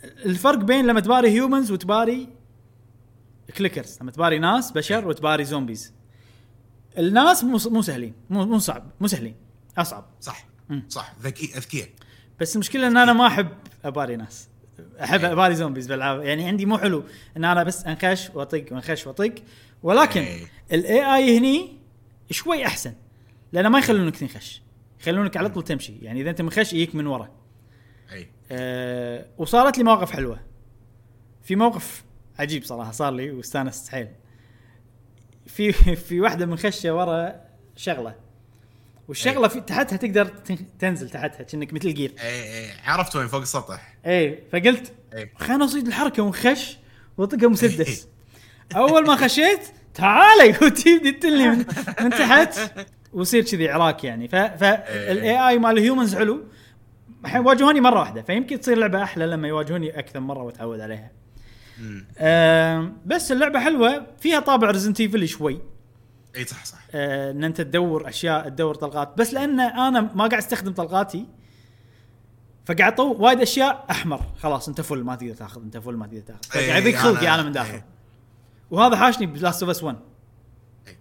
[0.05, 2.28] الفرق بين لما تباري humans وتباري
[3.59, 5.92] clickers لما تباري ناس بشر وتباري zombies
[6.98, 9.34] الناس مو مو سهلين مو مو صعب مو سهلين
[9.78, 10.05] أصعب.
[10.20, 10.46] صح.
[10.88, 11.88] صح ذكي أذكياء.
[12.40, 13.48] بس المشكلة إن أنا ما أحب
[13.84, 14.48] أباري ناس.
[15.02, 17.04] أحب أباري zombies بالالعاب يعني عندي مو حلو
[17.36, 19.34] إن أنا بس انخش وأطق وأنخش وأطق.
[19.82, 20.46] ولكن إيه.
[20.72, 21.78] ال AI هني
[22.30, 22.94] شوي أحسن.
[23.52, 24.62] لأنه ما يخلونك تنخش.
[25.00, 25.98] يخلونك على طول تمشي.
[26.02, 27.30] يعني إذا أنت منخش يجيك من ورا.
[28.12, 30.40] اي أه وصارت لي مواقف حلوة.
[31.42, 32.04] في موقف
[32.38, 34.08] عجيب صراحة صار لي واستانست حيل.
[35.46, 37.40] في في واحدة منخشة ورا
[37.76, 38.23] شغلة.
[39.09, 43.40] والشغلة في تحتها تقدر تن- تنزل تحتها كأنك مثل جير اي اي عرفت وين فوق
[43.40, 43.94] السطح.
[44.06, 46.76] اي فقلت اي خلينا اصيد الحركة ونخش
[47.18, 48.09] واطقها مسدس.
[48.76, 49.60] أول ما خشيت
[49.94, 51.64] تعالي وتبدي تلني من,
[52.01, 52.59] من تحت
[53.12, 54.28] ويصير كذي عراك يعني.
[54.28, 56.44] فال AI مال ال humans حلو
[57.24, 61.10] الحين واجهوني مرة واحدة فيمكن تصير لعبة أحلى لما يواجهوني أكثر مرة وأتعود عليها.
[62.18, 65.60] آم، بس اللعبة حلوة فيها طابع Resident Evil شوي.
[66.36, 66.78] اي صح صح.
[66.94, 69.19] آه، إن أنت تدور أشياء تدور طلقات.
[69.19, 71.27] بس لأن أنا ما قاعد أستخدم طلقاتي
[72.65, 74.20] فقاعد طو وايد أشياء أحمر.
[74.39, 76.40] خلاص أنت full ما تقدر تاخذ أنت full ما تقدر تاخذ.
[76.43, 77.82] فقاعد يضيق خلقي أنا من داخل.
[78.70, 79.97] وهذا حاشني ب Last of Us 1
[80.86, 80.98] إيه.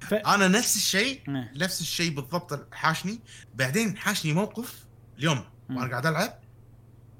[0.00, 0.14] ف...
[0.14, 1.20] أنا نفس الشيء.
[1.56, 3.20] نفس الشيء بالضبط حاشني.
[3.54, 4.84] بعدين حاشني موقف
[5.18, 5.44] اليوم.
[5.70, 6.38] وأنا قاعد ألعب.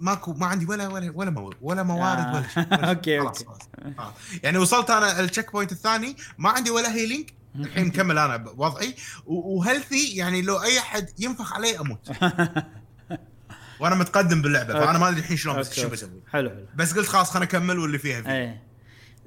[0.01, 2.32] ماكو ما عندي ولا ولا ولا موارد ولا موارد آه.
[2.35, 2.89] ولا شيء.
[2.89, 3.44] okay، خلاص.
[3.44, 3.59] خلاص.
[3.98, 4.14] آه.
[4.43, 8.94] يعني وصلت أنا ال checkpoint الثاني ما عندي ولا healing الحين مكمل أنا بوضعي
[9.27, 12.10] و health ي يعني لو أي أحد ينفخ علي أموت.
[13.81, 15.89] وأنا متقدم باللعبة فأنا ما أدري الحين شلون شو.
[15.89, 16.10] بسوي.
[16.32, 16.66] حلو حلو.
[16.74, 18.31] بس قلت خلاص خليني اكمل واللي فيها فيه.
[18.31, 18.62] إيه.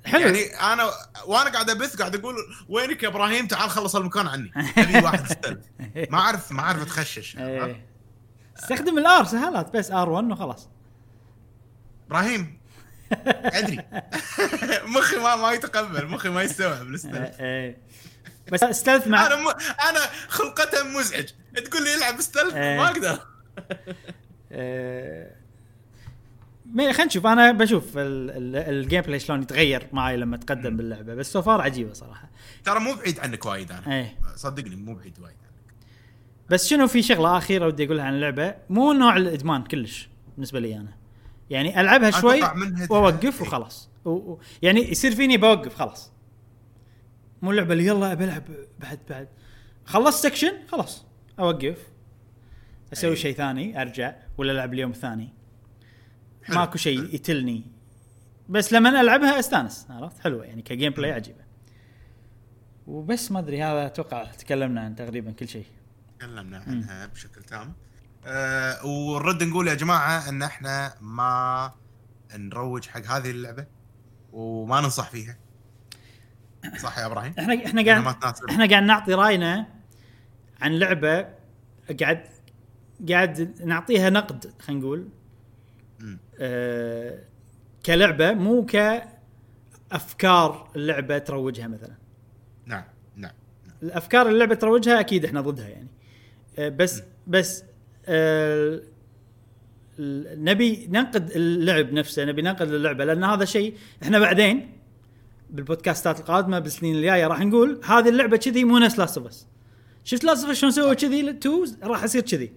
[0.05, 0.21] حلو.
[0.21, 0.43] يعني
[0.73, 0.83] أنا
[1.25, 2.35] وأنا قاعد أبث قاعد أقول
[2.69, 4.51] وينك يا إبراهيم؟ تعال خلص المكان عني.
[4.77, 5.59] أبي واحد
[6.09, 7.85] ما أعرف ما أعرف أتخشش إيه.
[8.59, 9.75] استخدم ال R سهلات.
[9.77, 10.69] بس R1 وخلاص.
[12.07, 12.57] إبراهيم
[13.57, 13.80] أدري.
[14.97, 16.07] مخي ما ما يتقبل.
[16.07, 17.35] مخي ما يستوعب ال stealth إيه.
[17.45, 17.77] إيه.
[18.51, 19.47] بس stealth مع أنا م...
[19.89, 21.25] أنا خلقته مزعج.
[21.65, 22.77] تقول لي العب stealth إيه.
[22.77, 23.19] ما أقدر.
[26.65, 27.25] ما- خلينا نشوف.
[27.25, 31.15] أنا بشوف ال- ال- ال gameplay شلون يتغير معي لما اتقدم باللعبة.
[31.15, 32.30] بس so far عجيبة صراحة.
[32.65, 33.93] ترى مو بعيد عنك وايد أنا.
[33.95, 34.17] إيه.
[34.35, 35.35] صدقني مو بعيد وايد.
[36.49, 40.75] بس شنو في شغلة أخيرة ودي أقولها عن اللعبة؟ مو نوع الإدمان كلش بالنسبة لي
[40.75, 40.97] أنا.
[41.49, 42.41] يعني ألعبها شوي
[42.89, 43.41] وأوقف.
[43.41, 43.89] وخلاص.
[44.05, 44.09] و...
[44.09, 44.39] و...
[44.61, 46.11] يعني يصير فيني بوقف خلاص.
[47.41, 48.43] مو اللعبة اللي يلا بلعب
[48.79, 49.27] بعد بعد.
[49.85, 51.05] خلصت section خلاص.
[51.39, 51.77] أوقف.
[52.93, 53.15] أسوي.
[53.15, 55.29] شيء ثاني أرجع ولا ألعب اليوم الثاني.
[56.43, 56.55] حلو.
[56.55, 57.63] ماكو شيء يتلني.
[58.49, 60.45] بس لما ألعبها أستانس عرفت؟ حلوة.
[60.45, 61.43] يعني كجيم بلاي عجيبة.
[62.87, 65.65] وبس ما أدري هذا أتوقع تكلمنا عن تقريبا كل شيء.
[66.19, 67.73] تكلمنا عنها بشكل تام.
[68.26, 71.72] أه ونرد نقول يا جماعة إن إحنا ما
[72.35, 73.65] نروج حق هذه اللعبة
[74.31, 75.38] وما ننصح فيها.
[76.77, 79.68] صح يا إبراهيم؟ إحنا إحنا قاعد إحنا قاعد نعطي رأينا
[80.61, 81.27] عن لعبة
[81.99, 82.27] قاعد
[83.10, 85.10] قاعد نعطيها نقد خلينا نقول.
[86.40, 87.19] آه
[87.85, 88.65] كلعبة مو
[89.91, 91.95] كأفكار اللعبة تروجها مثلا.
[92.65, 92.84] نعم
[93.15, 93.31] نعم.
[93.84, 95.88] الأفكار اللعبة تروجها أكيد إحنا ضدها يعني.
[96.59, 97.63] بس بس
[98.05, 98.81] آه
[100.35, 104.69] نبي ننقد اللعب نفسه نبي ننقد اللعبة لأن هذا شيء إحنا بعدين
[105.49, 109.34] بالبودكاستات القادمة بالسنين الجاية راح نقول هذه اللعبة كذي مو نفس Last of
[110.03, 112.51] شفت Last of شلون سووا كذي؟ 2 راح يصير كذي.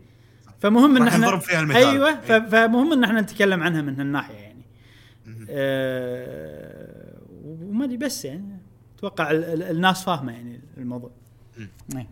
[0.61, 1.83] فمهم إن إحنا فيها المثال.
[1.85, 2.39] أيوه إيه.
[2.49, 4.63] فمهم إن إحنا نتكلم عنها من هالناحية يعني.
[5.51, 8.59] أه وما أدري بس يعني
[8.99, 11.11] أتوقع ال- ال- الناس فاهمة يعني الموضوع.
[11.97, 12.09] إيه.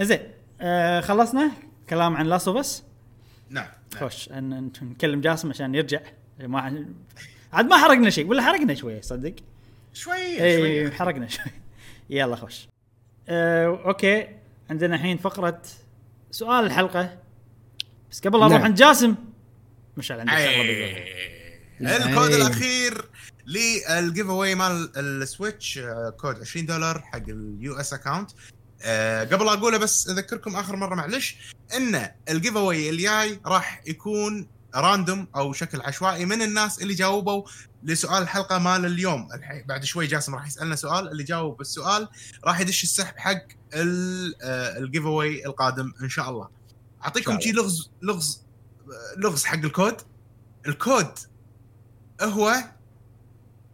[0.00, 0.20] زين.
[0.60, 1.52] أه خلصنا
[1.90, 2.82] كلام عن Last of Us
[3.50, 3.68] نعم.
[3.94, 6.00] خوش إن أن نكلم جاسم عشان يرجع.
[6.40, 6.60] ما
[7.52, 9.34] عاد ما حرقنا شيء ولا حرقنا شوية صدق؟
[9.92, 11.52] شوية اي حرقنا شوي
[12.10, 12.68] يلا خوش.
[13.28, 14.28] أه okay
[14.70, 15.62] عندنا الحين فقرة
[16.30, 17.18] سؤال الحلقة.
[18.10, 18.64] بس قبل لا نروح نعم.
[18.64, 19.14] عند جاسم
[19.96, 21.96] مشعل عندك شغلة أي.
[21.96, 22.36] الكود أي.
[22.36, 23.04] الأخير
[23.46, 28.30] لل giveaway مال ال Switch آه، كود 20 دولار حق ال US account
[29.32, 35.28] قبل لا أقوله بس أذكركم آخر مرة معلش إن ال giveaway الجاي راح يكون random
[35.36, 37.42] أو شكل عشوائي من الناس اللي جاوبوا
[37.82, 39.32] لسؤال الحلقة مال اليوم.
[39.32, 42.08] الحين بعد شوي جاسم راح يسألنا سؤال اللي جاوب السؤال
[42.44, 43.42] راح يدش السحب حق
[43.74, 46.48] ال اواي القادم إن شاء الله.
[47.04, 48.42] أعطيكم شي لغز لغز
[49.16, 49.96] لغز حق الكود.
[50.66, 51.18] الكود
[52.22, 52.54] هو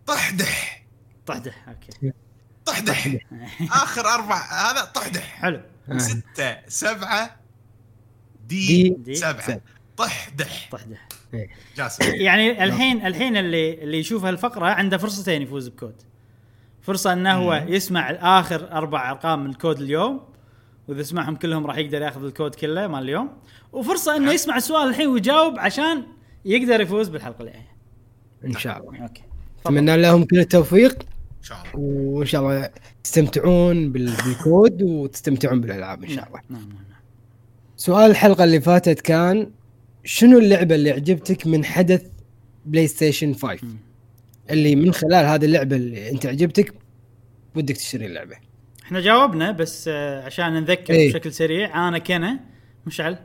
[0.07, 0.87] طحدح.
[1.27, 2.13] طحدح okay.
[2.73, 3.07] طحدح.
[3.83, 5.23] آخر أربع هذا طحدح.
[5.23, 5.61] حلو.
[5.97, 7.37] ستة سبعة
[8.47, 9.61] D, D سبعة.
[9.97, 10.69] طحدح.
[10.73, 11.09] طحدح.
[11.77, 12.05] جاسم.
[12.27, 16.03] يعني الحين الحين اللي اللي يشوف هالفقرة عنده فرصتين يفوز بكود.
[16.83, 17.65] فرصة إنه هو.
[17.69, 20.21] يسمع آخر أربع أرقام من الكود اليوم
[20.89, 23.31] وإذا سمعهم كلهم راح يقدر ياخذ الكود كله مال اليوم.
[23.73, 26.07] وفرصة إنه يسمع السؤال الحين ويجاوب عشان
[26.45, 27.73] يقدر يفوز بالحلقة اللي جاية
[28.45, 29.03] إن شاء الله.
[29.03, 29.23] okay.
[29.67, 30.99] أتمنى لهم كل التوفيق.
[31.43, 32.71] إن شاء الله وإن شاء الله
[33.05, 37.01] تستمتعون بال- بالكود وتستمتعون بالألعاب إن شاء الله نعم نعم نعم
[37.77, 39.51] سؤال الحلقة اللي فاتت كان
[40.05, 42.07] شنو اللعبة اللي عجبتك من حدث
[42.67, 43.77] PlayStation 5 مم.
[44.51, 46.75] اللي من خلال هذه اللعبة اللي أنت عجبتك
[47.57, 48.37] ودك تشتري اللعبة
[48.85, 51.11] إحنا جاوبنا بس آه، عشان نذكر إيه.
[51.13, 52.41] بشكل سريع أنا كنا
[52.87, 53.19] مشعل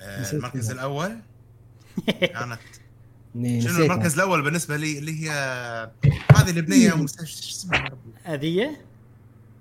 [0.00, 0.70] آه، المركز.
[0.70, 1.16] الأول
[2.20, 2.58] كانت
[3.44, 3.84] شنو.
[3.84, 5.30] المركز الأول بالنسبة لي اللي هي
[6.36, 7.90] هذه اللبنيه مس- شو اسمها؟
[8.26, 8.80] اذيه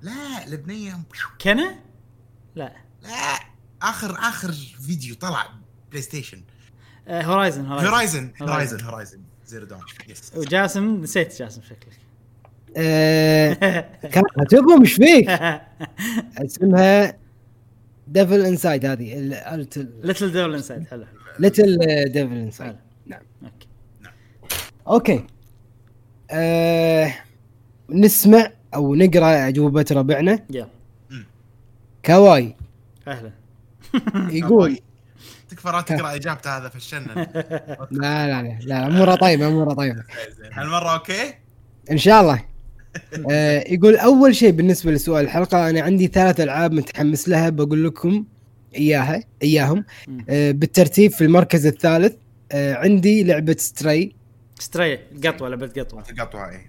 [0.02, 1.00] لا لبنية.
[1.42, 1.76] Kena
[2.56, 2.74] لا.
[3.04, 3.40] لا
[3.82, 4.52] اخر آخر
[4.88, 5.48] فيديو طلع
[5.92, 6.42] PlayStation
[7.10, 9.20] Horizon Horizon Horizon Horizon.
[9.48, 12.00] Zero Dawn yes وجاسم نسيت جاسم شكلك.
[12.78, 13.54] آه،
[14.02, 15.30] كان كاتبهم إيش فيك؟
[16.38, 17.18] اسمها
[18.08, 21.06] Devil Inside هذه Little Devil Inside حلو
[21.40, 21.78] Little
[22.12, 22.76] Devil Inside
[23.06, 23.22] نعم.
[23.44, 23.67] okay.
[24.88, 25.24] okay.
[26.32, 27.14] آه
[27.90, 30.40] نسمع أو نقرأ اجوبه ربعنا.
[30.50, 30.68] يلا
[32.06, 32.56] Kawaii.
[33.08, 33.32] أهلا.
[34.40, 34.80] يقول.
[35.50, 37.14] تكفى لا تقرأ إجابته هذا فشلنا
[37.92, 40.04] لا لا لا لا أمورة طيبة أمورة طيبة.
[40.54, 41.34] هالمرة okay؟
[41.92, 42.44] إن شاء الله.
[43.32, 48.26] آه يقول أول شيء بالنسبة لسؤال الحلقة أنا عندي ثلاث ألعاب متحمس لها بقول لكم
[48.76, 49.86] إياها إياهم.
[50.30, 52.16] آه بالترتيب في المركز الثالث
[52.52, 54.16] آه عندي لعبة Stray
[54.60, 56.02] Stray قطوة لعبه قطوة.
[56.02, 56.60] تقطع اي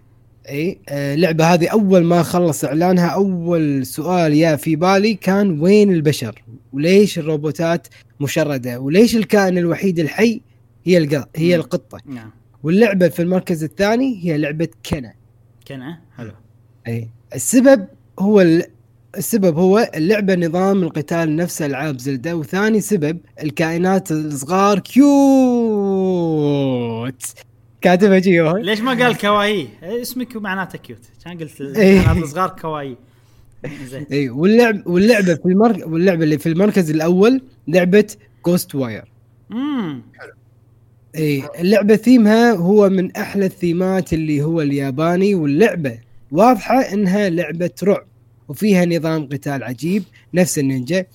[0.49, 5.93] إي آه اللعبه هذه أول ما خلص إعلانها أول سؤال يا في بالي كان وين
[5.93, 6.43] البشر؟
[6.73, 7.89] وليش الروبوتات
[8.21, 10.41] مشردة؟ وليش الكائن الوحيد الحي
[10.85, 11.29] هي الق...
[11.37, 11.57] هي.
[11.57, 12.31] القطة؟ نعم.
[12.63, 15.13] واللعبة في المركز الثاني هي لعبة Kena
[15.69, 16.33] Kena حلو.
[16.87, 17.09] إي.
[17.35, 17.87] السبب
[18.19, 18.65] هو ال...
[19.17, 25.09] السبب هو اللعبة نظام القتال نفس العاب Zelda وثاني سبب الكائنات الصغار cute.
[27.81, 32.01] كاتبها جيو ليش ما قال Kawaii؟ اسمك معناته cute كان قلت إيه.
[32.01, 32.97] البنات الصغار Kawaii.
[33.85, 34.07] زين.
[34.13, 38.17] اي واللعب واللعبة في المركز واللعبة اللي في المركز الأول لعبة
[38.47, 39.05] Ghostwire
[39.53, 40.03] امم
[41.17, 45.99] اي اللعبة ثيمها هو من أحلى الثيمات اللي هو الياباني واللعبة
[46.31, 48.07] واضحة إنها لعبة رعب
[48.49, 50.03] وفيها نظام قتال عجيب
[50.35, 51.07] نفس النينجا.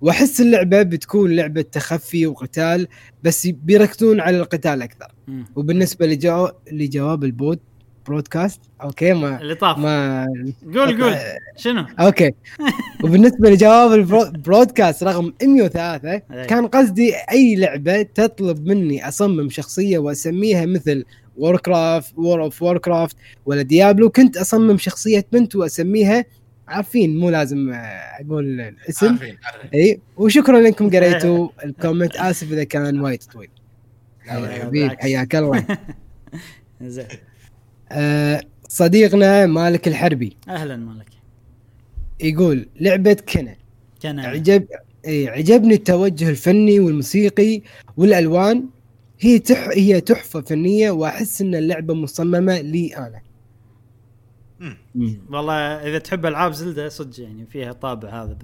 [0.00, 2.88] وأحس اللعبة بتكون لعبة تخفي وقتال
[3.22, 5.08] بس بيركزون على القتال أكثر.
[5.56, 6.48] وبالنسبة لجو...
[6.72, 7.58] لجواب البود
[8.06, 9.78] برودكاست okay ما اللي طاف.
[9.78, 10.26] ما
[10.74, 11.16] قول قول.
[11.56, 12.32] شنو؟ okay.
[13.04, 16.22] وبالنسبة لجواب البرودكاست رقم 103 أي.
[16.46, 21.04] كان قصدي أي لعبة تطلب مني أصمم شخصية وأسميها مثل
[21.36, 23.16] Warcraft World of Warcraft
[23.46, 26.24] ولا Diablo كنت أصمم شخصية بنت وأسميها
[26.70, 27.76] عارفين مو لازم آه،
[28.20, 29.08] أقول الاسم.
[29.08, 29.80] عارفين عارفين.
[29.80, 32.16] إي وشكرا لكم قريتوا ال comment.
[32.16, 33.48] آسف إذا كان وايد طويل.
[34.26, 34.92] حبيب.
[35.00, 35.66] حياك الله.
[36.82, 37.06] زين.
[37.92, 40.36] آه، صديقنا مالك الحربي.
[40.48, 41.06] أهلا مالك.
[42.20, 43.56] يقول لعبة Kena
[44.02, 44.64] كان اعجب
[45.06, 47.62] إي عجبني التوجه الفني والموسيقي
[47.96, 48.64] والألوان.
[49.20, 53.20] هي تح هي تحفة فنية وأحس إن اللعبة مصممة لي أنا.
[55.30, 58.36] والله إذا تحب ألعاب Zelda صدق يعني فيها طابع هذا.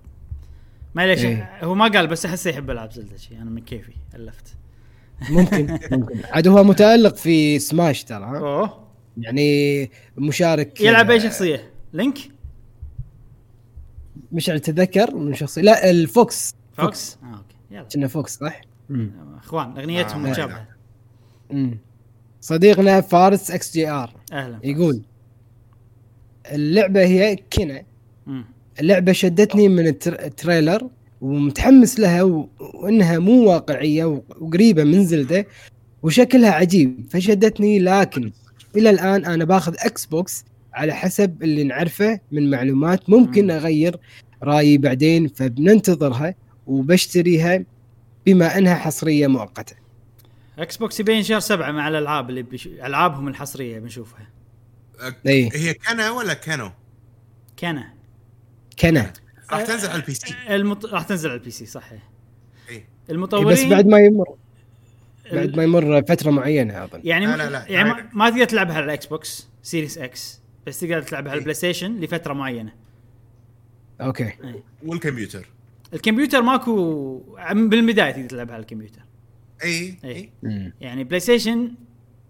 [0.95, 1.65] ما ليش إيه.
[1.65, 4.57] هو ما قال بس احسه يحب ألعاب زلدة شيء أنا من كيفي ألفت.
[5.31, 6.21] ممكن ممكن.
[6.25, 8.87] عاد هو متألق في سماش ترى ها؟ أوه.
[9.19, 12.19] يعني مشارك يلعب أي شخصية؟ Link؟
[14.33, 15.63] مش أتذكر من شخصية.
[15.63, 16.55] لا ال Fox.
[16.73, 17.57] Fox؟ آه okay.
[17.71, 17.83] يلا.
[17.95, 18.61] Kena Fox صح؟
[19.39, 20.67] أخوان أغنيتهم آه، مشابهه
[21.51, 21.79] مم.
[22.41, 24.11] صديقنا فارس XGR.
[24.33, 25.03] أهلا يقول
[26.53, 27.83] اللعبة هي Kena.
[28.81, 30.89] اللعبة شدتني من ال tr- ال trailer
[31.21, 32.23] ومتحمس لها.
[32.75, 34.05] وإنها مو واقعية.
[34.41, 35.47] وقريبة من Zelda
[36.03, 38.31] وشكلها عجيب فشدتني لكن
[38.77, 43.51] إلى الآن أنا باخذ Xbox على حسب اللي نعرفه من معلومات ممكن مم.
[43.51, 43.97] أغير
[44.43, 46.35] رأيي بعدين فبننتظرها
[46.67, 47.65] وبشتريها
[48.27, 49.77] بما إنها حصرية مؤقتة
[50.59, 52.67] Xbox يبين شهر سبعة مع الألعاب اللي بيش...
[52.67, 54.29] ألعابهم الحصرية بنشوفها
[55.27, 56.71] اي هي Kena ولا كانو؟
[57.57, 57.85] كان
[58.81, 59.13] Kena
[59.53, 60.87] راح تنزل على ال PC المط...
[60.87, 62.03] راح تنزل على ال PC صحيح.
[62.71, 64.37] اي المطورين بس بعد ما يمر.
[65.33, 67.01] بعد ما يمر فترة معينة أظن.
[67.05, 67.65] يعني لا، لا، لا.
[67.69, 71.39] يعني ما, ما تقدر تلعبها على ال Xbox Series X بس تقدر تلعبها على إيه.
[71.39, 72.73] ال PlayStation لفترة معينة.
[74.01, 74.33] Okay.
[74.85, 75.49] والكمبيوتر.
[75.95, 79.01] الكمبيوتر ماكو عم- بالبداية تقدر تلعبها على الكمبيوتر.
[79.65, 80.73] اي اي مم.
[80.81, 81.73] يعني PlayStation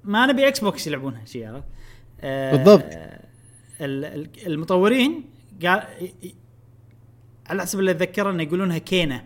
[0.04, 1.64] ما نبي Xbox يلعبونها شيء عرفت؟
[2.20, 2.84] آه، بالضبط.
[3.80, 5.24] ال- ال- المطورين
[5.62, 5.82] قال
[7.46, 9.24] على حسب اللي أتذكره إنه يقولونها Kena.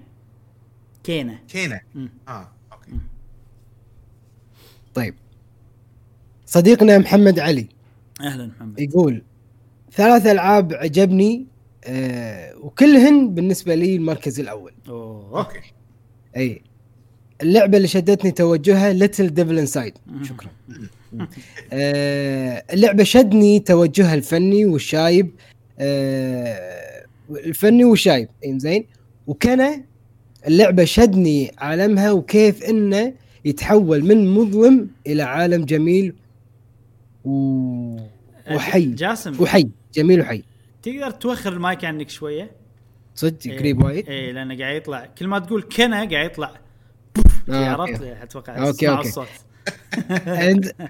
[1.05, 1.39] Kena.
[1.48, 2.10] Kena مم.
[2.28, 2.90] آه okay.
[4.94, 5.14] طيب.
[6.46, 7.68] صديقنا محمد علي
[8.20, 8.80] أهلا محمد.
[8.80, 9.22] يقول
[9.92, 11.46] ثلاث ألعاب عجبني
[11.84, 14.72] آه وكلهن بالنسبة لي المركز الأول.
[14.88, 15.38] أوه.
[15.39, 15.72] Okay.
[16.36, 16.62] أي.
[17.42, 20.50] اللعبة اللي شدتني توجهها Little Devil Inside شكرا.
[21.73, 25.31] آه اللعبة شدني توجهها الفني والشايب
[25.78, 28.87] آه الفني والشايب زين؟
[29.27, 29.85] وكان
[30.47, 33.12] اللعبة شدني عالمها وكيف إنه
[33.45, 36.15] يتحول من مظلم إلى عالم جميل
[37.24, 37.31] و...
[38.51, 38.87] وحي.
[38.87, 39.43] جاسم.
[39.43, 40.43] وحي جميل وحي.
[40.82, 42.51] تقدر توخر المايك عنك شوية؟
[43.15, 44.09] صدق قريب وايد.
[44.09, 45.07] اي لأنه قاعد يطلع.
[45.19, 46.53] كل ما تقول كنا قاعد يطلع.
[47.51, 48.03] آه، عرفت.
[48.03, 49.09] أتوقع okay، تسمع okay.
[49.09, 49.28] الصوت.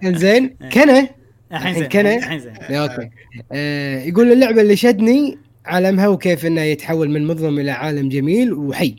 [0.04, 1.08] انزين كان
[1.52, 2.52] الحين زين كنا- الحين زين.
[2.70, 3.10] Okay.
[3.52, 8.96] آه يقول اللعبة اللي شدني عالمها وكيف إنه يتحول من مظلم إلى عالم جميل وحي.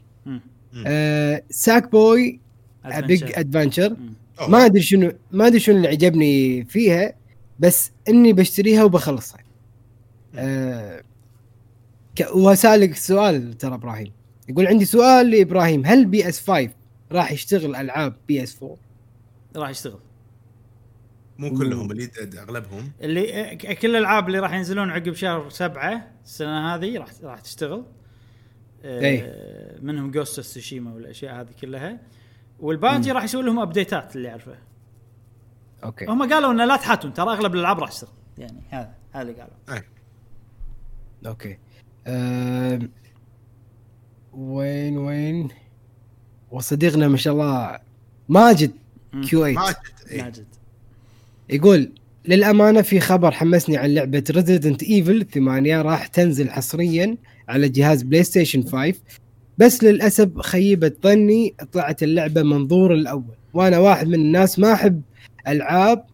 [0.88, 2.39] آه Sackboy
[3.07, 3.23] Big.
[3.35, 3.95] Adventure.
[4.48, 7.14] ما أدري شنو ما أدري شنو اللي عجبني فيها
[7.60, 9.39] بس إني بشتريها وبخلصها.
[10.35, 11.02] آه
[12.35, 14.11] وسالك سؤال ترى إبراهيم.
[14.49, 15.85] يقول عندي سؤال لإبراهيم.
[15.85, 16.69] هل PS 5
[17.11, 18.76] راح يشتغل ألعاب PS 4
[19.55, 19.99] راح يشتغل.
[21.37, 22.91] مو كلهم اللي أغلبهم.
[23.01, 27.85] اللي ك- كل الألعاب اللي راح ينزلون عقب شهر سبعة السنة هذه راح راح تشتغل.
[28.83, 29.79] آه، إيه.
[29.81, 31.99] منهم Ghost Tsushima والأشياء هذه كلها.
[32.59, 34.57] والباقي راح يسوي لهم ابديتات اللي أعرفه.
[35.83, 36.05] Okay.
[36.05, 38.11] هم قالوا إنه لا تحاتون ترى أغلب الألعاب راح تشتغل.
[38.37, 39.55] يعني هذا هذا اللي قالوا.
[39.69, 39.83] أي.
[41.27, 41.57] Okay.
[42.07, 42.91] أم...
[44.33, 45.49] وين وين؟
[46.51, 47.79] وصديقنا ما شاء الله
[48.29, 48.71] ماجد.
[49.13, 49.21] مم.
[49.21, 49.75] Q 8 ماجد
[50.11, 50.45] اي ماجد.
[51.49, 51.91] يقول
[52.25, 57.17] للأمانة في خبر حمسني عن لعبة Resident Evil 8 راح تنزل حصريا
[57.49, 58.93] على جهاز PlayStation 5
[59.57, 63.35] بس للأسف خيبة ظني طلعت اللعبة منظور الأول.
[63.53, 65.01] وأنا واحد من الناس ما أحب
[65.47, 66.05] ألعاب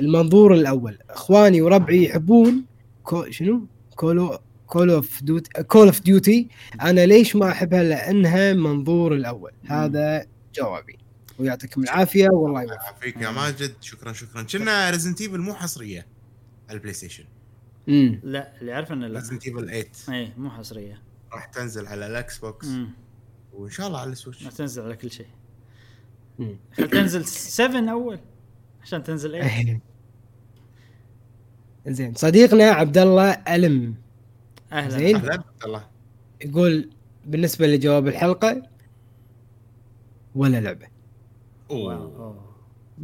[0.00, 0.98] المنظور الأول.
[1.10, 2.64] إخواني وربعي يحبون
[3.04, 6.48] كو شنو؟ كولو Call of Duty Call of Duty.
[6.80, 9.50] أنا ليش ما أحبها؟ لأنها منظور الأول.
[9.66, 10.98] هذا جوابي.
[11.38, 12.80] ويعطيكم العافيه والله يوفقك.
[12.82, 13.74] يعافيك يا ماجد.
[13.80, 14.42] شكرا شكرا.
[14.42, 16.06] كنا Resident Evil مو حصرية
[16.68, 17.24] على ال PlayStation.
[17.88, 19.18] امم لا اللي عارف إنه لا.
[19.18, 21.02] Resident Evil 8 اي مو حصرية.
[21.32, 22.66] راح تنزل على ال Xbox.
[22.66, 22.90] مم.
[23.52, 24.44] وإن شاء الله على ال Switch.
[24.44, 25.26] راح تنزل على كل شيء.
[26.72, 28.18] خل تنزل 7 أول
[28.82, 29.80] عشان تنزل 8
[31.86, 32.14] زين.
[32.14, 33.94] صديقنا عبد الله ألم.
[34.72, 34.98] أهلا.
[34.98, 35.16] زين.
[35.16, 35.88] أهلا الله
[36.44, 36.90] يقول
[37.24, 38.62] بالنسبة لجواب الحلقة
[40.34, 40.95] ولا لعبة؟
[41.70, 42.46] أوه.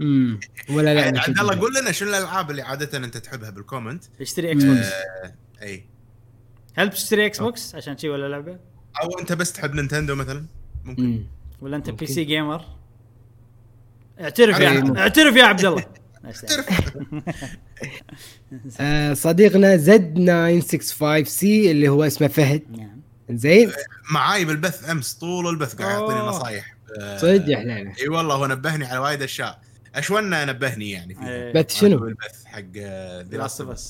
[0.01, 0.41] امم
[0.71, 1.61] ولا لعبه عبد الله.
[1.61, 4.87] قول لنا شنو الألعاب اللي عادة أنت تحبها بال comment؟ اشتري Xbox
[5.63, 5.85] إي.
[6.75, 8.59] هل بتشتري Xbox عشان شي ولا لعبة؟
[9.03, 10.45] أو أنت بس تحب Nintendo مثلا؟
[10.85, 11.03] ممكن.
[11.03, 11.27] مم.
[11.61, 12.65] ولا أنت PC gamer؟
[14.21, 15.85] اعترف يا اعترف يا عبد الله.
[18.81, 22.63] آه صديقنا Z 965 C اللي هو اسمه فهد.
[22.71, 23.01] نعم.
[23.31, 23.73] زين
[24.13, 26.21] معاي بالبث أمس طول البث قاعد يعطيني.
[26.21, 26.71] نصايح.
[26.71, 26.72] آه،
[27.17, 29.61] صدق يا حليله إي والله هو نبهني على وايد أشياء.
[29.95, 31.29] اشونا نبهني يعني فيها.
[31.29, 31.53] إيه.
[31.53, 33.81] بث شنو؟ بالبث حق ذا of Us.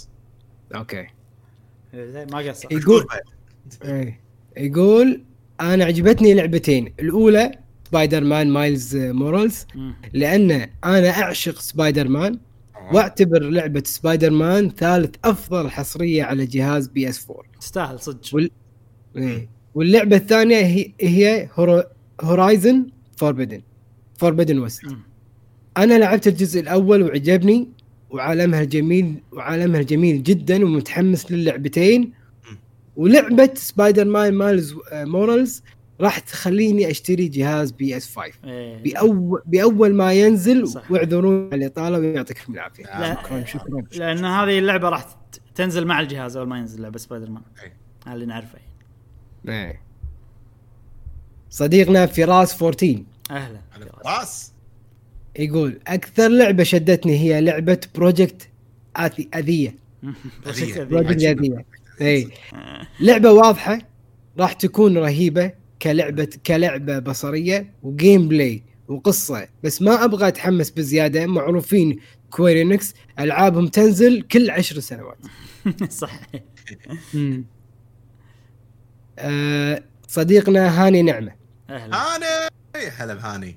[0.74, 1.06] Okay.
[1.94, 2.72] إيه، ما قصر.
[2.72, 3.06] يقول
[3.84, 4.20] إيه.
[4.56, 5.24] يقول
[5.60, 6.94] أنا عجبتني لعبتين.
[7.00, 7.52] الأولى
[7.88, 9.66] Spider-Man Miles Morales.
[10.12, 10.50] لأن
[10.84, 12.38] أنا أعشق سبايدر مان
[12.92, 18.34] وأعتبر لعبة سبايدر مان ثالث أفضل حصرية على جهاز PS 4 تستاهل صدق.
[18.34, 18.50] وال-
[19.16, 19.48] إيه.
[19.74, 21.48] واللعبة الثانية هي هي
[22.22, 22.86] Horizon
[23.16, 23.62] Forbidden
[24.18, 24.82] Forbidden West.
[25.76, 27.68] أنا لعبت الجزء الأول وعجبني
[28.10, 32.12] وعالمها الجميل وعالمها الجميل جدا ومتحمس للعبتين
[32.96, 35.62] ولعبة Spider-Man Miles Morales
[36.00, 38.82] راح تخليني أشتري جهاز PS 5 إيه.
[38.82, 40.64] باول بأول ما ينزل.
[40.90, 43.22] واعذروني على الإطالة ويعطيكم العافيه لا.
[43.22, 45.16] شكرا شكرا لأن هذه اللعبة راح
[45.54, 47.42] تنزل مع الجهاز أول ما ينزل لعبه سبايدر مان.
[48.06, 48.58] هذا اللي نعرفه
[49.44, 49.80] يعني.
[51.52, 53.60] صديقنا فراس 14 أهلا.
[53.72, 54.52] هلا فراس
[55.38, 58.48] يقول أكثر لعبة شدتني هي لعبة Project
[58.98, 59.74] Athia.
[60.46, 60.84] Athia.
[60.84, 61.22] Project.
[61.22, 61.64] Athia.
[62.00, 62.28] اي
[63.00, 63.78] لعبة واضحة
[64.38, 65.52] راح تكون رهيبة
[65.82, 69.48] كلعبة كلعبة بصرية و gameplay وقصة.
[69.62, 71.98] بس ما أبغى أتحمس بزيادة معروفين
[72.30, 75.18] Square Enix ألعابهم تنزل كل عشر سنوات.
[75.88, 76.20] صح
[79.18, 81.41] أه صديقنا هاني نعمة.
[81.72, 81.96] أهلا.
[81.96, 82.50] هاني!
[82.98, 83.56] هلا بهاني.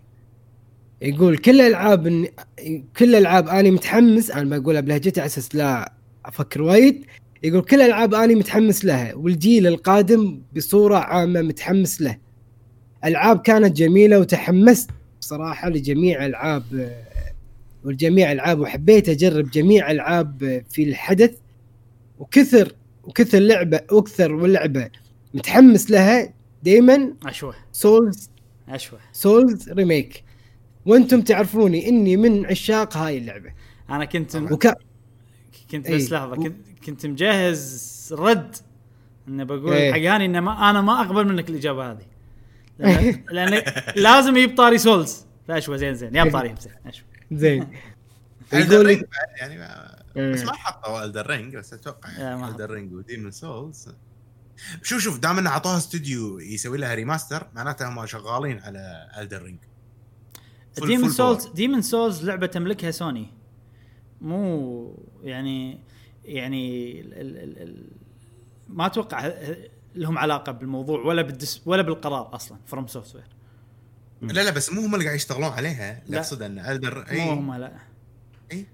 [1.01, 2.27] يقول كل الالعاب
[2.97, 5.93] كل الالعاب أني متحمس أنا بقولها بلهجتي على أساس لا
[6.25, 7.05] أفكر وايد.
[7.43, 12.17] يقول كل الالعاب أني متحمس لها والجيل القادم بصورة عامة متحمس له.
[13.05, 14.89] ألعاب كانت جميلة وتحمست
[15.21, 16.91] بصراحه لجميع ألعاب
[17.83, 21.31] والجميع ألعاب وحبيت أجرب جميع ألعاب في الحدث.
[22.19, 24.89] وكثر وكثر لعبه وأكثر واللعبه
[25.33, 26.33] متحمس لها
[26.65, 28.29] دائما اشوه سولز
[28.69, 30.23] اشوه سولز ريميك
[30.85, 33.53] وأنتم تعرفوني إني من عشاق هاي اللعبة.
[33.89, 34.67] أنا كنت وك...
[35.71, 35.91] كنت.
[35.91, 36.55] بس لحظة كنت
[36.85, 38.55] كنت مجهز رد.
[39.27, 39.93] انه بقول إي.
[39.93, 42.05] حق هاني إنه ما أنا ما أقبل منك الإجابة هذه.
[42.79, 43.63] لأن, لأن
[43.95, 46.15] لازم يجيب طاري سولز فاشوى زين زين.
[46.15, 46.73] يا طاري زين
[47.31, 47.67] زين.
[48.53, 49.05] يقول
[49.37, 49.95] يعني ما.
[50.33, 52.51] بس ما حطوا الدر رينج بس أتوقع لا، يعني حطوا.
[52.51, 53.89] الدر رينج وديمون سولز
[54.83, 59.41] شوف شوف دام إنه اعطوها استوديو يسوي لها remaster معناته هم شغالين على ال Elden
[59.41, 59.59] Ring
[60.85, 63.27] ديمون سولز ديمون سولز لعبة تملكها سوني
[64.21, 65.79] مو يعني
[66.25, 67.87] يعني ال ال ال ال
[68.69, 69.33] ما أتوقع
[69.95, 73.25] لهم علاقة بالموضوع ولا بالدس ولا بالقرار أصلا FromSoftware
[74.21, 76.03] لا لا بس مو هم اللي قاعد يشتغلون عليها.
[76.07, 76.17] لا.
[76.17, 77.71] أقصد إن الدر مو هم لا.
[78.51, 78.65] إي.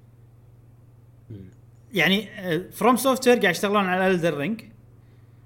[1.93, 2.29] يعني
[2.71, 4.70] FromSoftware قاعد يشتغلون على Elden Ring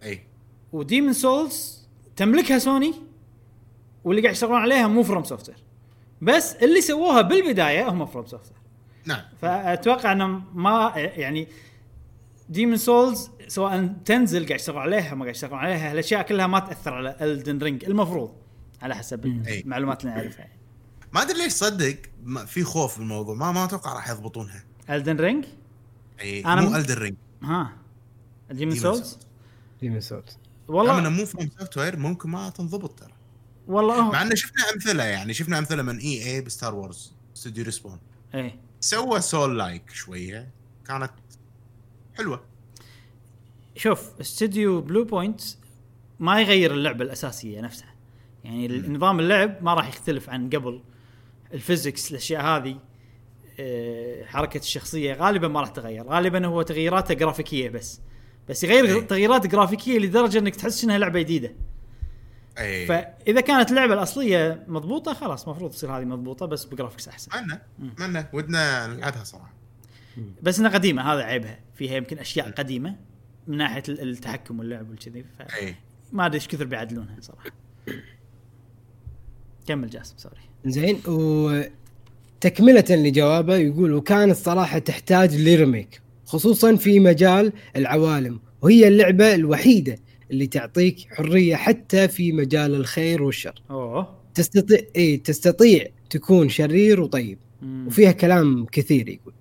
[0.06, 0.22] اي
[0.74, 2.94] و Demon's Souls تملكها سوني
[4.03, 5.54] واللي قاعد يشتغلون عليها مو FromSoft
[6.22, 8.52] بس اللي سووها بالبداية هم FromSoft
[9.06, 9.22] نعم.
[9.41, 11.48] فأتوقع إنه ما يعني
[12.50, 16.94] Demon's Souls سواء تنزل قاعد يشتغلون عليها ما قاعد يشتغلون عليها هالاشياء كلها ما تأثر
[16.94, 18.32] على Elden Ring المفروض
[18.82, 19.60] على حسب أي.
[19.61, 20.60] المعلومات اللي نعرفها يعني.
[21.14, 24.64] ما أدري ليش صدق ما- في خوف بالموضوع ما ما أتوقع راح يضبطونها.
[24.90, 25.46] Elden Ring
[26.22, 27.73] اي مو Elden Ring ها.
[28.52, 29.19] ديمون سولز
[29.82, 30.38] ديمون سولز
[30.68, 33.14] والله والله مو FromSoftware ممكن ما تنضبط ترى.
[33.68, 37.64] والله مع إنه شفنا أمثلة يعني شفنا أمثلة من إي اي ب Star Wars استوديو
[37.64, 38.00] Respawn.
[38.36, 38.60] إيه.
[38.80, 40.50] سوى souls-like شوية
[40.88, 41.12] كانت
[42.18, 42.44] حلوة.
[43.76, 45.42] شوف استوديو Bluepoint
[46.20, 47.96] ما يغير اللعبة الأساسية نفسها.
[48.44, 50.84] يعني نظام اللعب ما راح يختلف عن قبل.
[51.54, 52.80] ال physics الأشياء هذه
[53.60, 56.08] آه، حركة الشخصية غالبا ما راح تغير.
[56.08, 58.02] غالبا هو تغييراته جرافيكية بس.
[58.50, 59.02] بس يغير أي.
[59.02, 61.54] تغييرات جرافيكية لدرجة إنك تحس إنها لعبة جديدة.
[62.60, 67.32] اي فإذا كانت اللعبة الأصلية مضبوطة خلاص المفروض تصير هذه مضبوطة بس ب graphics أحسن.
[67.32, 67.60] اتمنى
[67.92, 69.54] اتمنى ودنا نلعبها صراحة.
[70.42, 71.60] بس إنها قديمة هذا عيبها.
[71.76, 72.96] فيها يمكن أشياء قديمة
[73.48, 75.42] من ناحية التحكم واللعب والكذي ف...
[75.42, 75.76] اي
[76.12, 77.50] ما أدري إيش كثر بيعدلونها صراحة.
[79.68, 80.36] كمل جاسم سوري.
[80.66, 86.02] زين وتكملة لجوابه يقول وكانت صراحة تحتاج ل remake.
[86.26, 89.96] خصوصا في مجال العوالم وهي اللعبة الوحيدة
[90.32, 93.62] اللي تعطيك حرية حتى في مجال الخير والشر.
[93.72, 94.16] أوه.
[94.34, 97.38] تستطيع اي تستطيع تكون شرير وطيب.
[97.62, 97.88] مم.
[97.88, 99.34] وفيها كلام كثير يقول.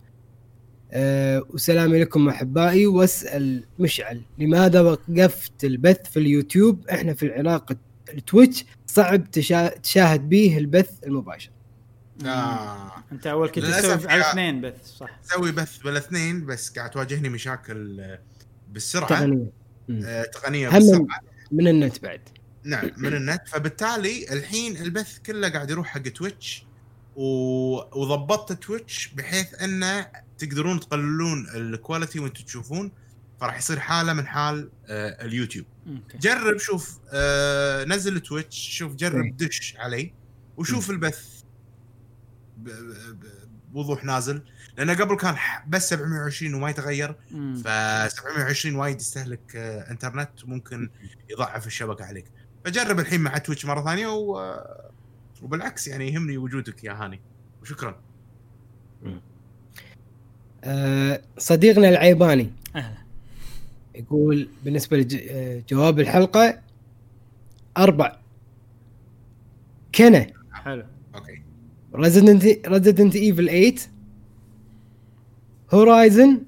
[0.92, 2.86] أه وسلام لكم أحبائي.
[2.86, 7.72] واسأل مشعل لماذا وقفت البث في اليوتيوب؟ إحنا في العراق
[8.14, 9.68] التويتش صعب تشا...
[9.68, 11.50] تشاهد به البث المباشر.
[12.26, 12.92] آه.
[13.12, 15.18] انت اول كنت تسوي على اثنين بث صح.
[15.24, 18.18] أسوي بث بالاثنين بس قاعد تواجهني مشاكل آه،
[18.68, 19.08] بالسرعة.
[19.08, 19.52] تقنية.
[19.90, 21.20] آه، تقنية هم- بالسرعة.
[21.52, 22.20] من النت بعد.
[22.64, 23.42] نعم من النت.
[23.48, 26.66] فبالتالي الحين البث كله قاعد يروح حق تويتش
[27.16, 27.22] و...
[27.76, 30.06] وضبطت تويتش بحيث انه
[30.38, 32.92] تقدرون تقللون ال quality وأنتم تشوفون
[33.40, 35.66] فراح يصير حالة من حال آه اليوتيوب.
[35.88, 36.18] أوكي.
[36.18, 38.96] جرب شوف آه نزل تويتش شوف إيه.
[38.96, 40.12] جرب دش علي
[40.56, 41.18] وشوف البث.
[41.24, 41.43] ب- ب-
[43.72, 44.42] بوضوح نازل.
[44.78, 45.36] لأنه قبل كان
[45.68, 47.12] بس 720 وما يتغير.
[47.64, 47.68] ف
[48.12, 50.90] 720 وايد يستهلك آه، إنترنت ممكن
[51.30, 52.24] يضعف الشبكة عليك.
[52.64, 54.38] فجرب الحين مع تويتش مرة ثانية و...
[54.40, 54.90] آه،
[55.42, 57.20] وبالعكس يعني يهمني وجودك يا هاني.
[57.62, 58.00] وشكرا.
[60.64, 63.04] آه، صديقنا العيباني أهلا.
[63.94, 66.60] يقول بالنسبة لجواب الحلقة
[67.76, 68.16] أربع.
[69.94, 70.26] كنه.
[70.52, 70.84] حلو.
[71.14, 71.43] أوكي.
[71.94, 73.74] Resident Resident Evil 8
[75.74, 76.42] Horizon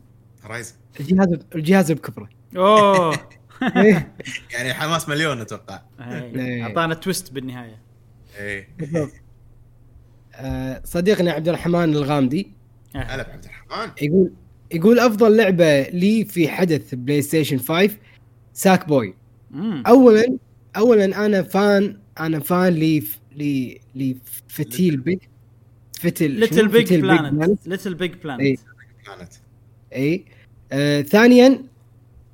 [0.44, 3.16] رايز الجهاز الجهاز بكبره أوه.
[3.77, 4.14] إيه،
[4.52, 5.82] يعني حماس مليون أتوقع.
[6.01, 6.36] إيه.
[6.36, 6.62] إيه.
[6.62, 7.78] أعطانا twist بالنهاية.
[8.39, 8.68] إيه.
[10.35, 12.52] آه، صديقنا عبد الرحمن الغامدي.
[12.94, 13.93] هلا بعبد الرحمن.
[14.02, 14.32] يقول
[14.73, 17.97] يقول أفضل لعبة لي في حدث بلاي ستيشن 5
[18.53, 19.15] Sackboy.
[19.86, 20.39] اولا
[20.77, 23.02] اولا أنا fan أنا fan لي
[23.36, 24.16] لي لي
[24.48, 25.19] Little Big
[26.01, 28.56] Little Little؟ Big Planet Little Big إيه.
[29.07, 29.32] Planet
[29.94, 30.24] اي
[30.73, 31.62] آه ثانيا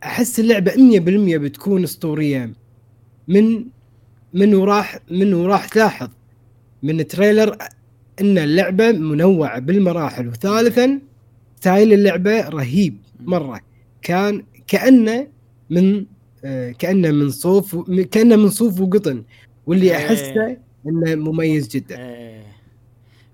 [0.04, 2.52] أحس اللعبة 100% بتكون أسطورية.
[3.28, 3.64] من
[4.34, 6.08] من وراح من وراح تلاحظ
[6.82, 7.56] من ال trailer
[8.20, 10.28] إن اللعبة منوعة بالمراحل.
[10.28, 11.00] وثالثا
[11.56, 13.60] style اللعبة رهيب مرة.
[14.02, 15.28] كان كأنه
[15.70, 16.06] من
[16.44, 19.24] آه كأنه من صوف كأنه من صوف وقطن.
[19.66, 20.06] واللي إيه.
[20.06, 20.56] أحسه
[20.86, 21.98] إنه مميز جدا.
[21.98, 22.51] إيه.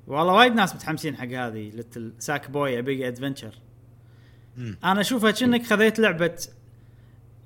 [0.09, 3.55] والله وايد ناس متحمسين حق هذه Little Sackboy Big Adventure
[4.56, 4.78] مم.
[4.85, 6.35] أنا أشوفها كأنك خذيت لعبة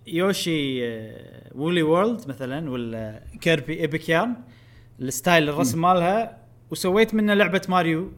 [0.06, 4.36] Yoshi آه، Woolly World مثلا ولا Kirby Epic Yarn
[5.00, 6.38] ال style الرسم مالها
[6.70, 8.12] وسويت منه لعبة Mario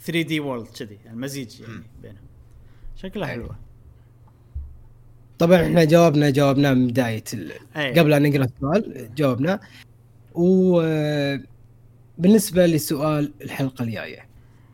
[0.00, 1.82] 3D World كذي المزيج يعني.
[2.02, 2.26] بينهم
[2.96, 3.28] شكلها.
[3.28, 3.56] حلوة
[5.38, 7.52] طبعا إحنا جاوبنا جاوبنا من بداية ال...
[7.76, 7.98] أي.
[7.98, 9.60] قبل ان نقرأ السؤال جاوبنا
[12.18, 14.26] وبالنسبه لسؤال الحلقة الجاية.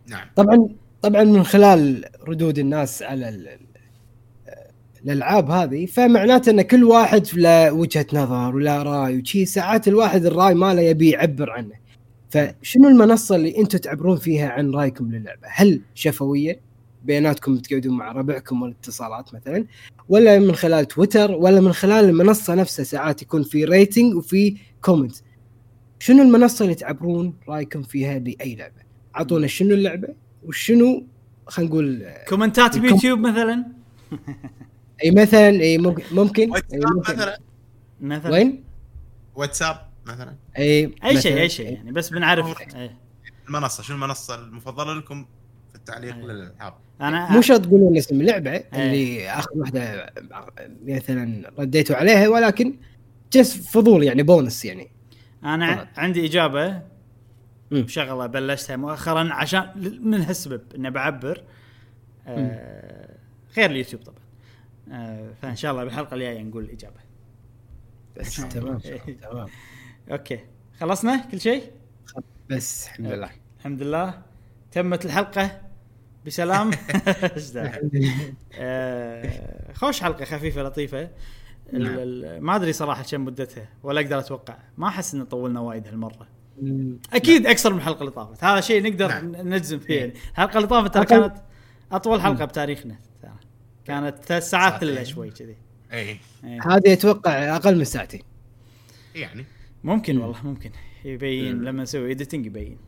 [0.09, 0.27] نعم.
[0.37, 0.69] طبعا
[1.03, 3.61] طبعا من خلال ردود الناس على ال- ال-
[5.05, 10.55] الألعاب هذه فمعناته إن كل واحد له وجهة نظر ولا رأي وشي ساعات الواحد الرأي
[10.55, 11.83] ماله يبي يعبر عنه.
[12.31, 16.61] فشنو المنصة اللي أنتم تعبرون فيها عن رأيكم للعبة؟ هل شفوية؟
[17.05, 19.65] بيناتكم تقعدون مع ربعكم والاتصالات مثلا؟
[20.09, 25.17] ولا من خلال تويتر؟ ولا من خلال المنصة نفسها ساعات يكون في ريتنج وفي comment
[26.03, 28.83] شنو المنصة اللي تعبرون رأيكم فيها لأي لعبة؟
[29.17, 30.09] اعطونا شنو اللعبة
[30.45, 31.07] وشنو
[31.47, 33.65] خلينا نقول comment ات الكم- بيوتيوب مثلا
[35.05, 37.13] أي مثلا أي ممكن ممكن, أي واتساب ممكن.
[37.13, 37.39] مثلا
[38.01, 38.65] مثلا وين؟
[39.35, 39.77] واتساب
[40.07, 41.41] مثلا أي أي شيء.
[41.41, 42.99] أي شيء يعني بس بنعرف إيه.
[43.49, 45.27] المنصة شنو المنصة المفضلة لكم
[45.71, 46.23] في التعليق أي.
[46.23, 50.13] للإلعاب أنا مو شرط تقولون اسم اللعبه اللي آخر واحدة
[50.87, 52.75] مثلا رديتوا عليها ولكن
[53.33, 54.89] just فضول يعني بونس يعني
[55.45, 55.87] أنا طبعاً.
[55.97, 56.83] عندي إجابة.
[57.87, 59.71] شغله بلشتها مؤخرا عشان
[60.03, 61.43] من هالسبب إني بعبر
[62.27, 63.17] آه
[63.57, 64.19] غير اليوتيوب طبعا.
[64.93, 67.01] آه فإن شاء الله بالحلقة الجاية نقول الإجابة.
[68.17, 68.99] بس تمام إيه.
[69.17, 69.49] تمام.
[70.11, 70.41] أوكي.
[70.81, 71.71] خلصنا كل شيء؟
[72.51, 73.31] بس الحمد لله.
[73.59, 74.23] الحمد لله.
[74.73, 75.61] تمت الحلقة.
[76.27, 76.71] بسلام؟
[78.59, 81.11] آه، خوش حلقة خفيفة لطيفة.
[81.73, 82.45] نعم.
[82.45, 84.57] ما أدري صراحة كم مدتها ولا أقدر أتوقع.
[84.77, 86.29] ما أحس إن طولنا وايد هالمرة.
[87.13, 88.45] أكيد أكثر من الحلقة اللي طافت.
[88.45, 89.37] هذا شيء نقدر نعم.
[89.37, 90.01] نجزم فيه.
[90.01, 91.35] يعني الحلقة اللي طافت ترى كانت
[91.93, 92.97] أطول حلقة بتاريخنا.
[93.23, 93.33] ترى.
[93.85, 94.83] كانت ثلاث ساعات.
[94.83, 95.57] إلا شوي كذي.
[95.93, 95.99] اي
[96.45, 96.61] إيه.
[96.63, 98.23] هذه أتوقع أقل من ساعتين.
[99.15, 99.45] يعني.
[99.85, 100.71] ممكن والله ممكن.
[101.05, 101.65] يبين مم.
[101.65, 102.79] لما نسوي اديتنج يبين.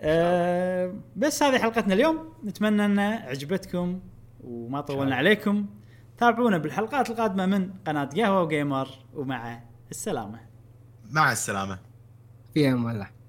[0.00, 2.32] أه بس هذه حلقتنا اليوم.
[2.44, 4.00] نتمنى أن عجبتكم
[4.44, 5.66] وما طولنا عليكم.
[6.18, 10.40] تابعونا بالحلقات القادمة من قناة قهوة وجيمر ومع السلامة.
[11.10, 11.78] مع السلامة.
[12.54, 13.21] فيها والله